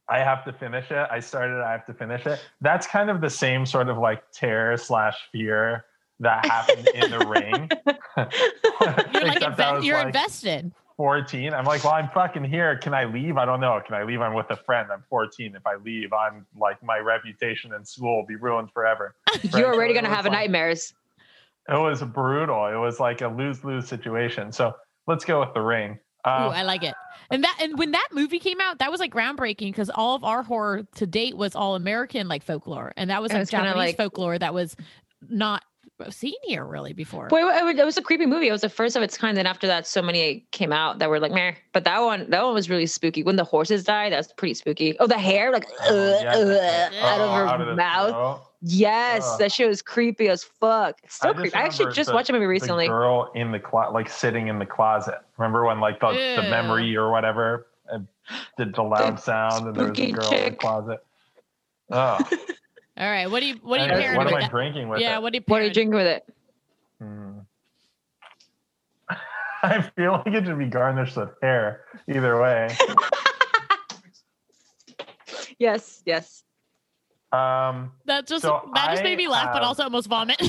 I 0.09 0.19
have 0.19 0.45
to 0.45 0.53
finish 0.53 0.91
it. 0.91 1.07
I 1.11 1.19
started. 1.19 1.61
I 1.61 1.71
have 1.71 1.85
to 1.87 1.93
finish 1.93 2.25
it. 2.25 2.39
That's 2.61 2.87
kind 2.87 3.09
of 3.09 3.21
the 3.21 3.29
same 3.29 3.65
sort 3.65 3.89
of 3.89 3.97
like 3.97 4.23
terror 4.31 4.77
slash 4.77 5.17
fear 5.31 5.85
that 6.19 6.45
happened 6.45 6.87
in 6.93 7.11
the 7.11 7.19
ring. 7.25 7.69
You're 9.13 9.23
like 9.27 9.35
Except 9.37 9.57
inve- 9.57 9.83
you're 9.85 9.97
like 9.97 10.07
invested. 10.07 10.71
14. 10.97 11.53
I'm 11.53 11.65
like, 11.65 11.83
well, 11.83 11.93
I'm 11.93 12.09
fucking 12.09 12.43
here. 12.43 12.75
Can 12.79 12.93
I 12.95 13.05
leave? 13.05 13.37
I 13.37 13.45
don't 13.45 13.59
know. 13.59 13.79
Can 13.85 13.93
I 13.93 14.01
leave? 14.03 14.19
I'm 14.19 14.33
with 14.33 14.49
a 14.49 14.55
friend. 14.55 14.89
I'm 14.91 15.03
14. 15.09 15.55
If 15.55 15.67
I 15.67 15.75
leave, 15.75 16.11
I'm 16.11 16.45
like 16.59 16.81
my 16.81 16.97
reputation 16.97 17.71
in 17.73 17.85
school 17.85 18.17
will 18.17 18.25
be 18.25 18.35
ruined 18.35 18.71
forever. 18.71 19.13
You're 19.55 19.73
already 19.75 19.93
so 19.93 20.01
gonna 20.01 20.13
have 20.15 20.25
like- 20.25 20.31
nightmares. 20.33 20.93
It 21.69 21.73
was 21.77 22.01
brutal. 22.01 22.65
It 22.67 22.77
was 22.77 22.99
like 22.99 23.21
a 23.21 23.27
lose 23.27 23.63
lose 23.63 23.87
situation. 23.87 24.51
So 24.51 24.73
let's 25.05 25.23
go 25.25 25.41
with 25.41 25.53
the 25.53 25.61
ring. 25.61 25.99
Ooh, 26.25 26.29
Uh, 26.31 26.51
I 26.55 26.63
like 26.63 26.83
it. 26.83 26.95
And 27.29 27.43
that 27.43 27.57
and 27.61 27.77
when 27.77 27.91
that 27.91 28.07
movie 28.13 28.39
came 28.39 28.59
out, 28.61 28.79
that 28.79 28.89
was 28.89 28.99
like 28.99 29.13
groundbreaking 29.13 29.67
because 29.67 29.91
all 29.93 30.15
of 30.15 30.23
our 30.23 30.41
horror 30.43 30.83
to 30.95 31.05
date 31.05 31.37
was 31.37 31.55
all 31.55 31.75
American 31.75 32.27
like 32.27 32.41
folklore, 32.43 32.93
and 32.97 33.09
that 33.11 33.21
was 33.21 33.31
It 33.31 33.35
like 33.35 33.41
was 33.41 33.49
Japanese 33.51 33.75
like- 33.75 33.97
folklore 33.97 34.39
that 34.39 34.53
was 34.53 34.75
not 35.29 35.63
seen 36.09 36.33
here 36.43 36.63
really 36.65 36.93
before. 36.93 37.27
Boy, 37.27 37.41
it 37.41 37.85
was, 37.85 37.97
a 37.97 38.01
creepy 38.01 38.25
movie. 38.25 38.47
It 38.47 38.51
was 38.51 38.61
the 38.61 38.69
first 38.69 38.95
of 38.95 39.03
its 39.03 39.17
kind. 39.17 39.35
Then 39.35 39.45
after 39.47 39.67
that, 39.67 39.87
so 39.87 40.01
many 40.01 40.45
came 40.51 40.71
out 40.71 40.99
that 40.99 41.09
were 41.09 41.19
like, 41.19 41.31
meh. 41.31 41.53
But 41.73 41.83
that 41.85 41.99
one, 42.01 42.29
that 42.29 42.43
one 42.43 42.53
was 42.53 42.69
really 42.69 42.85
spooky. 42.85 43.23
When 43.23 43.35
the 43.35 43.43
horses 43.43 43.83
died, 43.83 44.13
that's 44.13 44.31
pretty 44.33 44.53
spooky. 44.53 44.97
Oh, 44.99 45.07
the 45.07 45.17
hair, 45.17 45.51
like, 45.51 45.65
uh, 45.81 45.87
Oh, 45.89 46.19
yeah. 46.21 46.89
uh, 46.93 47.05
out 47.05 47.19
of 47.21 47.59
her 47.59 47.65
the 47.65 47.75
mouth. 47.75 48.09
throat. 48.11 48.41
Yes, 48.61 49.23
Ugh. 49.33 49.39
that 49.39 49.51
shit 49.51 49.67
was 49.67 49.81
creepy 49.83 50.29
as 50.29 50.43
fuck. 50.43 50.97
It's 51.03 51.15
still 51.15 51.29
I 51.31 51.33
creepy. 51.33 51.55
I 51.55 51.61
actually 51.61 51.93
just 51.93 52.09
the- 52.09 52.15
watched 52.15 52.29
a 52.29 52.33
movie 52.33 52.45
The 52.45 52.49
recently. 52.49 52.87
girl 52.87 53.31
in 53.35 53.51
the 53.51 53.59
closet, 53.59 53.93
like 53.93 54.09
sitting 54.09 54.47
in 54.47 54.57
the 54.59 54.65
closet. 54.65 55.19
Remember 55.37 55.65
when 55.65 55.79
like 55.79 55.99
the, 55.99 56.07
the 56.41 56.47
memory 56.49 56.95
or 56.97 57.11
whatever 57.11 57.67
did 58.57 58.73
the 58.75 58.81
loud 58.81 59.19
sound 59.19 59.67
and 59.67 59.75
there 59.75 59.89
was 59.89 59.91
a 59.91 59.95
spooky 59.95 60.11
girl 60.11 60.31
in 60.33 60.51
the 60.51 60.57
closet. 60.57 61.03
Oh, 61.91 62.17
all 62.97 63.09
right, 63.09 63.29
what 63.29 63.39
do 63.41 63.45
you 63.47 63.55
what 63.61 63.77
do 63.77 63.83
you 63.83 63.91
and 63.91 64.01
pairing 64.01 64.17
what 64.17 64.25
with 64.25 64.33
am 64.33 64.37
I 64.37 64.41
that? 64.41 64.51
drinking 64.51 64.89
with 64.89 64.99
Yeah, 65.01 65.17
it? 65.17 65.21
what 65.21 65.33
do 65.33 65.37
you 65.37 65.43
What 65.47 65.61
are 65.61 65.65
you 65.65 65.71
pairing? 65.73 65.89
drinking 65.91 65.95
with 65.97 66.07
it? 66.07 66.33
Hmm. 66.99 67.39
I 69.63 69.81
feel 69.95 70.11
like 70.13 70.27
it 70.27 70.45
should 70.45 70.57
be 70.59 70.65
garnished 70.65 71.17
with 71.17 71.29
hair 71.41 71.81
either 72.09 72.41
way. 72.41 72.75
Yes, 75.59 76.03
yes. 76.05 76.43
Um, 77.31 77.91
That 78.05 78.27
just 78.27 78.43
So 78.43 78.69
that 78.75 78.89
just 78.91 79.01
I 79.01 79.03
made 79.03 79.17
me 79.17 79.27
laugh, 79.27 79.49
but 79.51 79.63
also 79.63 79.83
almost 79.83 80.07
vomit. 80.07 80.39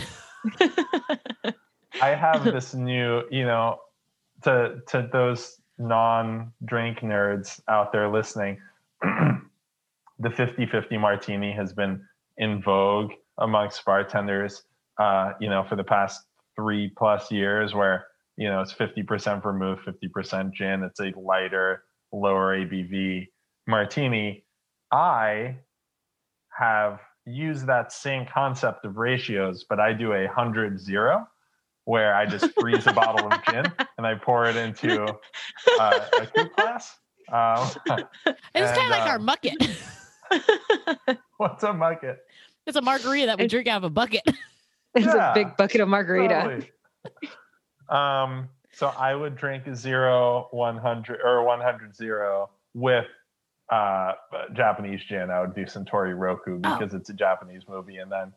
I 2.03 2.11
have 2.11 2.45
this 2.53 2.75
new, 2.75 3.23
you 3.31 3.47
know, 3.47 3.79
to 4.43 4.81
to 4.89 5.09
those 5.11 5.61
non-drink 5.79 7.01
nerds 7.01 7.59
out 7.69 7.91
there 7.91 8.09
listening, 8.11 8.61
the 9.03 10.29
50-50 10.29 11.01
martini 11.01 11.53
has 11.53 11.73
been 11.73 12.05
in 12.39 12.63
vogue 12.63 13.13
amongst 13.39 13.85
bartenders, 13.85 14.63
uh, 14.99 15.33
you 15.41 15.49
know, 15.49 15.65
for 15.69 15.77
the 15.77 15.85
past 15.85 16.23
three 16.57 16.93
plus 16.97 17.31
years, 17.31 17.75
where 17.75 18.07
you 18.37 18.49
know 18.49 18.61
it's 18.61 18.73
50% 18.73 19.43
vermouth, 19.43 19.81
50% 19.87 20.53
gin. 20.53 20.83
It's 20.83 21.01
a 21.01 21.13
lighter, 21.19 21.85
lower 22.13 22.57
ABV 22.57 23.29
martini. 23.67 24.45
I 24.91 25.57
have 26.59 27.01
used 27.27 27.67
that 27.67 27.93
same 27.93 28.27
concept 28.33 28.85
of 28.85 28.97
ratios, 28.97 29.65
but 29.69 29.79
I 29.79 29.93
do 29.93 30.13
a 30.13 30.27
hundred 30.27 30.81
zero 30.81 31.29
where 31.85 32.15
I 32.15 32.27
just 32.27 32.53
freeze 32.61 32.87
a 32.87 32.93
bottle 32.93 33.33
of 33.33 33.45
gin 33.49 33.65
and 33.99 34.07
I 34.07 34.15
pour 34.15 34.47
it 34.47 34.57
into 34.57 35.05
uh, 35.81 36.01
a 36.21 36.27
coupe 36.35 36.55
glass. 36.55 36.97
Um, 37.33 37.67
It's 38.55 38.77
kind 38.77 38.85
of 38.85 38.91
like 38.91 39.09
our 39.09 39.17
um, 39.17 39.27
bucket. 39.27 39.55
what's 41.37 41.63
a 41.63 41.73
bucket? 41.73 42.19
It's 42.67 42.77
a 42.77 42.83
margarita 42.83 43.27
that 43.27 43.39
we 43.39 43.45
It- 43.45 43.51
drink 43.51 43.67
out 43.69 43.79
of 43.79 43.85
a 43.85 43.91
bucket. 43.91 44.23
It's 44.95 45.05
Yeah. 45.07 45.31
a 45.33 45.35
big 45.35 45.57
bucket 45.59 45.81
of 45.83 45.89
margarita. 45.89 46.35
Totally. 46.43 46.71
Um, 47.89 48.49
so 48.73 48.89
I 48.89 49.15
would 49.15 49.37
drink 49.37 49.67
a 49.67 49.77
zero, 49.77 50.49
100 50.51 51.21
or 51.23 51.43
100 51.45 51.95
zero 51.95 52.51
with 52.75 53.05
uh, 53.71 54.13
Japanese 54.55 55.01
gin. 55.09 55.31
I 55.31 55.41
would 55.43 55.55
do 55.55 55.65
Suntory 55.67 56.19
Roku 56.19 56.59
Oh. 56.65 56.79
because 56.79 56.95
it's 56.95 57.11
a 57.11 57.15
Japanese 57.15 57.63
movie. 57.69 57.99
And 57.99 58.11
then, 58.11 58.33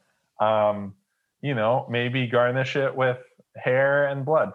um, 0.46 0.94
you 1.42 1.56
know, 1.56 1.88
maybe 1.90 2.28
garnish 2.28 2.76
it 2.76 2.94
with 2.96 3.18
hair 3.56 4.08
and 4.08 4.26
blood. 4.26 4.52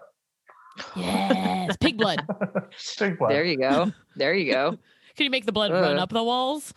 Yes, 0.95 1.75
pig 1.77 1.97
blood. 1.97 2.21
Pig 2.99 3.17
blood. 3.17 3.31
There 3.31 3.43
you 3.43 3.57
go. 3.57 3.91
There 4.15 4.35
you 4.35 4.51
go. 4.53 4.77
Can 5.15 5.23
you 5.23 5.31
make 5.31 5.45
the 5.47 5.51
blood 5.51 5.71
run 5.71 5.97
Uh. 5.97 6.03
up 6.03 6.09
the 6.09 6.23
walls? 6.23 6.73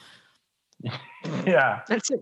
yeah. 1.47 1.81
That's 1.89 2.11
a, 2.11 2.17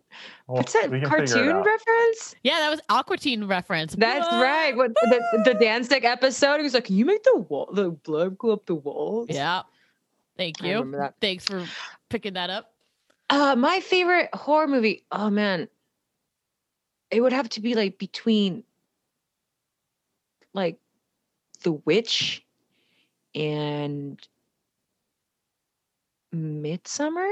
Well, 0.46 0.58
that's 0.58 0.74
a 0.74 0.88
we 0.88 1.00
can 1.00 1.10
figure 1.10 1.24
it 1.24 1.28
cartoon 1.30 1.62
reference. 1.62 2.34
Yeah, 2.42 2.58
that 2.60 2.70
was 2.70 2.80
Aqua 2.88 3.16
Teen 3.16 3.44
reference. 3.44 3.94
That's 3.94 4.28
Blood. 4.28 4.42
right. 4.42 4.76
What 4.76 4.94
the, 4.94 5.42
the 5.44 5.54
dance 5.54 5.86
stick 5.86 6.04
episode? 6.04 6.56
He 6.58 6.62
was 6.62 6.74
like, 6.74 6.84
"Can 6.84 6.96
you 6.96 7.04
make 7.04 7.22
the 7.22 7.36
wall, 7.36 7.68
the 7.72 7.90
blood 7.90 8.38
go 8.38 8.50
up 8.50 8.66
the 8.66 8.74
walls?" 8.74 9.28
Yeah. 9.30 9.62
Thank 10.36 10.62
you. 10.62 11.10
Thanks 11.20 11.44
for 11.44 11.64
picking 12.08 12.34
that 12.34 12.48
up. 12.48 12.72
Uh, 13.30 13.56
my 13.56 13.80
favorite 13.80 14.30
horror 14.34 14.68
movie. 14.68 15.04
Oh 15.12 15.28
man, 15.28 15.68
it 17.10 17.20
would 17.20 17.32
have 17.32 17.48
to 17.50 17.60
be 17.60 17.74
like 17.74 17.98
between 17.98 18.64
like 20.54 20.78
The 21.62 21.72
Witch 21.72 22.44
and 23.34 24.18
Midsummer. 26.32 27.28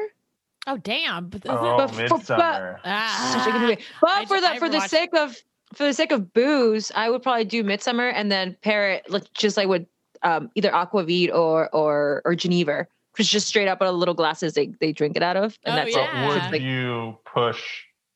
Oh 0.66 0.76
damn! 0.78 1.28
But 1.28 1.42
Oh, 1.48 1.76
But 1.78 1.90
for- 2.08 2.18
but- 2.36 2.80
ah, 2.84 3.34
Such 3.38 3.48
a 3.48 3.52
good 3.52 3.60
movie. 3.60 3.78
But 4.00 4.26
for 4.28 4.34
ju- 4.36 4.40
the 4.40 4.48
I 4.50 4.58
for 4.58 4.68
the 4.68 4.78
watched- 4.78 4.90
sake 4.90 5.14
of 5.14 5.36
for 5.74 5.84
the 5.84 5.92
sake 5.94 6.12
of 6.12 6.32
booze, 6.32 6.90
I 6.94 7.08
would 7.10 7.22
probably 7.22 7.44
do 7.44 7.62
Midsummer 7.62 8.08
and 8.08 8.30
then 8.32 8.56
pair 8.62 8.90
it 8.90 9.10
like 9.10 9.32
just 9.34 9.56
like 9.56 9.68
with 9.68 9.86
um, 10.22 10.50
either 10.54 10.70
Aquavit 10.70 11.32
or 11.34 11.68
or 11.74 12.22
or 12.24 12.34
Geneva. 12.34 12.86
Because 13.12 13.28
just 13.28 13.46
straight 13.48 13.66
up 13.68 13.80
out 13.80 13.88
of 13.88 13.94
little 13.94 14.12
glasses 14.14 14.52
they, 14.52 14.66
they 14.78 14.92
drink 14.92 15.16
it 15.16 15.22
out 15.22 15.36
of, 15.38 15.58
and 15.64 15.72
Oh, 15.72 15.76
that's 15.76 15.94
But 15.94 16.02
it. 16.02 16.10
yeah. 16.12 16.28
would 16.28 16.52
like- 16.52 16.60
you 16.60 17.16
push 17.24 17.62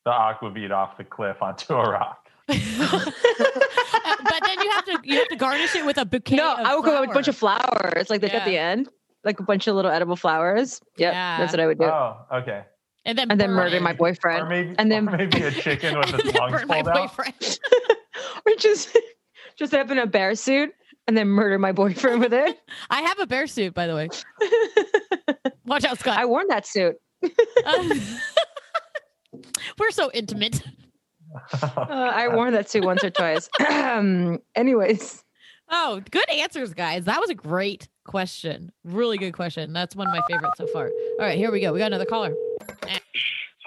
the 0.05 0.11
aquavit 0.11 0.71
off 0.71 0.95
the 0.97 1.03
cliff 1.03 1.41
onto 1.41 1.73
a 1.73 1.89
rock? 1.89 2.29
but 2.47 4.43
then 4.45 4.61
you 4.61 4.69
have 4.71 4.85
to 4.85 4.99
you 5.03 5.17
have 5.17 5.27
to 5.29 5.35
garnish 5.35 5.75
it 5.75 5.85
with 5.85 5.97
a 5.97 6.05
bouquet. 6.05 6.35
No, 6.35 6.53
of 6.53 6.59
I 6.65 6.75
would 6.75 6.85
go 6.85 7.01
with 7.01 7.09
a 7.09 7.13
bunch 7.13 7.27
of 7.27 7.35
flowers, 7.37 8.09
like 8.09 8.21
like 8.21 8.33
at 8.33 8.45
the 8.45 8.57
end, 8.57 8.89
like 9.23 9.39
a 9.39 9.43
bunch 9.43 9.67
of 9.67 9.75
little 9.75 9.91
edible 9.91 10.15
flowers. 10.15 10.79
Yep, 10.97 11.13
Yeah. 11.13 11.37
that's 11.39 11.53
what 11.53 11.59
I 11.59 11.67
would 11.67 11.77
do. 11.79 11.85
Oh, 11.85 12.17
okay. 12.33 12.63
and 13.05 13.17
then 13.17 13.31
and 13.31 13.39
then 13.39 13.51
murder 13.51 13.77
it. 13.77 13.81
my 13.81 13.91
Or 13.91 13.95
boyfriend, 13.95 14.49
maybe, 14.49 14.75
and 14.77 14.91
then- 14.91 15.07
or 15.09 15.17
maybe 15.17 15.41
a 15.43 15.51
chicken 15.51 15.97
with 15.97 16.09
and 16.13 16.19
its 16.21 16.33
lungs 16.37 16.51
burn 16.59 16.67
my 16.67 16.81
pulled 16.81 16.87
out. 16.89 17.15
boyfriend. 17.15 17.59
or 18.45 18.53
just 18.57 18.95
just 19.57 19.73
up 19.73 19.89
in 19.91 19.97
a 19.99 20.05
bear 20.07 20.35
suit 20.35 20.71
and 21.07 21.17
then 21.17 21.27
murder 21.27 21.57
my 21.59 21.71
boyfriend 21.71 22.19
with 22.21 22.33
it. 22.33 22.57
I 22.89 23.01
have 23.01 23.19
a 23.19 23.27
bear 23.27 23.47
suit, 23.47 23.73
by 23.73 23.87
the 23.87 23.95
way. 23.95 24.09
Watch 25.65 25.83
out, 25.85 25.99
Scott. 25.99 26.17
I 26.17 26.25
worn 26.25 26.47
that 26.49 26.65
suit. 26.65 26.95
Um, 27.65 27.91
we're 29.79 29.91
so 29.91 30.11
intimate. 30.13 30.61
Uh, 31.61 31.67
I 31.77 32.27
worn 32.27 32.53
that 32.53 32.69
suit 32.69 32.83
once 32.83 33.03
or 33.03 33.09
twice. 33.09 33.49
Um, 33.69 34.39
anyways, 34.55 35.23
Oh, 35.73 36.01
good 36.11 36.29
answers, 36.29 36.73
guys. 36.73 37.05
That 37.05 37.21
was 37.21 37.29
a 37.29 37.35
great 37.35 37.87
question. 38.03 38.71
Really 38.83 39.17
good 39.17 39.33
question. 39.33 39.73
That's 39.73 39.95
one 39.95 40.07
of 40.07 40.13
my 40.13 40.21
favorites 40.29 40.57
so 40.57 40.67
far. 40.67 40.87
All 40.87 41.25
right, 41.25 41.37
here 41.37 41.51
we 41.51 41.59
go. 41.59 41.73
We 41.73 41.79
got 41.79 41.87
another 41.87 42.05
caller. 42.05 42.33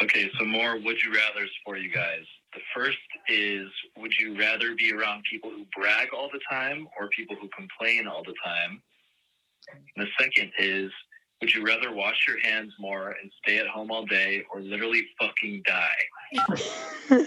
Okay, 0.03 0.31
so 0.39 0.45
more 0.45 0.79
would 0.79 1.03
you 1.03 1.13
rather's 1.13 1.51
for 1.65 1.77
you 1.77 1.93
guys. 1.93 2.23
The 2.53 2.61
first 2.75 2.99
is 3.29 3.69
would 3.97 4.13
you 4.19 4.39
rather 4.39 4.75
be 4.75 4.93
around 4.93 5.25
people 5.31 5.51
who 5.51 5.65
brag 5.77 6.09
all 6.17 6.29
the 6.33 6.41
time 6.51 6.87
or 6.99 7.09
people 7.09 7.37
who 7.41 7.49
complain 7.57 8.07
all 8.07 8.23
the 8.25 8.35
time? 8.45 8.83
And 9.97 10.07
the 10.07 10.11
second 10.21 10.53
is 10.59 10.91
would 11.41 11.55
you 11.55 11.65
rather 11.65 11.93
wash 11.93 12.17
your 12.27 12.41
hands 12.41 12.73
more 12.79 13.11
and 13.21 13.31
stay 13.43 13.59
at 13.59 13.67
home 13.67 13.91
all 13.91 14.07
day 14.07 14.45
or 14.53 14.61
literally 14.61 15.07
fucking 15.19 15.63
die? 15.67 17.17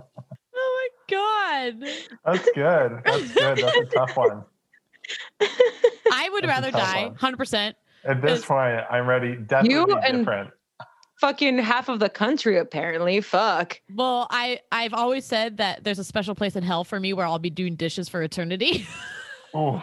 Oh 0.62 0.88
my 1.10 1.16
god. 1.16 1.80
That's 2.24 2.48
good. 2.54 3.00
That's 3.04 3.32
good. 3.32 3.58
That's 3.58 3.78
a 3.78 3.84
tough 3.86 4.16
one. 4.16 4.44
I 6.12 6.28
would 6.32 6.44
That's 6.44 6.62
rather 6.62 6.70
die. 6.70 7.10
100%. 7.18 7.74
At 8.04 8.22
this 8.22 8.44
point, 8.44 8.80
I'm 8.90 9.06
ready. 9.06 9.36
Death 9.36 9.64
You 9.66 9.80
would 9.86 10.00
be 10.00 10.06
and- 10.06 10.18
different. 10.18 10.50
fucking 11.20 11.58
half 11.58 11.88
of 11.90 12.00
the 12.00 12.08
country 12.08 12.56
apparently. 12.58 13.20
Fuck. 13.20 13.80
Well, 13.94 14.26
I 14.30 14.60
I've 14.72 14.94
always 14.94 15.26
said 15.26 15.58
that 15.58 15.84
there's 15.84 15.98
a 15.98 16.04
special 16.04 16.34
place 16.34 16.56
in 16.56 16.62
hell 16.62 16.82
for 16.84 16.98
me 16.98 17.12
where 17.12 17.26
I'll 17.26 17.38
be 17.38 17.50
doing 17.50 17.76
dishes 17.76 18.08
for 18.08 18.22
eternity. 18.22 18.86
Ooh, 19.54 19.82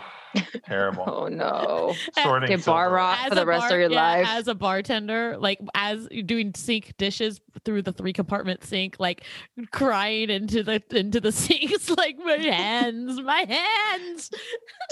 terrible. 0.66 1.04
Oh 1.08 1.28
no. 1.28 1.94
Sorting 2.22 2.50
Get 2.50 2.66
bar 2.66 2.86
silver. 2.86 2.96
rock 2.96 3.30
for 3.30 3.36
the 3.36 3.42
a 3.44 3.46
rest 3.46 3.62
bar- 3.70 3.72
of 3.74 3.80
your 3.80 3.92
yeah, 3.92 4.02
life. 4.02 4.28
as 4.30 4.48
a 4.48 4.56
bartender, 4.56 5.38
like 5.38 5.60
as 5.76 6.08
doing 6.26 6.54
sink 6.56 6.94
dishes 6.98 7.40
through 7.66 7.82
the 7.82 7.92
three 7.94 8.14
compartment 8.14 8.64
sink, 8.64 8.98
like 9.00 9.24
crying 9.72 10.30
into 10.30 10.64
the 10.64 10.82
into 10.92 11.20
the 11.20 11.32
sinks, 11.34 11.90
like 11.90 12.18
my 12.20 12.38
hands, 12.38 13.20
my 13.22 13.46
hands, 13.48 14.32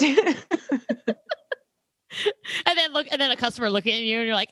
and 0.00 0.36
then 2.76 2.92
look, 2.92 3.06
and 3.10 3.20
then 3.20 3.30
a 3.30 3.36
customer 3.36 3.70
looking 3.70 3.94
at 3.94 4.00
you, 4.00 4.18
and 4.18 4.26
you're 4.26 4.34
like, 4.34 4.50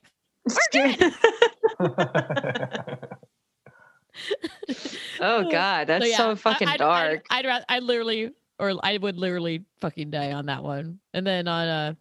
oh 5.20 5.50
god, 5.50 5.86
that's 5.88 6.08
yeah, 6.08 6.16
so 6.16 6.36
fucking 6.36 6.68
I'd, 6.68 6.78
dark. 6.78 7.26
I'd, 7.30 7.46
I'd, 7.46 7.48
ra- 7.48 7.64
I 7.68 7.78
literally, 7.80 8.30
or 8.58 8.74
I 8.82 8.98
would 8.98 9.18
literally 9.18 9.64
fucking 9.80 10.10
die 10.10 10.32
on 10.32 10.46
that 10.46 10.62
one. 10.62 10.98
And 11.12 11.26
then 11.26 11.48
on 11.48 11.68
uh, 11.68 11.94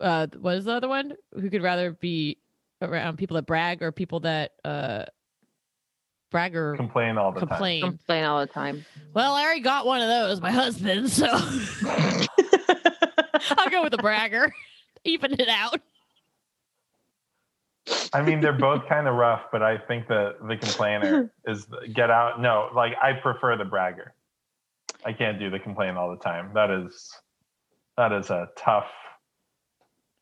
uh, 0.00 0.26
what 0.38 0.56
is 0.56 0.64
the 0.64 0.72
other 0.72 0.88
one? 0.88 1.12
Who 1.34 1.50
could 1.50 1.62
rather 1.62 1.92
be 1.92 2.38
around 2.80 3.16
people 3.16 3.36
that 3.36 3.46
brag 3.46 3.82
or 3.82 3.92
people 3.92 4.20
that 4.20 4.52
uh 4.64 5.04
brag 6.30 6.56
or 6.56 6.74
Complain 6.76 7.18
all 7.18 7.32
the 7.32 7.40
time. 7.40 7.48
complain? 7.48 7.82
Complain 7.82 8.24
all 8.24 8.40
the 8.40 8.46
time. 8.46 8.84
Well, 9.14 9.34
I 9.34 9.44
already 9.44 9.60
got 9.60 9.86
one 9.86 10.00
of 10.00 10.08
those, 10.08 10.40
my 10.40 10.50
husband. 10.50 11.10
So 11.10 11.26
I'll 11.30 12.28
go 13.70 13.82
with 13.82 13.92
the 13.92 13.98
bragger, 14.00 14.52
even 15.04 15.34
it 15.38 15.48
out. 15.48 15.80
I 18.12 18.22
mean, 18.22 18.40
they're 18.40 18.52
both 18.58 18.88
kind 18.88 19.06
of 19.06 19.14
rough, 19.14 19.42
but 19.52 19.62
I 19.62 19.78
think 19.78 20.08
the 20.08 20.34
the 20.48 20.56
complainer 20.56 21.30
is 21.46 21.66
the, 21.66 21.86
get 21.88 22.10
out. 22.10 22.40
No, 22.40 22.70
like 22.74 22.94
I 23.00 23.12
prefer 23.12 23.56
the 23.56 23.64
bragger. 23.64 24.14
I 25.04 25.12
can't 25.12 25.38
do 25.38 25.50
the 25.50 25.58
complain 25.58 25.96
all 25.96 26.10
the 26.10 26.22
time. 26.22 26.50
That 26.54 26.70
is 26.70 27.10
that 27.96 28.12
is 28.12 28.30
a 28.30 28.48
tough. 28.56 28.90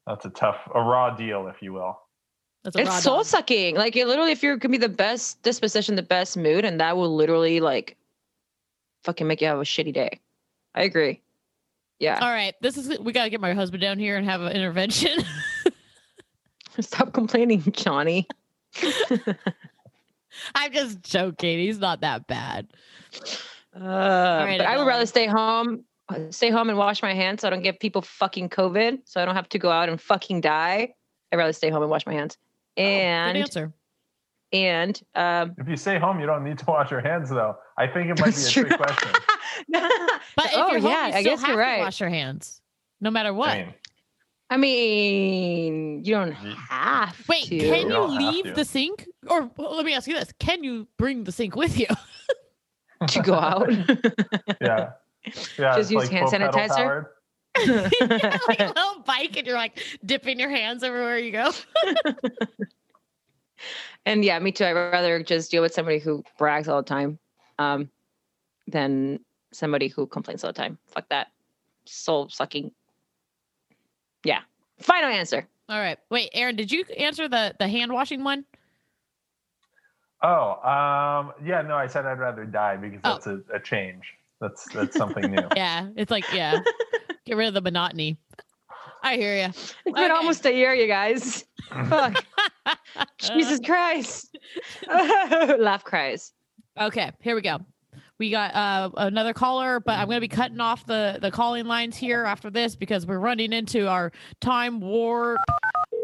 That's 0.06 0.24
a 0.24 0.30
tough, 0.30 0.56
a 0.74 0.80
raw 0.80 1.14
deal, 1.14 1.46
if 1.48 1.62
you 1.62 1.72
will. 1.72 2.00
That's 2.64 2.76
a 2.76 2.84
raw 2.84 2.96
It's 2.96 3.04
soul 3.04 3.24
sucking. 3.24 3.76
Like 3.76 3.96
it 3.96 4.06
literally, 4.06 4.32
if 4.32 4.42
you 4.42 4.58
can 4.58 4.70
be 4.70 4.78
the 4.78 4.88
best 4.88 5.42
disposition, 5.42 5.94
the 5.94 6.02
best 6.02 6.36
mood, 6.36 6.64
and 6.64 6.80
that 6.80 6.96
will 6.96 7.14
literally 7.14 7.60
like 7.60 7.96
fucking 9.04 9.26
make 9.26 9.40
you 9.40 9.46
have 9.46 9.58
a 9.58 9.62
shitty 9.62 9.92
day. 9.92 10.20
I 10.74 10.82
agree. 10.82 11.20
Yeah. 11.98 12.18
All 12.20 12.30
right, 12.30 12.54
this 12.62 12.76
is 12.76 12.98
we 12.98 13.12
gotta 13.12 13.30
get 13.30 13.40
my 13.40 13.52
husband 13.52 13.82
down 13.82 13.98
here 13.98 14.16
and 14.16 14.26
have 14.26 14.40
an 14.40 14.52
intervention. 14.52 15.22
Stop 16.80 17.12
complaining, 17.12 17.62
Johnny. 17.72 18.26
I'm 20.54 20.72
just 20.72 21.02
joking. 21.02 21.58
He's 21.58 21.78
not 21.78 22.00
that 22.00 22.26
bad. 22.26 22.68
Uh, 23.74 23.78
right, 24.44 24.58
but 24.58 24.66
I 24.66 24.76
would 24.76 24.86
rather 24.86 25.06
stay 25.06 25.26
home, 25.26 25.84
stay 26.30 26.50
home 26.50 26.68
and 26.70 26.78
wash 26.78 27.02
my 27.02 27.14
hands 27.14 27.42
so 27.42 27.46
I 27.48 27.50
don't 27.50 27.62
give 27.62 27.78
people 27.78 28.02
fucking 28.02 28.48
COVID. 28.48 29.00
So 29.04 29.20
I 29.22 29.24
don't 29.24 29.36
have 29.36 29.48
to 29.50 29.58
go 29.58 29.70
out 29.70 29.88
and 29.88 30.00
fucking 30.00 30.40
die. 30.40 30.94
I'd 31.32 31.36
rather 31.36 31.52
stay 31.52 31.70
home 31.70 31.82
and 31.82 31.90
wash 31.90 32.04
my 32.06 32.12
hands 32.14 32.36
Good 32.76 32.82
and 32.84 33.38
answer. 33.38 33.72
and 34.52 35.00
um, 35.14 35.54
If 35.58 35.68
you 35.68 35.76
stay 35.76 35.98
home, 35.98 36.18
you 36.18 36.26
don't 36.26 36.42
need 36.42 36.58
to 36.58 36.64
wash 36.66 36.90
your 36.90 37.00
hands, 37.00 37.30
though. 37.30 37.56
I 37.78 37.86
think 37.86 38.10
it 38.10 38.18
might 38.20 38.34
be 38.34 38.40
a 38.40 38.42
That's 38.42 38.50
trick 38.52 38.76
question. 38.76 39.12
But 39.68 40.46
if 40.46 40.52
oh 40.54 40.70
you're 40.72 40.80
home, 40.80 40.90
yeah, 40.90 41.08
you 41.08 41.14
I 41.14 41.22
guess 41.22 41.40
have 41.40 41.48
you're 41.50 41.56
to 41.58 41.62
right. 41.62 41.80
wash 41.80 42.00
your 42.00 42.08
hands, 42.08 42.60
no 43.00 43.10
matter 43.10 43.32
what. 43.32 43.50
I 43.50 43.58
mean, 43.62 43.74
I 44.50 44.56
mean, 44.56 46.04
you 46.04 46.14
don't 46.14 46.36
Ye- 46.42 46.56
have 46.68 47.16
Wait, 47.28 47.44
to. 47.44 47.58
can 47.58 47.88
You 47.88 47.94
you 47.94 48.06
leave 48.06 48.54
the 48.56 48.64
sink? 48.64 49.06
Or 49.28 49.50
well, 49.56 49.76
let 49.76 49.84
me 49.86 49.94
ask 49.94 50.08
you 50.08 50.14
this: 50.14 50.32
Can 50.38 50.64
you 50.64 50.88
bring 50.98 51.24
the 51.24 51.32
sink 51.32 51.54
with 51.56 51.78
you? 51.78 51.86
to 53.08 53.22
go 53.22 53.34
out? 53.34 53.70
yeah. 54.60 54.92
Yeah. 55.58 55.76
Just 55.76 55.78
it's 55.78 55.90
use 55.90 56.08
hand 56.08 56.28
sanitizer? 56.28 56.76
powered. 56.76 57.06
like 58.48 58.60
a 58.60 58.72
little 58.74 59.02
bike, 59.06 59.36
and 59.36 59.46
you're 59.46 59.56
like 59.56 59.82
dipping 60.04 60.38
your 60.38 60.50
hands 60.50 60.82
everywhere 60.82 61.18
you 61.18 61.32
go. 61.32 61.50
and 64.06 64.24
yeah, 64.24 64.38
me 64.38 64.52
too. 64.52 64.64
I'd 64.64 64.72
rather 64.72 65.22
just 65.22 65.50
deal 65.50 65.62
with 65.62 65.74
somebody 65.74 65.98
who 65.98 66.24
brags 66.38 66.68
all 66.68 66.82
the 66.82 66.88
time 66.88 67.18
um, 67.58 67.90
than 68.66 69.20
somebody 69.52 69.88
who 69.88 70.06
complains 70.06 70.44
all 70.44 70.52
the 70.52 70.58
time. 70.58 70.78
Fuck 70.86 71.08
that. 71.08 71.28
Soul 71.86 72.28
sucking. 72.28 72.70
Yeah. 74.24 74.40
Final 74.78 75.10
answer. 75.10 75.46
All 75.68 75.78
right, 75.78 75.98
wait, 76.10 76.30
Aaron, 76.34 76.56
did 76.56 76.72
you 76.72 76.84
answer 76.98 77.28
the 77.28 77.54
the 77.60 77.68
hand 77.68 77.92
washing 77.92 78.24
one? 78.24 78.44
Oh, 80.22 80.50
um, 80.68 81.32
yeah, 81.44 81.62
no, 81.62 81.76
I 81.76 81.86
said 81.86 82.04
I'd 82.06 82.18
rather 82.18 82.44
die 82.44 82.76
because 82.76 83.00
Oh. 83.04 83.12
that's 83.14 83.26
a, 83.26 83.40
a 83.54 83.60
change. 83.60 84.14
That's 84.40 84.64
that's 84.72 84.96
something 84.96 85.30
new. 85.30 85.46
Yeah, 85.56 85.88
it's 85.96 86.10
like 86.10 86.24
yeah, 86.32 86.60
get 87.26 87.36
rid 87.36 87.48
of 87.48 87.54
the 87.54 87.60
monotony. 87.60 88.18
I 89.02 89.16
hear 89.16 89.36
you. 89.36 89.44
It's 89.46 89.74
been 89.84 90.10
almost 90.10 90.44
a 90.46 90.52
year, 90.52 90.74
you 90.74 90.86
guys. 90.86 91.44
Fuck. 91.88 92.22
Jesus 93.18 93.60
Christ. 93.64 94.36
Laugh 94.88 95.84
cries. 95.84 96.32
Okay, 96.78 97.10
here 97.20 97.34
we 97.34 97.40
go. 97.40 97.58
We 98.18 98.30
got 98.30 98.54
uh, 98.54 98.90
another 98.98 99.32
caller, 99.32 99.80
but 99.80 99.98
I'm 99.98 100.06
going 100.06 100.16
to 100.16 100.20
be 100.20 100.28
cutting 100.28 100.60
off 100.60 100.84
the 100.84 101.18
the 101.20 101.30
calling 101.30 101.64
lines 101.66 101.96
here 101.96 102.24
after 102.24 102.50
this 102.50 102.76
because 102.76 103.06
we're 103.06 103.18
running 103.18 103.52
into 103.54 103.88
our 103.88 104.12
time 104.40 104.80
warp. 104.80 105.40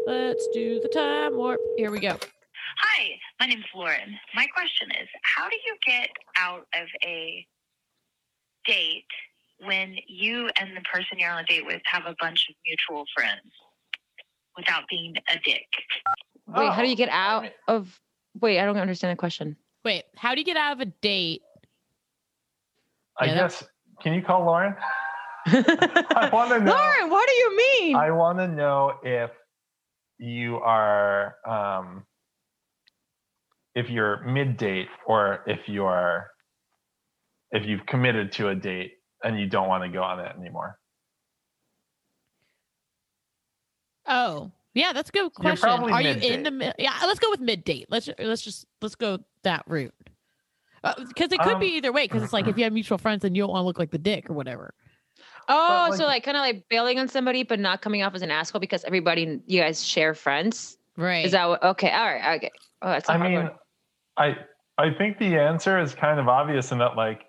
Let's 0.07 0.47
do 0.53 0.79
the 0.79 0.89
time 0.89 1.35
warp. 1.35 1.59
Here 1.77 1.91
we 1.91 1.99
go. 1.99 2.17
Hi, 2.79 3.09
my 3.39 3.47
name's 3.47 3.65
Lauren. 3.75 4.17
My 4.35 4.45
question 4.47 4.89
is 5.01 5.07
how 5.23 5.49
do 5.49 5.55
you 5.65 5.75
get 5.85 6.09
out 6.37 6.67
of 6.79 6.87
a 7.03 7.45
date 8.65 9.05
when 9.65 9.95
you 10.07 10.49
and 10.59 10.75
the 10.75 10.81
person 10.81 11.17
you're 11.17 11.31
on 11.31 11.43
a 11.43 11.45
date 11.47 11.65
with 11.65 11.81
have 11.85 12.03
a 12.05 12.15
bunch 12.19 12.45
of 12.49 12.55
mutual 12.65 13.05
friends 13.15 13.41
without 14.55 14.83
being 14.89 15.15
a 15.29 15.39
dick? 15.43 15.65
Wait, 16.47 16.71
how 16.71 16.81
do 16.81 16.87
you 16.89 16.95
get 16.95 17.09
Oh, 17.09 17.13
out 17.13 17.45
of. 17.67 17.99
Wait, 18.39 18.59
I 18.59 18.65
don't 18.65 18.77
understand 18.77 19.11
the 19.11 19.19
question. 19.19 19.57
Wait, 19.83 20.03
how 20.15 20.33
do 20.35 20.39
you 20.41 20.45
get 20.45 20.57
out 20.57 20.73
of 20.73 20.79
a 20.79 20.85
date? 20.85 21.41
I 23.19 23.25
Yeah, 23.25 23.33
that- 23.33 23.39
guess. 23.41 23.63
Can 24.03 24.13
you 24.13 24.21
call 24.21 24.45
Lauren? 24.45 24.75
I 25.47 26.29
want 26.31 26.51
to 26.51 26.59
know. 26.59 26.71
Lauren, 26.71 27.09
what 27.09 27.27
do 27.27 27.33
you 27.33 27.57
mean? 27.57 27.95
I 27.95 28.11
want 28.11 28.37
to 28.37 28.47
know 28.47 28.93
if 29.01 29.31
you 30.19 30.57
are, 30.57 31.35
um, 31.47 32.05
if 33.77 33.91
you're 33.91 34.23
mid 34.23 34.57
date 34.57 34.87
or 35.05 35.43
if 35.45 35.59
you 35.69 35.85
are, 35.85 36.31
if 37.51 37.63
you've 37.67 37.85
committed 37.85 38.31
to 38.31 38.49
a 38.49 38.55
date 38.55 38.93
and 39.23 39.39
you 39.39 39.45
don't 39.47 39.67
want 39.67 39.83
to 39.83 39.89
go 39.89 40.01
on 40.01 40.19
it 40.19 40.35
anymore. 40.35 40.79
Oh, 44.07 44.51
yeah, 44.73 44.93
that's 44.93 45.09
a 45.09 45.11
good 45.11 45.19
You're 45.19 45.29
question. 45.29 45.57
probably 45.69 45.93
Are 45.93 46.01
you 46.01 46.09
in 46.09 46.41
the 46.41 46.49
mid? 46.49 46.73
Yeah, 46.79 46.93
let's 47.05 47.19
go 47.19 47.29
with 47.29 47.39
mid 47.39 47.63
date. 47.63 47.85
Let's 47.89 48.09
let's 48.17 48.41
just 48.41 48.65
let's 48.81 48.95
go 48.95 49.19
that 49.43 49.63
route. 49.67 49.93
Because 50.81 51.31
it 51.31 51.39
could 51.39 51.53
Um, 51.53 51.59
be 51.59 51.67
either 51.75 51.91
way. 51.91 52.05
Because 52.05 52.23
it's 52.23 52.33
like 52.33 52.47
if 52.47 52.57
you 52.57 52.63
have 52.63 52.73
mutual 52.73 52.97
friends 52.97 53.23
and 53.25 53.35
you 53.35 53.43
don't 53.43 53.51
want 53.51 53.61
to 53.63 53.65
look 53.67 53.77
like 53.79 53.91
the 53.91 53.97
dick 53.99 54.27
or 54.29 54.33
whatever. 54.33 54.73
oh, 55.49 55.87
but, 55.89 55.97
so 55.97 56.03
like- 56.05 56.15
like 56.17 56.23
kind 56.23 56.37
of 56.37 56.41
like 56.41 56.67
bailing 56.69 56.97
on 56.97 57.07
somebody, 57.07 57.43
but 57.43 57.59
not 57.59 57.81
coming 57.81 58.01
off 58.01 58.15
as 58.15 58.23
an 58.23 58.31
asshole 58.31 58.59
because 58.61 58.83
everybody, 58.85 59.39
you 59.45 59.61
guys 59.61 59.85
share 59.85 60.15
friends. 60.15 60.77
Right. 60.95 61.25
Is 61.25 61.33
that 61.33 61.47
what? 61.47 61.63
Okay. 61.63 61.91
All 61.91 62.05
right. 62.05 62.37
Okay. 62.37 62.51
Oh, 62.81 62.89
that's 62.89 63.07
a 63.09 63.11
I 63.13 63.17
hard 63.17 63.31
mean, 63.31 63.43
one. 63.43 63.51
I 64.17 64.37
I 64.77 64.91
think 64.91 65.17
the 65.17 65.37
answer 65.37 65.79
is 65.79 65.93
kind 65.95 66.19
of 66.19 66.27
obvious 66.27 66.71
in 66.71 66.79
that 66.79 66.95
like 66.95 67.25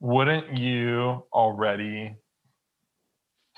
wouldn't 0.00 0.56
you 0.56 1.24
already 1.32 2.16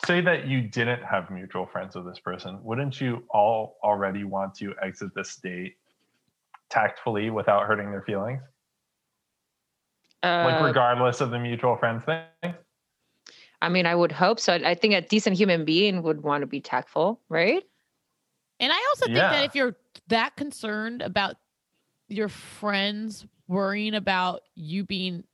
say 0.06 0.20
that 0.20 0.46
you 0.46 0.62
didn't 0.62 1.02
have 1.02 1.30
mutual 1.30 1.66
friends 1.66 1.96
with 1.96 2.06
this 2.06 2.20
person? 2.20 2.62
Wouldn't 2.62 3.00
you 3.00 3.24
all 3.30 3.76
already 3.82 4.24
want 4.24 4.54
to 4.56 4.72
exit 4.82 5.10
this 5.16 5.36
date 5.36 5.76
tactfully 6.70 7.30
without 7.30 7.66
hurting 7.66 7.90
their 7.90 8.02
feelings? 8.02 8.40
like 10.22 10.60
Uh, 10.60 10.64
regardless 10.64 11.20
of 11.20 11.30
the 11.30 11.38
mutual 11.38 11.76
friends 11.76 12.04
thing? 12.04 12.54
I 13.60 13.68
mean, 13.68 13.86
I 13.86 13.94
would 13.94 14.12
hope 14.12 14.38
so. 14.38 14.52
I 14.52 14.74
think 14.74 14.94
a 14.94 15.00
decent 15.00 15.36
human 15.36 15.64
being 15.64 16.02
would 16.02 16.22
want 16.22 16.42
to 16.42 16.46
be 16.46 16.60
tactful, 16.60 17.20
right? 17.28 17.62
And 18.60 18.72
I 18.72 18.86
also 18.90 19.06
think 19.06 19.18
that 19.18 19.44
if 19.44 19.54
you're 19.54 19.76
that 20.08 20.36
concerned 20.36 21.02
about 21.02 21.36
your 22.08 22.28
friends 22.28 23.26
worrying 23.46 23.94
about 23.94 24.42
you 24.54 24.84
being 24.84 25.24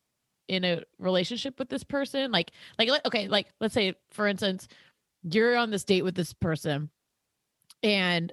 in 0.49 0.65
a 0.65 0.83
relationship 0.99 1.59
with 1.59 1.69
this 1.69 1.85
person, 1.85 2.31
like 2.31 2.51
like 2.79 2.91
okay, 3.07 3.29
like 3.29 3.47
let's 3.61 3.75
say 3.75 3.95
for 4.11 4.27
instance, 4.27 4.69
you're 5.23 5.57
on 5.57 5.71
this 5.71 5.85
date 5.85 6.03
with 6.03 6.15
this 6.15 6.33
person 6.33 6.91
and 7.83 8.33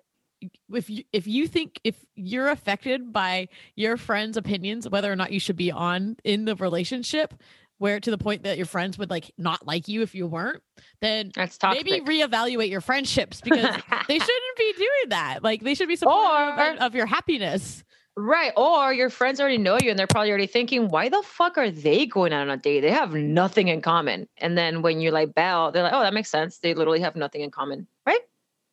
if 0.74 0.90
you 0.90 1.04
if 1.14 1.28
you 1.28 1.48
think 1.48 1.80
if 1.84 1.96
you're 2.16 2.50
affected 2.50 3.14
by 3.14 3.48
your 3.76 3.96
friends' 3.96 4.38
opinions 4.38 4.90
whether 4.90 5.12
or 5.12 5.16
not 5.16 5.32
you 5.32 5.40
should 5.40 5.56
be 5.56 5.72
on 5.72 6.18
in 6.24 6.46
the 6.46 6.56
relationship 6.56 7.34
where 7.78 8.00
to 8.00 8.10
the 8.12 8.18
point 8.18 8.44
that 8.44 8.58
your 8.58 8.66
friends 8.66 8.98
would 8.98 9.10
like 9.10 9.32
not 9.38 9.66
like 9.66 9.88
you 9.88 10.02
if 10.04 10.14
you 10.16 10.28
weren't, 10.28 10.62
then 11.02 11.32
That's 11.36 11.58
toxic. 11.58 11.86
maybe 11.86 12.06
reevaluate 12.06 12.70
your 12.70 12.82
friendships 12.82 13.42
because 13.42 13.64
they 14.08 14.20
shouldn't 14.20 14.58
be 14.58 14.74
doing 14.78 15.10
that. 15.10 15.40
Like 15.44 15.62
they 15.64 15.74
should 15.74 15.88
be 15.88 15.96
supportive 15.96 16.58
Or- 16.60 16.72
of, 16.74 16.78
of 16.80 16.96
your 16.96 17.08
happiness. 17.08 17.84
Right. 18.16 18.52
Or 18.56 18.94
your 18.94 19.10
friends 19.10 19.40
already 19.40 19.58
know 19.58 19.78
you 19.82 19.90
and 19.90 19.98
they're 19.98 20.08
probably 20.08 20.30
already 20.30 20.48
thinking, 20.48 20.88
why 20.88 21.10
the 21.10 21.22
fuck 21.24 21.58
are 21.58 21.72
they 21.72 22.06
going 22.06 22.34
out 22.34 22.42
on 22.42 22.50
a 22.50 22.58
date? 22.58 22.82
They 22.82 22.92
have 22.92 23.14
nothing 23.14 23.68
in 23.68 23.82
common. 23.82 24.28
And 24.38 24.58
then 24.58 24.82
when 24.82 25.02
you 25.02 25.12
like 25.12 25.34
bail, 25.34 25.72
they're 25.72 25.84
like, 25.84 25.94
oh, 25.94 26.02
that 26.02 26.14
makes 26.14 26.30
sense. 26.30 26.60
They 26.60 26.74
literally 26.74 27.00
have 27.02 27.16
nothing 27.16 27.42
in 27.42 27.52
common, 27.52 27.88
right? 28.06 28.22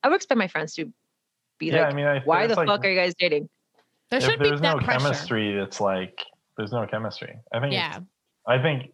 I 0.02 0.08
would 0.08 0.16
expect 0.16 0.38
my 0.38 0.48
friends 0.48 0.74
to 0.74 0.92
be 1.58 1.66
yeah, 1.66 1.82
like, 1.82 1.92
I 1.92 1.96
mean, 1.96 2.06
I, 2.06 2.20
why 2.24 2.46
the 2.46 2.54
like, 2.54 2.68
fuck 2.68 2.84
are 2.84 2.90
you 2.90 2.98
guys 2.98 3.14
dating? 3.18 3.48
There 4.10 4.18
if 4.18 4.24
should 4.24 4.38
be 4.38 4.48
there's 4.48 4.60
that 4.60 4.76
no 4.76 4.82
pressure. 4.82 5.00
chemistry, 5.00 5.58
it's 5.58 5.80
like 5.80 6.24
there's 6.56 6.72
no 6.72 6.86
chemistry. 6.86 7.36
I 7.52 7.60
think. 7.60 7.72
Yeah. 7.72 7.98
I 8.46 8.62
think 8.62 8.92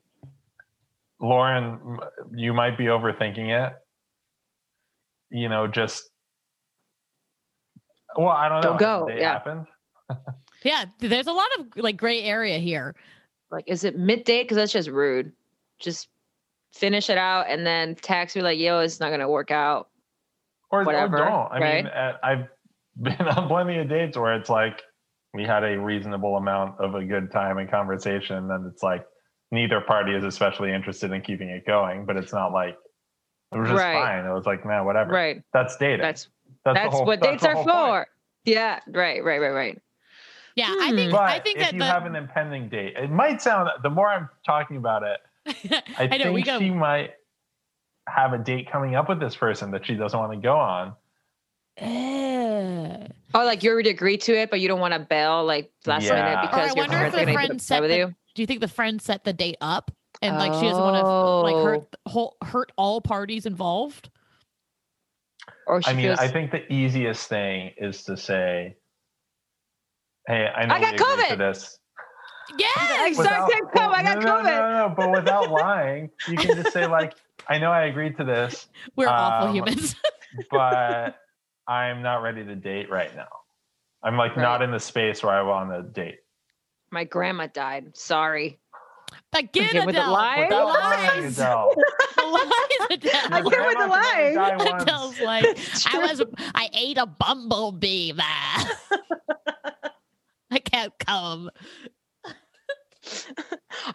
Lauren, 1.20 1.98
you 2.34 2.52
might 2.52 2.76
be 2.76 2.84
overthinking 2.84 3.66
it. 3.66 3.74
You 5.30 5.48
know, 5.48 5.66
just 5.66 6.10
well, 8.16 8.28
I 8.28 8.48
don't 8.48 8.62
know. 8.62 8.70
Don't 8.70 8.80
go, 8.80 9.06
They 9.08 9.20
yeah. 9.20 9.32
happened. 9.32 9.66
Yeah. 10.64 10.84
There's 10.98 11.26
a 11.26 11.32
lot 11.32 11.48
of 11.58 11.66
like 11.76 11.96
gray 11.96 12.22
area 12.22 12.58
here. 12.58 12.94
Like, 13.50 13.64
is 13.66 13.84
it 13.84 13.98
midday? 13.98 14.42
Because 14.42 14.56
that's 14.56 14.72
just 14.72 14.88
rude. 14.88 15.32
Just 15.78 16.08
finish 16.72 17.10
it 17.10 17.18
out 17.18 17.46
and 17.48 17.66
then 17.66 17.94
text 17.94 18.34
me 18.34 18.42
like, 18.42 18.58
yo, 18.58 18.80
it's 18.80 18.98
not 19.00 19.08
going 19.08 19.20
to 19.20 19.28
work 19.28 19.50
out. 19.50 19.88
or, 20.70 20.80
or 20.82 20.84
whatever, 20.84 21.18
don't. 21.18 21.52
I 21.52 21.58
right? 21.60 21.84
mean, 21.84 21.92
uh, 21.92 22.16
I've 22.22 22.48
been 23.00 23.28
on 23.28 23.48
plenty 23.48 23.78
of 23.78 23.88
dates 23.88 24.16
where 24.16 24.34
it's 24.34 24.48
like 24.50 24.82
we 25.34 25.44
had 25.44 25.64
a 25.64 25.78
reasonable 25.78 26.36
amount 26.36 26.80
of 26.80 26.94
a 26.94 27.04
good 27.04 27.30
time 27.30 27.58
and 27.58 27.70
conversation, 27.70 28.36
and 28.36 28.50
then 28.50 28.68
it's 28.72 28.82
like 28.82 29.04
neither 29.52 29.80
party 29.80 30.14
is 30.14 30.24
especially 30.24 30.72
interested 30.72 31.12
in 31.12 31.20
keeping 31.22 31.48
it 31.48 31.66
going, 31.66 32.06
but 32.06 32.16
it's 32.16 32.32
not 32.32 32.52
like 32.52 32.76
it 33.52 33.58
was 33.58 33.68
just 33.68 33.78
Right. 33.82 33.94
fine. 33.94 34.24
It 34.24 34.32
was 34.32 34.46
like, 34.46 34.64
man, 34.64 34.84
whatever. 34.84 35.12
Right. 35.12 35.42
That's 35.52 35.76
dating. 35.76 36.00
That's 36.00 36.28
that's, 36.64 36.78
that's 36.78 36.94
whole, 36.94 37.04
what 37.04 37.20
that's 37.20 37.42
dates 37.42 37.44
are 37.44 37.54
whole 37.54 37.64
point. 37.64 37.66
for. 37.66 38.06
Yeah. 38.44 38.80
Right. 38.88 39.22
Right. 39.22 39.40
Right. 39.40 39.50
Right. 39.50 39.78
Yeah. 40.56 40.66
I 40.80 40.90
Hmm. 40.90 40.96
think 40.96 41.12
But 41.12 41.20
I 41.22 41.40
think 41.40 41.56
if 41.58 41.64
that 41.64 41.72
you 41.74 41.80
the, 41.80 41.84
have 41.86 42.06
an 42.06 42.14
impending 42.16 42.68
date, 42.68 42.94
it 42.96 43.10
might 43.10 43.42
sound. 43.42 43.70
The 43.82 43.90
more 43.90 44.08
I'm 44.08 44.28
talking 44.46 44.76
about 44.76 45.02
it, 45.02 45.20
I, 45.98 46.04
I 46.04 46.16
know 46.18 46.32
think 46.34 46.46
go 46.46 46.58
she 46.58 46.70
might 46.70 47.14
have 48.08 48.32
a 48.34 48.38
date 48.38 48.70
coming 48.70 48.94
up 48.94 49.08
with 49.08 49.18
this 49.20 49.34
person 49.36 49.70
that 49.72 49.84
she 49.86 49.94
doesn't 49.94 50.18
want 50.18 50.32
to 50.32 50.38
go 50.38 50.56
on. 50.56 50.94
Eh. 51.78 53.06
Oh, 53.36 53.44
like 53.44 53.62
you 53.64 53.70
already 53.72 53.90
agreed 53.90 54.20
to 54.22 54.32
it, 54.38 54.50
but 54.50 54.60
you 54.60 54.68
don't 54.68 54.78
want 54.80 54.94
to 54.94 55.00
bail 55.00 55.44
like 55.44 55.72
last 55.86 56.04
Yeah. 56.04 56.14
minute 56.14 56.52
Or 56.52 56.58
I 56.60 56.66
your 56.66 56.74
wonder 56.76 56.96
friends 56.96 57.14
if 57.14 57.20
the 57.20 57.24
going 57.24 57.34
friend 57.34 57.58
to 57.58 57.64
set 57.64 57.80
with 57.82 57.90
the- 57.90 57.96
you. 57.96 58.14
Do 58.34 58.42
you 58.42 58.46
think 58.46 58.60
the 58.60 58.68
friend 58.68 59.00
set 59.02 59.24
the 59.24 59.32
date 59.32 59.56
up 59.60 59.90
and 60.22 60.36
like 60.36 60.52
she 60.54 60.68
doesn't 60.68 60.82
want 60.82 60.96
to 61.04 61.08
like 61.08 61.54
Oh. 61.56 61.64
hurt 61.64 61.96
whole, 62.06 62.36
hurt 62.42 62.72
all 62.76 63.00
parties 63.00 63.46
involved? 63.46 64.10
Or 65.66 65.82
she 65.82 65.90
I 65.90 65.94
mean, 65.94 66.06
feels, 66.06 66.18
I 66.18 66.28
think 66.28 66.50
the 66.52 66.70
easiest 66.72 67.28
thing 67.28 67.72
is 67.76 68.04
to 68.04 68.16
say, 68.16 68.76
"Hey, 70.26 70.46
I 70.54 70.66
know 70.66 70.74
I 70.74 70.80
got 70.80 70.94
agreed 70.94 70.98
to 71.28 71.34
COVID." 71.34 71.38
this." 71.38 71.78
Yes. 72.58 73.08
Exact 73.18 73.50
same 73.52 73.66
come, 73.74 73.92
I 73.92 74.02
got 74.02 74.18
no, 74.18 74.24
no, 74.24 74.32
COVID. 74.42 74.44
No, 74.44 74.88
no, 74.88 74.94
but 74.94 75.10
without 75.10 75.50
lying, 75.62 76.10
you 76.28 76.36
can 76.36 76.56
just 76.56 76.72
say 76.72 76.86
like, 76.86 77.14
"I 77.48 77.58
know 77.58 77.70
I 77.72 77.84
agreed 77.86 78.16
to 78.18 78.24
this, 78.24 78.68
We're 78.96 79.08
awful 79.08 79.48
Um, 79.48 79.54
humans. 79.54 79.96
but 80.50 81.16
I'm 81.66 82.02
not 82.02 82.16
ready 82.22 82.44
to 82.44 82.54
date 82.54 82.90
right 82.90 83.14
now. 83.16 83.28
I'm 84.02 84.16
like 84.18 84.36
Right. 84.36 84.42
not 84.42 84.60
in 84.62 84.70
the 84.70 84.78
space 84.80 85.22
where 85.22 85.32
I 85.34 85.40
want 85.42 85.70
to 85.70 85.82
date. 85.82 86.18
My 86.90 87.04
grandma 87.04 87.46
died. 87.46 87.96
Sorry. 87.96 88.58
Again, 89.32 89.68
Okay, 89.68 89.86
with 89.86 89.94
the 89.94 90.02
lies? 90.06 90.48
Without 90.48 90.66
lies. 90.66 91.08
lying, 91.08 91.24
Adele. 91.32 91.74
The 92.16 92.22
lies, 92.26 92.88
Adele. 92.90 93.12
I 93.32 93.38
Your 93.40 93.42
can't 93.42 93.44
with 93.44 93.44
the 93.44 93.50
grandma 93.50 93.72
can 93.72 93.80
only 93.82 93.88
lies. 93.90 94.34
die 94.34 94.56
once. 94.70 94.82
Adele's 94.82 95.20
like, 95.20 95.44
I 95.94 95.98
was, 95.98 96.22
I 96.54 96.68
ate 96.74 96.98
a 96.98 97.06
bumblebee. 97.06 98.12
Bah. 100.54 100.56
I 100.56 100.58
can't 100.60 100.92
come. 100.98 101.50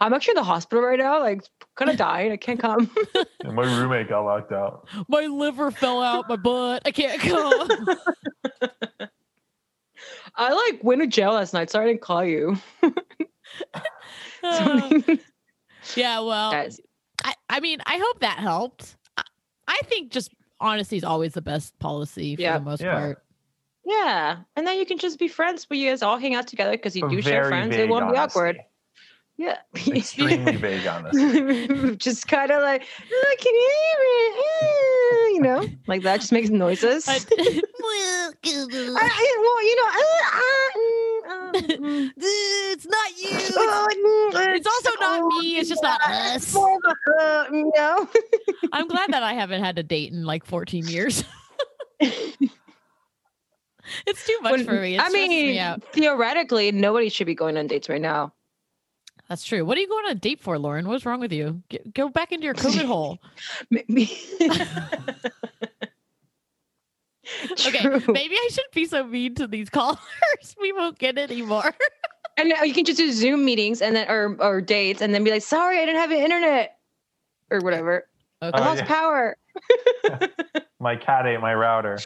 I'm 0.00 0.12
actually 0.12 0.32
in 0.32 0.36
the 0.36 0.44
hospital 0.44 0.84
right 0.84 0.98
now, 0.98 1.18
like 1.20 1.42
kind 1.76 1.90
of 1.90 1.96
dying. 2.08 2.30
I 2.32 2.36
can't 2.36 2.60
come. 2.60 2.90
And 3.42 3.54
my 3.56 3.62
roommate 3.64 4.08
got 4.10 4.20
locked 4.26 4.52
out. 4.52 4.86
My 5.08 5.22
liver 5.26 5.70
fell 5.70 6.02
out 6.02 6.28
my 6.28 6.36
butt. 6.36 6.82
I 6.84 6.90
can't 6.90 7.20
come. 7.20 7.88
I 10.36 10.52
like 10.52 10.84
went 10.84 11.00
to 11.00 11.06
jail 11.06 11.32
last 11.32 11.54
night. 11.54 11.70
Sorry 11.70 11.86
I 11.86 11.88
didn't 11.88 12.02
call 12.02 12.22
you. 12.24 12.56
Uh, 14.42 14.90
yeah, 15.96 16.20
well, 16.20 16.52
Guys, 16.52 16.80
I, 17.24 17.34
I 17.48 17.60
mean, 17.60 17.78
I 17.86 17.96
hope 17.98 18.20
that 18.20 18.38
helped. 18.38 18.96
I, 19.16 19.22
I 19.68 19.80
think 19.84 20.12
just 20.12 20.30
honesty 20.60 20.96
is 20.98 21.04
always 21.04 21.32
the 21.32 21.42
best 21.42 21.78
policy 21.78 22.36
for 22.36 22.42
Yeah. 22.42 22.58
the 22.58 22.64
most 22.64 22.80
Yeah. 22.82 22.92
part. 22.94 23.22
Yeah, 23.90 24.36
and 24.56 24.66
then 24.66 24.78
you 24.78 24.86
can 24.86 24.98
just 24.98 25.18
be 25.18 25.28
friends. 25.28 25.66
But 25.66 25.78
you 25.78 25.90
guys 25.90 26.02
all 26.02 26.18
hang 26.18 26.34
out 26.34 26.46
together 26.46 26.72
because 26.72 26.94
you 26.96 27.02
But 27.02 27.10
do 27.10 27.22
share 27.22 27.46
friends. 27.48 27.74
It 27.74 27.88
won't 27.88 28.10
be 28.12 28.16
honesty. 28.18 28.38
awkward. 28.38 28.60
Yeah. 29.36 29.56
Extremely 29.88 30.56
vague 30.66 30.86
honesty. 30.86 31.96
just 31.96 32.28
kind 32.28 32.50
of 32.50 32.60
like, 32.62 32.84
oh, 33.10 33.36
can 33.40 33.54
you 33.54 33.70
hear 33.80 33.98
me? 34.04 34.42
Eh," 34.52 35.34
You 35.34 35.40
know, 35.40 35.66
like 35.86 36.02
that 36.02 36.20
just 36.20 36.30
makes 36.32 36.50
noises. 36.50 37.08
I- 37.08 37.18
I, 37.82 38.32
I- 39.02 39.38
well, 39.40 39.62
you 39.64 39.76
know, 39.76 39.88
uh, 40.00 40.30
uh, 40.36 40.70
mm, 40.76 41.20
uh, 41.30 41.52
mm. 41.78 42.12
it's 42.16 42.86
not 42.86 43.10
you. 43.18 43.28
It's, 43.38 43.56
Oh, 43.56 43.88
mm, 44.34 44.56
it's 44.56 44.66
also 44.66 44.90
not 45.00 45.26
me. 45.38 45.56
It's 45.56 45.68
just 45.68 45.82
not 45.82 46.00
us. 46.02 46.52
more 46.54 46.76
of 46.76 46.82
a, 46.84 47.22
uh, 47.22 47.44
you 47.52 47.72
know. 47.74 48.08
I'm 48.72 48.88
glad 48.88 49.12
that 49.12 49.22
I 49.22 49.32
haven't 49.34 49.62
had 49.62 49.78
a 49.78 49.82
date 49.82 50.12
in 50.12 50.24
like 50.24 50.44
14 50.44 50.86
years. 50.86 51.24
it's 54.06 54.26
too 54.26 54.36
much 54.42 54.52
When- 54.52 54.64
for 54.64 54.72
me. 54.80 54.94
It 54.96 55.00
I 55.00 55.08
stresses 55.08 55.28
me 55.28 55.46
mean, 55.52 55.58
out. 55.58 55.82
theoretically, 55.92 56.72
nobody 56.72 57.08
should 57.08 57.26
be 57.26 57.34
going 57.34 57.56
on 57.56 57.66
dates 57.66 57.88
right 57.88 58.00
now. 58.00 58.32
That's 59.28 59.44
true. 59.44 59.64
What 59.64 59.78
are 59.78 59.80
you 59.80 59.88
going 59.88 60.06
on 60.06 60.10
a 60.12 60.14
date 60.16 60.40
for, 60.40 60.58
Lauren? 60.58 60.88
What's 60.88 61.06
wrong 61.06 61.20
with 61.20 61.32
you? 61.32 61.62
Get, 61.68 61.94
go 61.94 62.08
back 62.08 62.32
into 62.32 62.44
your 62.46 62.54
COVID 62.54 62.84
hole. 62.86 63.18
Maybe. 63.70 64.10
Okay, 67.66 67.88
maybe 68.08 68.34
I 68.34 68.48
shouldn't 68.50 68.72
be 68.74 68.86
so 68.86 69.04
mean 69.04 69.34
to 69.36 69.46
these 69.46 69.70
callers. 69.70 69.98
We 70.60 70.72
won't 70.72 70.98
get 70.98 71.16
anymore. 71.16 71.72
And 72.36 72.48
now 72.48 72.62
you 72.62 72.74
can 72.74 72.84
just 72.84 72.98
do 72.98 73.12
Zoom 73.12 73.44
meetings 73.44 73.82
and 73.82 73.94
then 73.94 74.08
or 74.10 74.36
or 74.40 74.60
dates 74.60 75.00
and 75.00 75.14
then 75.14 75.22
be 75.22 75.30
like, 75.30 75.42
sorry, 75.42 75.78
I 75.78 75.84
didn't 75.84 76.00
have 76.00 76.10
internet 76.10 76.78
or 77.50 77.60
whatever. 77.60 78.08
Okay. 78.42 78.56
I 78.56 78.60
Oh, 78.60 78.64
lost 78.64 78.80
yeah. 78.80 78.86
power. 78.86 79.36
My 80.80 80.96
cat 80.96 81.26
ate 81.26 81.40
my 81.40 81.54
router. 81.54 81.98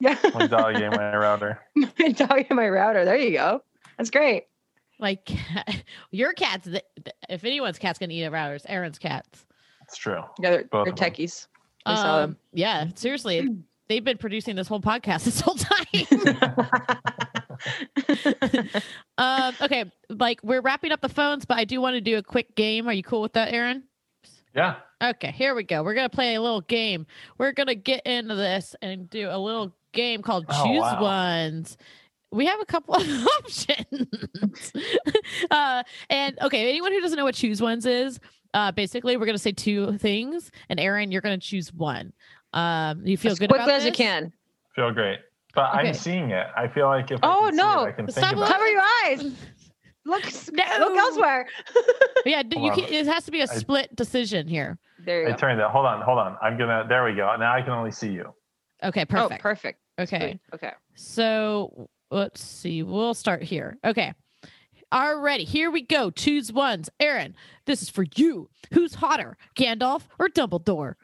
Yeah. 0.00 0.16
My 0.34 0.46
dog 0.46 0.76
ate 0.76 0.90
my 0.90 1.16
router. 1.16 1.60
my 1.74 2.08
dog 2.12 2.44
and 2.48 2.56
my 2.56 2.68
router. 2.68 3.04
There 3.04 3.16
you 3.16 3.32
go. 3.32 3.62
That's 3.96 4.10
great. 4.10 4.44
Like 5.00 5.30
your 6.10 6.32
cat's. 6.32 6.64
th- 6.66 6.84
th- 7.04 7.16
If 7.28 7.44
anyone's 7.44 7.78
cat's 7.78 7.98
gonna 7.98 8.12
eat 8.12 8.24
a 8.24 8.30
router, 8.30 8.54
it's 8.54 8.66
Aaron's 8.68 8.98
cats. 8.98 9.44
It's 9.82 9.96
true. 9.96 10.22
Yeah, 10.40 10.50
they're, 10.50 10.64
Both 10.64 10.84
they're 10.84 10.92
of 10.92 10.98
them. 10.98 11.10
techies. 11.12 11.46
I 11.86 11.94
saw 11.94 12.18
Um, 12.24 12.36
yeah, 12.52 12.86
seriously, 12.94 13.48
they've 13.88 14.04
been 14.04 14.18
producing 14.18 14.54
this 14.56 14.68
whole 14.68 14.80
podcast 14.80 15.24
this 15.24 15.40
whole 15.40 15.56
time. 15.56 15.86
um, 19.18 19.54
okay, 19.60 19.84
like 20.10 20.40
we're 20.42 20.60
wrapping 20.60 20.92
up 20.92 21.00
the 21.00 21.08
phones, 21.08 21.44
but 21.44 21.56
I 21.58 21.64
do 21.64 21.80
want 21.80 21.94
to 21.94 22.00
do 22.00 22.18
a 22.18 22.22
quick 22.22 22.54
game. 22.54 22.88
Are 22.88 22.92
you 22.92 23.02
cool 23.02 23.22
with 23.22 23.32
that, 23.34 23.52
Aaron? 23.52 23.84
Yeah. 24.58 24.74
Okay, 25.00 25.30
here 25.30 25.54
we 25.54 25.62
go. 25.62 25.84
We're 25.84 25.94
gonna 25.94 26.08
play 26.08 26.34
a 26.34 26.40
little 26.42 26.62
game. 26.62 27.06
We're 27.38 27.52
gonna 27.52 27.76
get 27.76 28.04
into 28.04 28.34
this 28.34 28.74
and 28.82 29.08
do 29.08 29.28
a 29.30 29.38
little 29.38 29.72
game 29.92 30.20
called 30.22 30.46
Oh, 30.48 30.64
Choose 30.66 30.80
wow. 30.80 31.00
Ones. 31.00 31.76
We 32.32 32.46
have 32.46 32.60
a 32.60 32.64
couple 32.66 32.94
of 32.96 33.06
options. 33.38 34.72
uh, 35.52 35.82
and 36.10 36.36
okay, 36.42 36.68
anyone 36.68 36.90
who 36.90 37.00
doesn't 37.00 37.16
know 37.16 37.24
what 37.24 37.36
Choose 37.36 37.62
Ones 37.62 37.86
is, 37.86 38.18
uh, 38.52 38.72
basically 38.72 39.16
we're 39.16 39.26
gonna 39.26 39.38
say 39.38 39.52
two 39.52 39.96
things, 39.98 40.50
and 40.68 40.80
Aaron, 40.80 41.12
you're 41.12 41.22
gonna 41.22 41.38
choose 41.38 41.72
one. 41.72 42.12
Um, 42.52 43.06
you 43.06 43.16
feel 43.16 43.30
as 43.30 43.38
good 43.38 43.50
quickly 43.50 43.64
about 43.64 43.76
as 43.76 43.84
you 43.86 43.92
can. 43.92 44.32
Feel 44.74 44.90
great. 44.90 45.20
But 45.54 45.70
Okay. 45.78 45.88
I'm 45.88 45.94
seeing 45.94 46.30
it. 46.30 46.46
I 46.56 46.66
feel 46.66 46.86
like 46.88 47.10
if 47.12 47.20
Oh, 47.22 47.44
I 47.46 47.50
can 47.50 47.52
see 47.52 47.56
no. 47.62 47.82
it, 47.84 47.88
I 47.88 47.92
can 47.92 48.08
Stop 48.10 48.24
think 48.24 48.36
about 48.36 48.48
Cover 48.50 48.64
it. 48.66 48.72
your 48.72 48.82
eyes. 48.82 49.32
Look, 50.08 50.24
No. 50.52 50.64
look 50.80 50.96
elsewhere. 50.96 51.46
Yeah, 52.26 52.42
d- 52.42 52.58
you 52.58 52.72
can, 52.72 52.84
it 52.92 53.06
has 53.06 53.24
to 53.26 53.30
be 53.30 53.40
a 53.40 53.44
I- 53.44 53.46
split 53.46 53.94
decision 53.94 54.48
here. 54.48 54.78
There 55.04 55.22
you 55.22 55.28
I 55.28 55.30
go. 55.32 55.36
turned 55.36 55.60
it. 55.60 55.66
Hold 55.68 55.86
on, 55.86 56.02
hold 56.02 56.18
on. 56.18 56.36
I'm 56.42 56.58
gonna. 56.58 56.84
There 56.88 57.04
we 57.04 57.14
go. 57.14 57.34
Now 57.38 57.54
I 57.54 57.62
can 57.62 57.70
only 57.72 57.92
see 57.92 58.10
you. 58.10 58.34
Okay, 58.82 59.02
Oh, 59.02 59.06
perfect. 59.06 59.42
perfect. 59.42 59.80
okay. 59.98 60.18
Sweet. 60.18 60.40
Okay. 60.54 60.72
So 60.96 61.88
let's 62.10 62.42
see. 62.42 62.82
We'll 62.82 63.14
start 63.14 63.42
here. 63.42 63.78
Okay. 63.84 64.12
All 64.90 65.16
Alrighty, 65.16 65.44
here 65.44 65.70
we 65.70 65.82
go. 65.82 66.10
Choose 66.10 66.52
ones. 66.52 66.88
Aaron, 66.98 67.34
this 67.66 67.82
is 67.82 67.88
for 67.90 68.04
you. 68.16 68.48
Who's 68.72 68.94
hotter, 68.94 69.36
Gandalf 69.54 70.02
or 70.18 70.28
Dumbledore? 70.28 70.94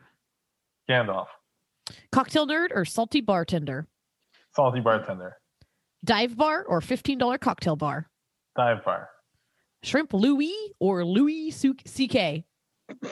Gandalf, 0.88 1.26
Cocktail 2.12 2.46
nerd 2.46 2.68
or 2.74 2.84
salty 2.84 3.20
bartender? 3.20 3.86
salty 4.54 4.80
bartender, 4.80 5.36
Dive 6.04 6.36
bar 6.36 6.64
or 6.64 6.80
$15 6.80 7.40
cocktail 7.40 7.76
bar? 7.76 8.08
Dive 8.56 8.84
bar. 8.84 9.10
Shrimp 9.82 10.12
Louis 10.14 10.54
or 10.80 11.04
Louis 11.04 11.50
CK? 11.52 12.44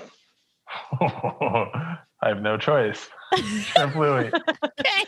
I 1.01 2.28
have 2.28 2.40
no 2.40 2.57
choice. 2.57 3.09
Shrimp 3.36 3.97
Louis. 3.97 4.30
Okay. 4.80 5.05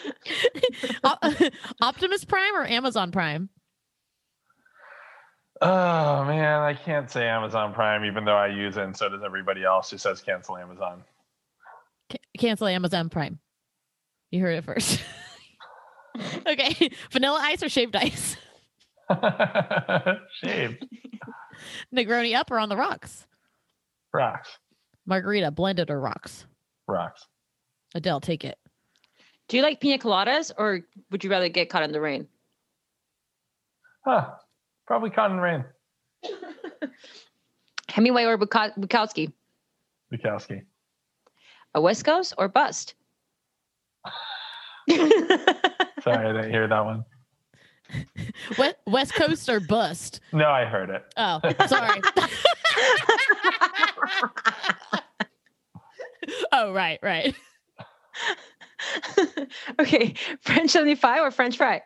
Optimus 1.80 2.24
Prime 2.24 2.55
or 2.55 2.66
Amazon 2.66 3.12
Prime? 3.12 3.49
Oh 5.61 6.24
man, 6.24 6.61
I 6.61 6.74
can't 6.74 7.11
say 7.11 7.26
Amazon 7.28 7.72
Prime, 7.72 8.05
even 8.05 8.24
though 8.24 8.37
I 8.37 8.49
use 8.49 8.76
it, 8.76 8.82
and 8.82 8.97
so 8.97 9.09
does 9.09 9.22
everybody 9.24 9.64
else 9.64 9.91
who 9.91 9.99
says 9.99 10.20
cancel 10.20 10.57
Amazon. 10.57 11.05
C- 12.11 12.18
cancel 12.37 12.66
Amazon 12.66 13.09
Prime. 13.09 13.39
You 14.30 14.41
heard 14.41 14.59
it 14.59 14.64
first. 14.64 15.01
okay. 16.47 16.91
Vanilla 17.12 17.39
ice 17.41 17.62
or 17.62 17.68
shaved 17.68 17.95
ice? 17.95 18.37
Shaved 20.43 20.87
Negroni 21.95 22.35
up 22.35 22.51
or 22.51 22.59
on 22.59 22.69
the 22.69 22.77
rocks? 22.77 23.27
rocks, 24.13 24.59
Margarita 25.07 25.51
blended 25.51 25.91
or 25.91 26.01
rocks? 26.01 26.47
rocks. 26.87 27.27
Adele, 27.95 28.21
take 28.21 28.45
it. 28.45 28.59
Do 29.49 29.57
you 29.57 29.63
like 29.63 29.81
pina 29.81 29.99
coladas 29.99 30.51
or 30.57 30.81
would 31.11 31.23
you 31.23 31.31
rather 31.31 31.49
get 31.49 31.69
caught 31.69 31.83
in 31.83 31.93
the 31.93 32.01
rain? 32.01 32.27
Huh? 34.05 34.31
Probably 34.87 35.11
cotton 35.11 35.39
rain. 35.39 35.65
Hemingway 37.89 38.25
or 38.25 38.37
Buka- 38.39 38.77
Bukowski? 38.79 39.33
Bukowski. 40.13 40.63
A 41.75 41.81
West 41.81 42.05
Coast 42.05 42.35
or 42.39 42.49
bust? 42.49 42.95
Sorry, 44.91 46.27
I 46.29 46.33
didn't 46.33 46.51
hear 46.51 46.69
that 46.69 46.85
one. 46.85 47.05
West, 48.59 48.77
West 48.87 49.15
Coast 49.15 49.49
or 49.49 49.61
bust? 49.61 50.21
No, 50.33 50.49
I 50.49 50.65
heard 50.65 50.91
it. 50.91 51.05
Oh, 51.17 51.41
sorry. 51.67 52.01
oh, 56.53 56.73
right, 56.73 56.99
right. 57.03 57.35
okay, 59.81 60.15
French 60.41 60.71
75 60.71 61.23
or 61.23 61.31
French 61.31 61.57
fry? 61.57 61.83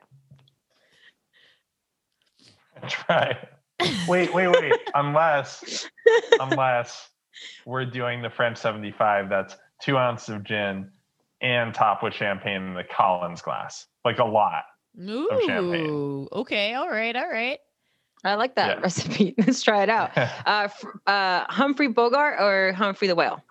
Try. 2.89 3.37
Wait, 4.09 4.33
wait, 4.35 4.49
wait. 4.49 4.73
unless, 4.95 5.87
unless 6.41 7.09
we're 7.65 7.85
doing 7.85 8.23
the 8.23 8.31
French 8.31 8.59
75, 8.59 9.29
that's 9.29 9.57
two 9.81 9.97
ounces 9.97 10.31
of 10.31 10.45
gin 10.45 10.91
and 11.41 11.75
top 11.75 12.03
with 12.03 12.15
champagne 12.15 12.63
in 12.63 12.75
the 12.75 12.85
Collins 12.85 13.43
glass. 13.43 13.87
Like 14.05 14.19
a 14.19 14.25
lot. 14.25 14.65
Ooh, 15.01 15.29
champagne. 15.47 16.29
okay, 16.33 16.75
all 16.75 16.89
right, 16.89 17.15
all 17.15 17.29
right. 17.29 17.59
I 18.25 18.35
like 18.35 18.57
that 18.57 18.79
Yeah. 18.79 18.83
recipe. 18.83 19.35
Let's 19.39 19.63
try 19.63 19.83
it 19.83 19.91
out. 19.91 20.11
Uh, 20.47 20.69
uh, 21.07 21.45
Humphrey 21.49 21.89
Bogart 21.89 22.41
or 22.41 22.73
Humphrey 22.73 23.09
the 23.09 23.15
Whale? 23.15 23.43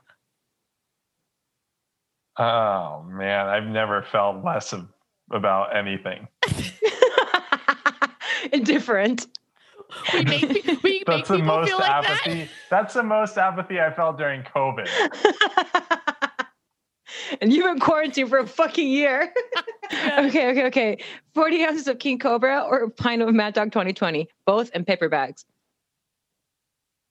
oh 2.39 3.03
man, 3.07 3.47
I've 3.47 3.65
never 3.67 4.01
felt 4.03 4.43
less 4.43 4.73
of, 4.73 4.87
about 5.31 5.75
anything. 5.75 6.27
Indifferent. 8.53 9.27
We 10.13 10.23
make, 10.23 10.41
we 10.83 10.91
make 10.99 11.05
That's 11.05 11.29
the 11.29 11.37
people 11.37 11.55
most 11.55 11.69
feel 11.69 11.79
like 11.79 11.89
apathy. 11.89 12.49
That's 12.69 12.93
the 12.93 13.03
most 13.03 13.37
apathy 13.37 13.79
I 13.79 13.93
felt 13.93 14.17
during 14.17 14.43
COVID. 14.43 14.87
And 17.41 17.53
you've 17.53 17.65
been 17.65 17.79
quarantined 17.79 18.29
for 18.29 18.39
a 18.39 18.47
fucking 18.47 18.87
year. 18.87 19.33
okay, 19.93 20.49
okay, 20.49 20.65
okay. 20.65 20.97
40 21.33 21.63
ounces 21.63 21.87
of 21.87 21.99
King 21.99 22.19
Cobra 22.19 22.61
or 22.61 22.83
a 22.83 22.89
pint 22.89 23.21
of 23.21 23.33
Mad 23.33 23.53
Dog 23.53 23.71
2020, 23.71 24.27
both 24.45 24.69
in 24.71 24.85
paper 24.85 25.09
bags. 25.09 25.45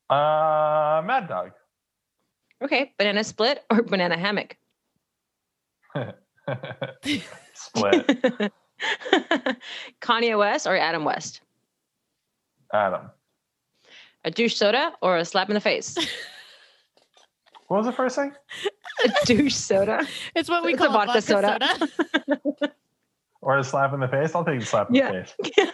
Uh, 0.08 1.02
Mad 1.04 1.28
Dog. 1.28 1.52
Okay, 2.62 2.92
banana 2.98 3.24
split 3.24 3.64
or 3.70 3.82
banana 3.82 4.16
hammock? 4.16 4.56
Split. 7.54 8.06
Kanye 10.00 10.38
West 10.38 10.66
or 10.66 10.76
Adam 10.76 11.04
West? 11.04 11.40
Adam. 12.72 13.10
A 14.24 14.30
douche 14.30 14.56
soda 14.56 14.92
or 15.00 15.16
a 15.16 15.24
slap 15.24 15.48
in 15.48 15.54
the 15.54 15.60
face? 15.60 15.96
What 17.68 17.78
was 17.78 17.86
the 17.86 17.92
first 17.92 18.16
thing? 18.16 18.32
a 19.04 19.08
douche 19.26 19.54
soda. 19.54 20.06
It's 20.34 20.48
what 20.48 20.64
we 20.64 20.74
It's 20.74 20.82
a 20.82 20.86
call 20.86 21.04
vodka 21.06 21.20
vodka, 21.20 21.22
soda. 21.22 22.38
soda. 22.38 22.72
Or 23.40 23.58
a 23.58 23.64
slap 23.64 23.92
in 23.92 24.00
the 24.00 24.08
face? 24.08 24.34
I'll 24.34 24.44
take 24.44 24.60
the 24.60 24.66
slap 24.66 24.88
in 24.88 24.94
Yeah. 24.96 25.12
the 25.12 25.24
face. 25.24 25.70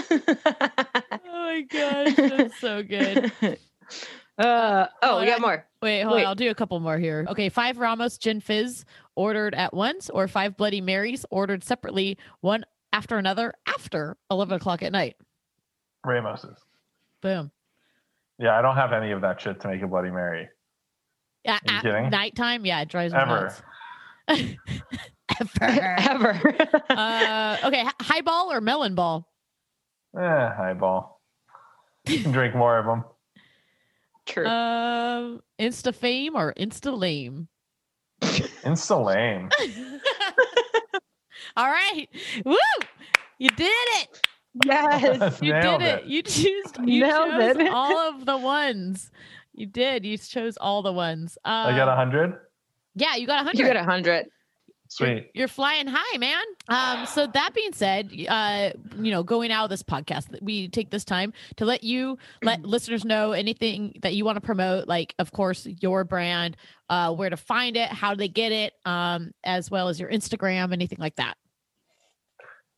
oh 0.10 1.20
my 1.32 1.60
gosh, 1.62 2.14
that's 2.16 2.58
so 2.60 2.82
good. 2.82 3.32
Uh, 4.36 4.88
oh, 5.00 5.20
we 5.20 5.26
got 5.26 5.36
on. 5.36 5.42
more. 5.42 5.64
Wait, 5.80 6.00
hold 6.02 6.16
Wait. 6.16 6.22
on. 6.22 6.26
I'll 6.26 6.34
do 6.34 6.50
a 6.50 6.54
couple 6.56 6.80
more 6.80 6.98
here. 6.98 7.24
Okay, 7.28 7.48
five 7.48 7.78
Ramos 7.78 8.18
Gin 8.18 8.40
Fizz 8.40 8.84
ordered 9.14 9.54
at 9.54 9.72
once, 9.72 10.10
or 10.10 10.26
five 10.26 10.56
Bloody 10.56 10.80
Marys 10.80 11.24
ordered 11.30 11.62
separately, 11.62 12.18
one 12.40 12.64
after 12.92 13.16
another 13.16 13.54
after 13.68 14.16
11 14.32 14.56
o'clock 14.56 14.82
at 14.82 14.90
night. 14.90 15.14
Ramos's. 16.04 16.58
Boom. 17.20 17.52
Yeah, 18.38 18.58
I 18.58 18.62
don't 18.62 18.76
have 18.76 18.92
any 18.92 19.12
of 19.12 19.20
that 19.22 19.40
shit 19.40 19.60
to 19.60 19.68
make 19.68 19.82
a 19.82 19.86
Bloody 19.86 20.10
Mary. 20.10 20.48
Yeah, 21.44 21.52
Are 21.54 21.60
you 21.70 21.76
at 21.76 21.82
kidding? 21.82 22.10
nighttime. 22.10 22.64
Yeah, 22.66 22.80
it 22.80 22.88
drives 22.88 23.12
me 23.12 23.20
Ever. 23.20 23.52
nuts. 24.28 24.56
Ever. 25.60 25.96
Ever. 26.10 26.30
uh, 26.90 27.56
okay, 27.64 27.84
hi- 27.84 27.92
highball 28.00 28.50
or 28.52 28.60
melon 28.60 28.94
ball? 28.94 29.28
Eh, 30.16 30.20
highball. 30.20 31.20
You 32.06 32.20
can 32.20 32.32
drink 32.32 32.54
more 32.54 32.78
of 32.78 32.86
them. 32.86 33.04
True. 34.26 34.46
Um, 34.46 35.42
Insta 35.58 35.94
fame 35.94 36.34
or 36.36 36.54
Insta 36.54 36.96
lame? 36.96 37.48
Insta 38.22 39.04
lame. 39.04 39.50
All 41.56 41.66
right, 41.68 42.06
woo! 42.44 42.56
You 43.38 43.50
did 43.50 43.70
it. 43.70 44.26
Yes. 44.64 45.40
You 45.42 45.52
did 45.52 45.82
it. 45.82 45.82
it. 45.82 46.04
You 46.04 46.22
choose. 46.22 46.66
You 46.84 47.00
Nailed 47.02 47.30
chose 47.30 47.56
it. 47.56 47.72
all 47.72 47.98
of 48.08 48.26
the 48.26 48.36
ones. 48.36 49.10
You 49.52 49.66
did. 49.66 50.04
You 50.04 50.18
chose 50.18 50.56
all 50.56 50.82
the 50.82 50.92
ones. 50.92 51.38
Um, 51.44 51.74
I 51.74 51.76
got 51.76 51.88
a 51.88 51.94
hundred. 51.94 52.38
Yeah, 52.94 53.16
you 53.16 53.26
got 53.26 53.40
a 53.40 53.44
hundred. 53.44 53.58
You 53.58 53.66
got 53.66 53.76
a 53.76 53.84
hundred. 53.84 54.26
Sweet. 54.88 55.30
You're 55.34 55.48
flying 55.48 55.88
high, 55.88 56.18
man. 56.18 56.44
Um, 56.68 57.06
so 57.06 57.26
that 57.26 57.52
being 57.52 57.72
said, 57.72 58.12
uh, 58.28 58.70
you 59.00 59.10
know, 59.10 59.24
going 59.24 59.50
out 59.50 59.64
of 59.64 59.70
this 59.70 59.82
podcast, 59.82 60.40
we 60.40 60.68
take 60.68 60.90
this 60.90 61.04
time 61.04 61.32
to 61.56 61.64
let 61.64 61.82
you 61.82 62.16
let 62.42 62.62
listeners 62.64 63.04
know 63.04 63.32
anything 63.32 63.98
that 64.02 64.14
you 64.14 64.24
want 64.24 64.36
to 64.36 64.40
promote, 64.40 64.86
like 64.86 65.14
of 65.18 65.32
course 65.32 65.66
your 65.80 66.04
brand, 66.04 66.56
uh, 66.90 67.12
where 67.12 67.30
to 67.30 67.36
find 67.36 67.76
it, 67.76 67.88
how 67.88 68.12
do 68.12 68.18
they 68.18 68.28
get 68.28 68.52
it, 68.52 68.74
um, 68.84 69.32
as 69.42 69.68
well 69.68 69.88
as 69.88 69.98
your 69.98 70.10
Instagram, 70.10 70.72
anything 70.72 70.98
like 71.00 71.16
that. 71.16 71.36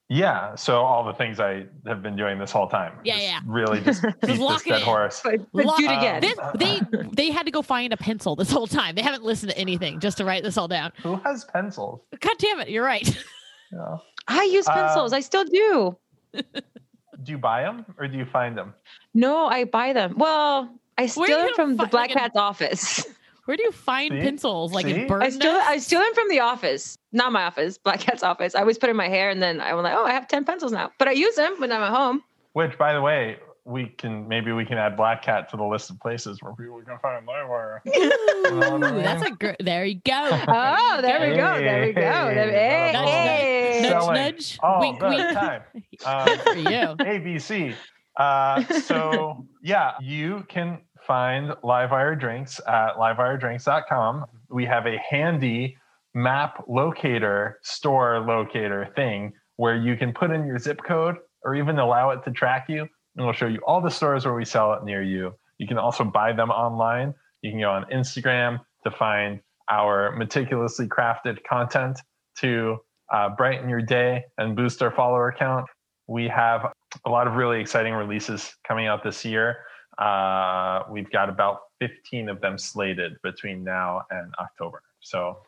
Yeah. 0.08 0.54
So 0.54 0.82
all 0.82 1.04
the 1.04 1.12
things 1.14 1.40
I 1.40 1.66
have 1.86 2.02
been 2.02 2.14
doing 2.16 2.38
this 2.38 2.52
whole 2.52 2.68
time. 2.68 2.92
Yeah, 3.04 3.14
Just 3.14 3.24
yeah. 3.26 3.40
Really 3.46 3.80
just 3.80 4.02
beat 4.22 4.38
lock 4.38 4.62
this 4.62 4.72
dead 4.72 4.78
in. 4.80 4.84
horse. 4.84 5.20
But, 5.24 5.40
but 5.52 5.64
Lock- 5.64 5.78
do 5.78 5.84
it 5.84 5.90
Um, 5.90 5.98
again. 5.98 6.20
This, 6.20 6.36
they 6.58 6.80
they 7.12 7.30
had 7.30 7.44
to 7.46 7.50
go 7.52 7.60
find 7.62 7.92
a 7.92 7.96
pencil 7.96 8.36
this 8.36 8.50
whole 8.50 8.66
time. 8.68 8.94
They 8.94 9.02
haven't 9.02 9.24
listened 9.24 9.50
to 9.52 9.58
anything 9.58 9.98
just 10.00 10.18
to 10.18 10.24
write 10.24 10.42
this 10.44 10.56
all 10.56 10.68
down. 10.68 10.92
Who 11.02 11.16
has 11.24 11.44
pencils? 11.44 12.00
God 12.20 12.34
damn 12.38 12.60
it, 12.60 12.68
you're 12.68 12.84
right. 12.84 13.06
You 13.72 13.78
know? 13.78 14.00
I 14.28 14.44
use 14.44 14.64
pencils. 14.66 15.12
Um, 15.12 15.16
I 15.16 15.20
still 15.20 15.44
do. 15.44 15.98
Do 16.34 17.32
you 17.32 17.36
buy 17.38 17.62
them 17.62 17.84
or 17.98 18.06
do 18.06 18.16
you 18.16 18.24
find 18.24 18.56
them? 18.56 18.74
No, 19.12 19.46
I 19.48 19.64
buy 19.64 19.92
them. 19.92 20.14
Well, 20.16 20.70
I 20.96 21.06
steal 21.06 21.26
them 21.26 21.54
from 21.56 21.70
the 21.76 21.86
Black 21.86 22.10
like 22.10 22.16
Cat's 22.16 22.36
office. 22.36 23.04
Where 23.46 23.56
do 23.56 23.62
you 23.62 23.72
find 23.72 24.12
See? 24.12 24.20
pencils? 24.20 24.72
Like 24.72 24.86
See? 24.86 24.94
in 24.94 25.06
bird 25.06 25.22
I 25.22 25.30
steal 25.30 25.52
nests? 25.52 25.68
I 25.70 25.78
steal 25.78 26.00
them 26.00 26.14
from 26.14 26.28
the 26.28 26.40
office. 26.40 26.96
Not 27.12 27.32
my 27.32 27.44
office, 27.44 27.78
Black 27.78 28.00
Cat's 28.00 28.22
office. 28.22 28.54
I 28.54 28.60
always 28.60 28.76
put 28.78 28.90
in 28.90 28.96
my 28.96 29.08
hair 29.08 29.30
and 29.30 29.42
then 29.42 29.60
I'm 29.60 29.82
like, 29.82 29.94
oh, 29.96 30.04
I 30.04 30.12
have 30.12 30.28
10 30.28 30.44
pencils 30.44 30.72
now. 30.72 30.90
But 30.98 31.08
I 31.08 31.12
use 31.12 31.34
them 31.36 31.54
when 31.58 31.72
I'm 31.72 31.82
at 31.82 31.90
home. 31.94 32.22
Which, 32.52 32.76
by 32.78 32.92
the 32.92 33.00
way, 33.00 33.38
we 33.64 33.86
can 33.86 34.28
maybe 34.28 34.52
we 34.52 34.64
can 34.64 34.78
add 34.78 34.96
Black 34.96 35.22
Cat 35.22 35.48
to 35.50 35.56
the 35.56 35.64
list 35.64 35.90
of 35.90 35.98
places 36.00 36.40
where 36.40 36.52
people 36.54 36.80
can 36.82 36.98
find 37.00 37.26
Livewire. 37.26 37.80
Ooh, 38.96 39.02
that's 39.02 39.24
a 39.26 39.30
great. 39.32 39.56
There 39.60 39.84
you 39.84 40.00
go. 40.04 40.12
Oh, 40.48 40.98
there 41.02 41.20
we 41.28 41.36
go. 41.36 41.58
There 41.58 41.86
we 41.86 41.92
go. 41.92 42.00
There- 42.02 42.50
Hey, 42.50 42.92
Hey, 42.92 42.92
nudge, 42.92 43.08
hey. 43.08 43.90
nudge, 43.90 44.06
nudge. 44.14 44.58
all 44.62 44.80
Wink, 44.80 45.00
the 45.00 45.08
wink. 45.08 45.32
time. 45.32 45.62
Um, 46.06 46.38
For 46.38 46.54
you. 46.58 46.62
ABC. 46.68 47.74
Uh, 48.16 48.62
so 48.80 49.44
yeah, 49.62 49.92
you 50.00 50.44
can 50.48 50.78
find 51.06 51.50
Livewire 51.64 52.18
drinks 52.18 52.60
at 52.66 52.96
livewiredrinks.com. 52.96 54.24
We 54.50 54.64
have 54.66 54.86
a 54.86 54.98
handy 55.08 55.76
map 56.14 56.64
locator, 56.68 57.58
store 57.62 58.20
locator 58.20 58.88
thing 58.96 59.32
where 59.56 59.76
you 59.76 59.96
can 59.96 60.12
put 60.12 60.30
in 60.30 60.46
your 60.46 60.58
zip 60.58 60.80
code 60.86 61.16
or 61.42 61.54
even 61.54 61.78
allow 61.78 62.10
it 62.10 62.24
to 62.24 62.30
track 62.30 62.66
you. 62.68 62.82
And 63.16 63.24
we'll 63.24 63.32
show 63.32 63.46
you 63.46 63.60
all 63.66 63.80
the 63.80 63.90
stores 63.90 64.24
where 64.24 64.34
we 64.34 64.44
sell 64.44 64.74
it 64.74 64.84
near 64.84 65.02
you. 65.02 65.32
You 65.58 65.66
can 65.66 65.78
also 65.78 66.04
buy 66.04 66.32
them 66.32 66.50
online. 66.50 67.14
You 67.42 67.50
can 67.50 67.60
go 67.60 67.70
on 67.70 67.84
Instagram 67.92 68.60
to 68.84 68.90
find 68.90 69.40
our 69.70 70.14
meticulously 70.16 70.86
crafted 70.86 71.38
content 71.48 71.98
to 72.38 72.78
uh, 73.12 73.30
brighten 73.36 73.68
your 73.68 73.80
day 73.80 74.24
and 74.38 74.56
boost 74.56 74.82
our 74.82 74.90
follower 74.90 75.34
count. 75.36 75.66
We 76.08 76.28
have 76.28 76.72
a 77.04 77.10
lot 77.10 77.26
of 77.26 77.34
really 77.34 77.60
exciting 77.60 77.94
releases 77.94 78.54
coming 78.66 78.86
out 78.86 79.02
this 79.02 79.24
year. 79.24 79.58
Uh, 79.98 80.82
we've 80.90 81.10
got 81.10 81.28
about 81.28 81.60
15 81.80 82.28
of 82.28 82.40
them 82.40 82.58
slated 82.58 83.14
between 83.22 83.64
now 83.64 84.02
and 84.10 84.32
October. 84.38 84.82
So 85.00 85.38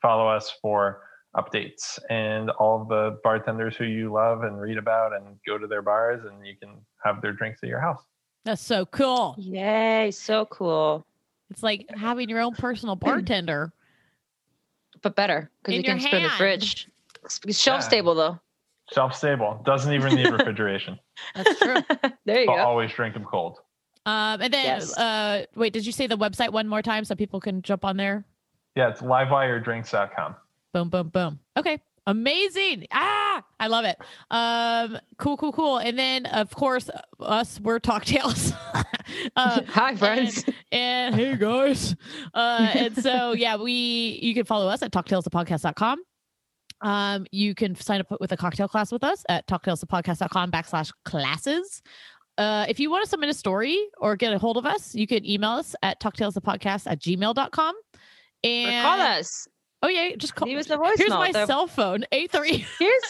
follow 0.00 0.28
us 0.28 0.52
for 0.62 1.02
updates 1.36 1.98
and 2.10 2.50
all 2.50 2.82
of 2.82 2.88
the 2.88 3.18
bartenders 3.24 3.74
who 3.76 3.84
you 3.84 4.12
love 4.12 4.42
and 4.42 4.60
read 4.60 4.76
about 4.76 5.14
and 5.14 5.36
go 5.46 5.56
to 5.58 5.66
their 5.66 5.82
bars 5.82 6.20
and 6.24 6.46
you 6.46 6.54
can 6.56 6.76
have 7.04 7.22
their 7.22 7.32
drinks 7.32 7.60
at 7.62 7.68
your 7.68 7.80
house. 7.80 8.02
That's 8.44 8.60
so 8.62 8.84
cool. 8.86 9.34
Yay, 9.38 10.10
so 10.10 10.44
cool. 10.46 11.06
It's 11.50 11.62
like 11.62 11.86
having 11.96 12.28
your 12.28 12.40
own 12.40 12.54
personal 12.54 12.96
bartender. 12.96 13.72
But 15.00 15.16
better 15.16 15.50
because 15.62 15.76
you 15.76 15.82
can 15.82 15.98
your 15.98 16.08
spin 16.08 16.22
the 16.22 16.30
fridge. 16.30 16.88
It's 17.24 17.58
shelf 17.58 17.80
Yeah. 17.82 17.88
stable 17.88 18.14
though. 18.14 18.38
Shelf 18.92 19.14
stable, 19.16 19.60
doesn't 19.64 19.92
even 19.92 20.14
need 20.14 20.26
refrigeration, 20.30 20.98
That's 21.34 21.58
true. 21.58 21.76
there 22.26 22.40
you 22.40 22.46
but 22.46 22.56
go. 22.56 22.62
always 22.62 22.92
drink 22.92 23.14
them 23.14 23.24
cold. 23.24 23.58
Um, 24.04 24.40
and 24.42 24.52
then, 24.52 24.64
Yes. 24.64 24.96
uh, 24.98 25.44
wait, 25.54 25.72
did 25.72 25.86
you 25.86 25.92
say 25.92 26.06
the 26.06 26.18
website 26.18 26.50
one 26.50 26.66
more 26.68 26.82
time 26.82 27.04
so 27.04 27.14
people 27.14 27.40
can 27.40 27.62
jump 27.62 27.84
on 27.84 27.96
there? 27.96 28.24
Yeah, 28.74 28.88
it's 28.88 29.00
livewiredrinks.com. 29.02 30.34
Boom, 30.72 30.88
boom, 30.88 31.08
boom. 31.08 31.38
Okay. 31.56 31.78
Amazing. 32.06 32.86
Ah, 32.90 33.44
I 33.60 33.68
love 33.68 33.84
it. 33.84 33.96
Um, 34.30 34.98
cool, 35.18 35.36
cool, 35.36 35.52
cool. 35.52 35.78
And 35.78 35.96
then 35.96 36.26
of 36.26 36.50
course 36.52 36.90
us, 37.20 37.60
we're 37.60 37.78
talk 37.78 38.04
tales. 38.04 38.52
uh, 39.36 39.60
Hi, 39.68 39.94
friends. 39.94 40.44
and 40.72 41.14
hey 41.20 41.36
guys. 41.36 41.94
Uh, 42.34 42.68
and 42.74 42.96
so 43.00 43.32
yeah, 43.34 43.54
we 43.56 44.18
you 44.20 44.34
can 44.34 44.44
follow 44.44 44.66
us 44.68 44.82
at 44.82 44.90
talktalesthepodcast.com. 44.90 46.02
Um, 46.80 47.26
you 47.30 47.54
can 47.54 47.76
sign 47.76 48.00
up 48.00 48.08
with 48.20 48.32
a 48.32 48.36
cocktail 48.36 48.66
class 48.66 48.90
with 48.90 49.04
us 49.04 49.22
at 49.28 49.46
talktalesthepodcast.com 49.46 50.50
backslash 50.50 50.92
classes. 51.04 51.82
Uh, 52.38 52.64
if 52.68 52.80
you 52.80 52.90
want 52.90 53.04
to 53.04 53.10
submit 53.10 53.28
a 53.30 53.34
story 53.34 53.78
or 53.98 54.16
get 54.16 54.32
a 54.32 54.38
hold 54.38 54.56
of 54.56 54.64
us, 54.66 54.94
you 54.94 55.06
can 55.06 55.24
email 55.28 55.50
us 55.50 55.74
at 55.82 56.00
talktalesthepodcast 56.00 56.90
at 56.90 56.98
gmail.com. 56.98 57.74
Or 57.76 57.80
And 58.44 58.84
call 58.86 59.00
us. 59.00 59.46
Oh 59.84 59.88
yeah, 59.88 60.14
just 60.16 60.36
call 60.36 60.46
Leave 60.46 60.58
us 60.58 60.70
a 60.70 60.76
voicemail. 60.76 60.96
Here's 60.96 61.10
my 61.10 61.32
The- 61.32 61.44
cell 61.44 61.66
phone, 61.66 62.04
A3. 62.12 62.64
Here's 62.78 63.02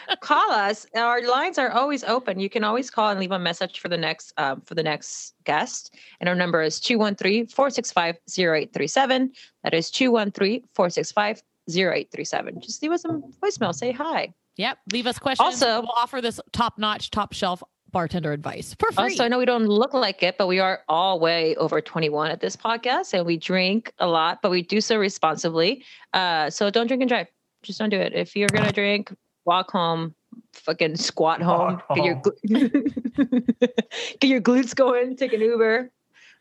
call 0.20 0.50
us. 0.50 0.86
Our 0.96 1.20
lines 1.28 1.58
are 1.58 1.70
always 1.70 2.02
open. 2.04 2.40
You 2.40 2.48
can 2.48 2.64
always 2.64 2.90
call 2.90 3.10
and 3.10 3.20
leave 3.20 3.32
a 3.32 3.38
message 3.38 3.80
for 3.80 3.88
the 3.88 3.98
next 3.98 4.32
um, 4.38 4.62
for 4.62 4.74
the 4.74 4.82
next 4.82 5.34
guest. 5.44 5.94
And 6.20 6.28
our 6.28 6.34
number 6.34 6.62
is 6.62 6.80
213-465-0837. 6.80 9.28
That 9.62 9.74
is 9.74 9.90
213-465-0837. 9.90 12.62
Just 12.62 12.82
leave 12.82 12.92
us 12.92 13.04
a 13.04 13.08
voicemail. 13.42 13.74
Say 13.74 13.92
hi. 13.92 14.32
Yep. 14.56 14.78
Leave 14.92 15.06
us 15.06 15.18
questions. 15.18 15.62
Also- 15.62 15.80
we'll 15.82 15.90
offer 15.96 16.20
this 16.20 16.40
top 16.52 16.78
notch, 16.78 17.10
top 17.10 17.32
shelf 17.34 17.62
bartender 17.94 18.32
advice 18.32 18.74
for 18.78 18.92
free. 18.92 19.04
Also, 19.04 19.24
I 19.24 19.28
know 19.28 19.38
we 19.38 19.46
don't 19.46 19.66
look 19.66 19.94
like 19.94 20.22
it, 20.22 20.36
but 20.36 20.48
we 20.48 20.58
are 20.58 20.80
all 20.88 21.20
way 21.20 21.54
over 21.56 21.80
21 21.80 22.30
at 22.30 22.40
this 22.40 22.56
podcast 22.56 23.14
and 23.14 23.24
we 23.24 23.38
drink 23.38 23.92
a 24.00 24.06
lot, 24.06 24.42
but 24.42 24.50
we 24.50 24.60
do 24.60 24.82
so 24.82 24.98
responsibly. 24.98 25.82
Uh, 26.12 26.50
so 26.50 26.68
don't 26.68 26.88
drink 26.88 27.00
and 27.00 27.08
drive. 27.08 27.28
Just 27.62 27.78
don't 27.78 27.88
do 27.88 27.98
it. 27.98 28.12
If 28.12 28.36
you're 28.36 28.48
going 28.48 28.66
to 28.66 28.72
drink, 28.72 29.14
walk 29.46 29.70
home, 29.70 30.14
fucking 30.52 30.96
squat 30.96 31.40
home, 31.40 31.80
Walk 31.88 31.96
get 31.96 32.04
your, 32.04 32.16
gl- 32.16 33.80
get 34.20 34.28
your 34.28 34.40
glutes 34.40 34.74
going, 34.74 35.16
take 35.16 35.32
an 35.32 35.40
Uber, 35.40 35.90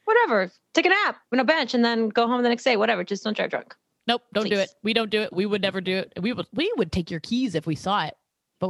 whatever. 0.05 0.51
Take 0.73 0.87
a 0.87 0.89
nap 0.89 1.17
on 1.31 1.39
a 1.39 1.45
bench 1.45 1.75
and 1.75 1.85
then 1.85 2.09
go 2.09 2.27
home 2.27 2.41
the 2.41 2.49
next 2.49 2.63
day. 2.63 2.75
Whatever. 2.75 3.03
Just 3.03 3.23
don't 3.23 3.37
drive 3.37 3.51
drunk. 3.51 3.75
Nope, 4.07 4.23
don't 4.33 4.49
do 4.49 4.57
it. 4.57 4.69
We 4.83 4.93
don't 4.93 5.09
do 5.09 5.21
it. 5.21 5.31
We 5.31 5.45
would 5.45 5.61
never 5.61 5.79
do 5.79 5.97
it. 5.97 6.13
We 6.19 6.33
would 6.33 6.47
we 6.51 6.71
would 6.77 6.91
take 6.91 7.09
your 7.09 7.21
keys 7.21 7.55
if 7.55 7.65
we 7.65 7.75
saw 7.75 8.05
it, 8.05 8.17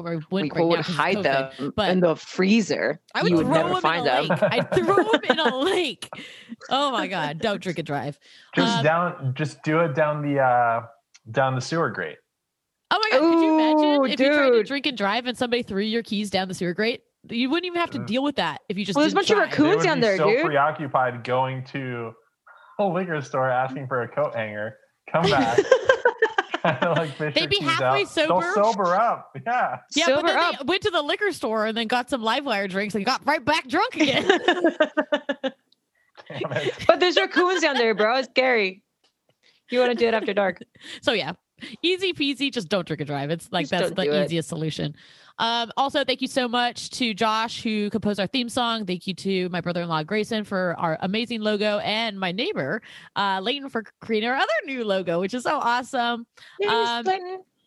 but 0.01 0.09
we 0.09 0.15
We 0.17 0.23
wouldn't 0.31 0.55
right 0.55 0.65
would 0.65 0.69
now 0.71 0.75
'cause 0.77 0.89
it's 0.89 0.97
hide 0.97 1.17
COVID. 1.17 1.23
them 1.57 1.73
but- 1.75 1.89
in 1.91 1.99
the 1.99 2.15
freezer. 2.15 2.99
I 3.13 3.21
would 3.21 3.31
you 3.31 3.37
throw 3.37 3.47
would 3.47 3.53
never 3.53 3.69
them 3.69 3.81
find 3.81 4.07
in 4.07 4.13
a 4.13 4.27
them. 4.27 4.27
lake. 4.29 4.43
I'd 4.43 4.73
throw 4.73 4.95
them 4.95 5.21
in 5.29 5.39
a 5.39 5.57
lake. 5.57 6.09
Oh 6.69 6.91
my 6.91 7.07
god! 7.07 7.39
Don't 7.39 7.61
drink 7.61 7.77
and 7.79 7.85
drive. 7.85 8.17
Just 8.55 8.77
Um, 8.79 8.83
down, 8.83 9.33
just 9.35 9.61
do 9.63 9.79
it 9.81 9.93
down 9.93 10.21
the 10.21 10.39
uh, 10.39 10.81
down 11.31 11.55
the 11.55 11.61
sewer 11.61 11.89
grate. 11.89 12.17
Oh 12.91 12.99
my 13.03 13.09
god! 13.17 13.19
Could 13.21 13.39
you 13.41 13.53
imagine 13.59 14.01
Ooh, 14.01 14.05
if 14.05 14.19
you 14.19 14.27
tried 14.33 14.45
to 14.49 14.51
dude. 14.57 14.65
drink 14.67 14.85
and 14.87 14.97
drive 14.97 15.25
and 15.25 15.37
somebody 15.37 15.63
threw 15.63 15.81
your 15.81 16.03
keys 16.03 16.29
down 16.29 16.47
the 16.47 16.53
sewer 16.53 16.73
grate? 16.73 17.01
You 17.29 17.49
wouldn't 17.49 17.65
even 17.65 17.79
have 17.79 17.89
to 17.91 18.01
Uh, 18.01 18.05
deal 18.05 18.21
with 18.23 18.35
that 18.35 18.61
if 18.69 18.77
you 18.77 18.85
just. 18.85 18.95
Well, 18.95 19.03
there's 19.03 19.13
a 19.13 19.15
didn't 19.15 19.37
bunch 19.37 19.53
of 19.53 19.59
raccoons 19.59 19.83
down 19.83 19.99
there, 20.01 20.17
so 20.17 20.29
dude. 20.29 20.45
preoccupied 20.45 21.23
going 21.23 21.63
to 21.71 22.11
a 22.79 22.85
liquor 22.85 23.21
store 23.21 23.49
asking 23.49 23.87
for 23.87 24.01
a 24.01 24.07
coat 24.09 24.35
hanger. 24.35 24.75
Come 25.11 25.23
back. 25.29 25.57
like 26.81 27.15
fish 27.17 27.33
They'd 27.35 27.49
be 27.49 27.59
halfway 27.59 28.01
out. 28.03 28.07
sober. 28.09 28.41
They'll 28.55 28.63
sober 28.73 28.95
up. 28.95 29.31
Yeah. 29.45 29.77
Yeah, 29.95 30.05
Sober 30.05 30.21
but 30.21 30.27
then 30.27 30.37
up. 30.37 30.59
they 30.59 30.65
went 30.65 30.81
to 30.83 30.91
the 30.91 31.01
liquor 31.01 31.31
store 31.31 31.65
and 31.65 31.75
then 31.77 31.87
got 31.87 32.09
some 32.09 32.21
live 32.23 32.45
wire 32.45 32.67
drinks 32.67 32.95
and 32.95 33.03
got 33.05 33.25
right 33.25 33.43
back 33.43 33.67
drunk 33.67 33.95
again. 33.95 34.27
But 36.87 36.99
there's 36.99 37.17
raccoons 37.17 37.61
down 37.61 37.75
there, 37.75 37.93
bro. 37.93 38.17
It's 38.17 38.29
scary. 38.29 38.81
You 39.69 39.79
want 39.79 39.91
to 39.91 39.95
do 39.95 40.07
it 40.07 40.13
after 40.13 40.33
dark? 40.33 40.59
so 41.01 41.11
yeah, 41.11 41.33
easy 41.81 42.13
peasy. 42.13 42.51
Just 42.51 42.69
don't 42.69 42.87
drink 42.87 43.01
and 43.01 43.07
drive. 43.07 43.29
It's 43.29 43.51
like 43.51 43.63
Just 43.63 43.71
that's 43.71 43.91
don't 43.91 44.05
do 44.05 44.11
the 44.11 44.21
it. 44.21 44.25
easiest 44.25 44.49
solution. 44.49 44.95
Um, 45.39 45.71
also, 45.77 46.03
thank 46.03 46.21
you 46.21 46.27
so 46.27 46.47
much 46.47 46.89
to 46.91 47.13
Josh 47.13 47.63
who 47.63 47.89
composed 47.89 48.19
our 48.19 48.27
theme 48.27 48.49
song. 48.49 48.85
Thank 48.85 49.07
you 49.07 49.13
to 49.15 49.49
my 49.49 49.61
brother-in-law 49.61 50.03
Grayson 50.03 50.43
for 50.43 50.75
our 50.77 50.97
amazing 51.01 51.41
logo, 51.41 51.79
and 51.79 52.19
my 52.19 52.31
neighbor 52.31 52.81
uh, 53.15 53.39
Leighton 53.41 53.69
for 53.69 53.83
creating 54.01 54.29
our 54.29 54.35
other 54.35 54.53
new 54.65 54.83
logo, 54.83 55.19
which 55.19 55.33
is 55.33 55.43
so 55.43 55.59
awesome. 55.59 56.25
Um, 56.67 57.05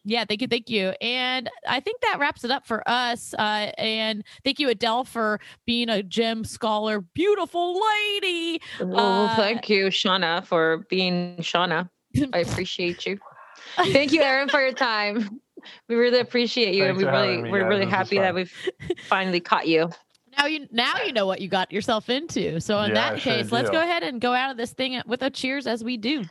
Yeah, 0.08 0.24
thank 0.24 0.40
you, 0.40 0.46
thank 0.46 0.70
you. 0.70 0.92
And 1.00 1.50
I 1.68 1.80
think 1.80 2.00
that 2.02 2.20
wraps 2.20 2.44
it 2.44 2.52
up 2.52 2.64
for 2.64 2.88
us. 2.88 3.34
Uh, 3.34 3.72
and 3.76 4.22
thank 4.44 4.60
you, 4.60 4.68
Adele, 4.68 5.02
for 5.02 5.40
being 5.66 5.88
a 5.88 6.00
gem 6.00 6.44
scholar, 6.44 7.00
beautiful 7.00 7.74
lady. 7.74 8.62
well, 8.80 9.24
uh, 9.24 9.34
thank 9.34 9.68
you, 9.68 9.86
Shauna, 9.86 10.46
for 10.46 10.86
being 10.88 11.38
Shauna. 11.38 11.90
I 12.32 12.38
appreciate 12.38 13.04
you. 13.04 13.18
Thank 13.76 14.12
you, 14.12 14.22
Aaron, 14.22 14.48
for 14.48 14.60
your 14.60 14.72
time. 14.72 15.40
We 15.88 15.96
really 15.96 16.20
appreciate 16.20 16.74
you, 16.74 16.84
and 16.84 16.96
we 16.96 17.04
really 17.04 17.42
me, 17.42 17.50
we're 17.50 17.60
guys. 17.62 17.68
really 17.68 17.86
happy 17.86 18.18
that 18.18 18.34
we've 18.34 18.52
finally 19.08 19.40
caught 19.40 19.66
you. 19.66 19.90
Now 20.38 20.46
you 20.46 20.66
now 20.70 20.94
you 21.04 21.12
know 21.12 21.26
what 21.26 21.40
you 21.40 21.48
got 21.48 21.72
yourself 21.72 22.10
into. 22.10 22.60
So 22.60 22.80
in 22.82 22.94
Yeah, 22.94 23.06
I 23.06 23.10
that 23.12 23.20
sure 23.20 23.32
case, 23.34 23.52
let's 23.52 23.70
go 23.70 23.80
ahead 23.80 24.02
and 24.02 24.20
go 24.20 24.32
out 24.34 24.50
of 24.50 24.56
this 24.58 24.72
thing 24.72 25.00
with 25.06 25.22
a 25.22 25.30
cheers 25.30 25.66
as 25.66 25.82
we 25.82 25.96
do. 25.96 26.24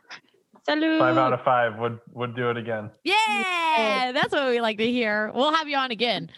Salute. 0.68 1.00
Five 1.00 1.18
out 1.18 1.34
of 1.34 1.42
five 1.44 1.78
would 1.80 2.00
would 2.14 2.36
do 2.36 2.50
it 2.50 2.58
again. 2.58 2.92
Yeah, 3.04 4.12
that's 4.14 4.32
what 4.32 4.50
we 4.50 4.62
like 4.62 4.78
to 4.78 4.92
hear. 4.92 5.32
We'll 5.34 5.54
have 5.54 5.68
you 5.68 5.78
on 5.78 5.92
again. 5.92 6.30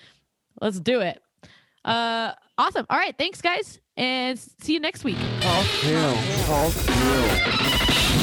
Let's 0.62 0.80
do 0.80 1.02
it. 1.02 1.22
Uh 1.84 2.32
awesome. 2.58 2.86
All 2.90 2.98
right, 2.98 3.16
thanks 3.18 3.42
guys 3.42 3.80
and 3.98 4.40
see 4.40 4.74
you 4.74 4.80
next 4.80 5.04
week. 5.04 5.18
Cocktail. 5.42 6.18
Cocktail. 6.46 7.34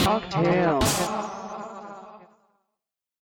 Cocktail. 0.05 1.41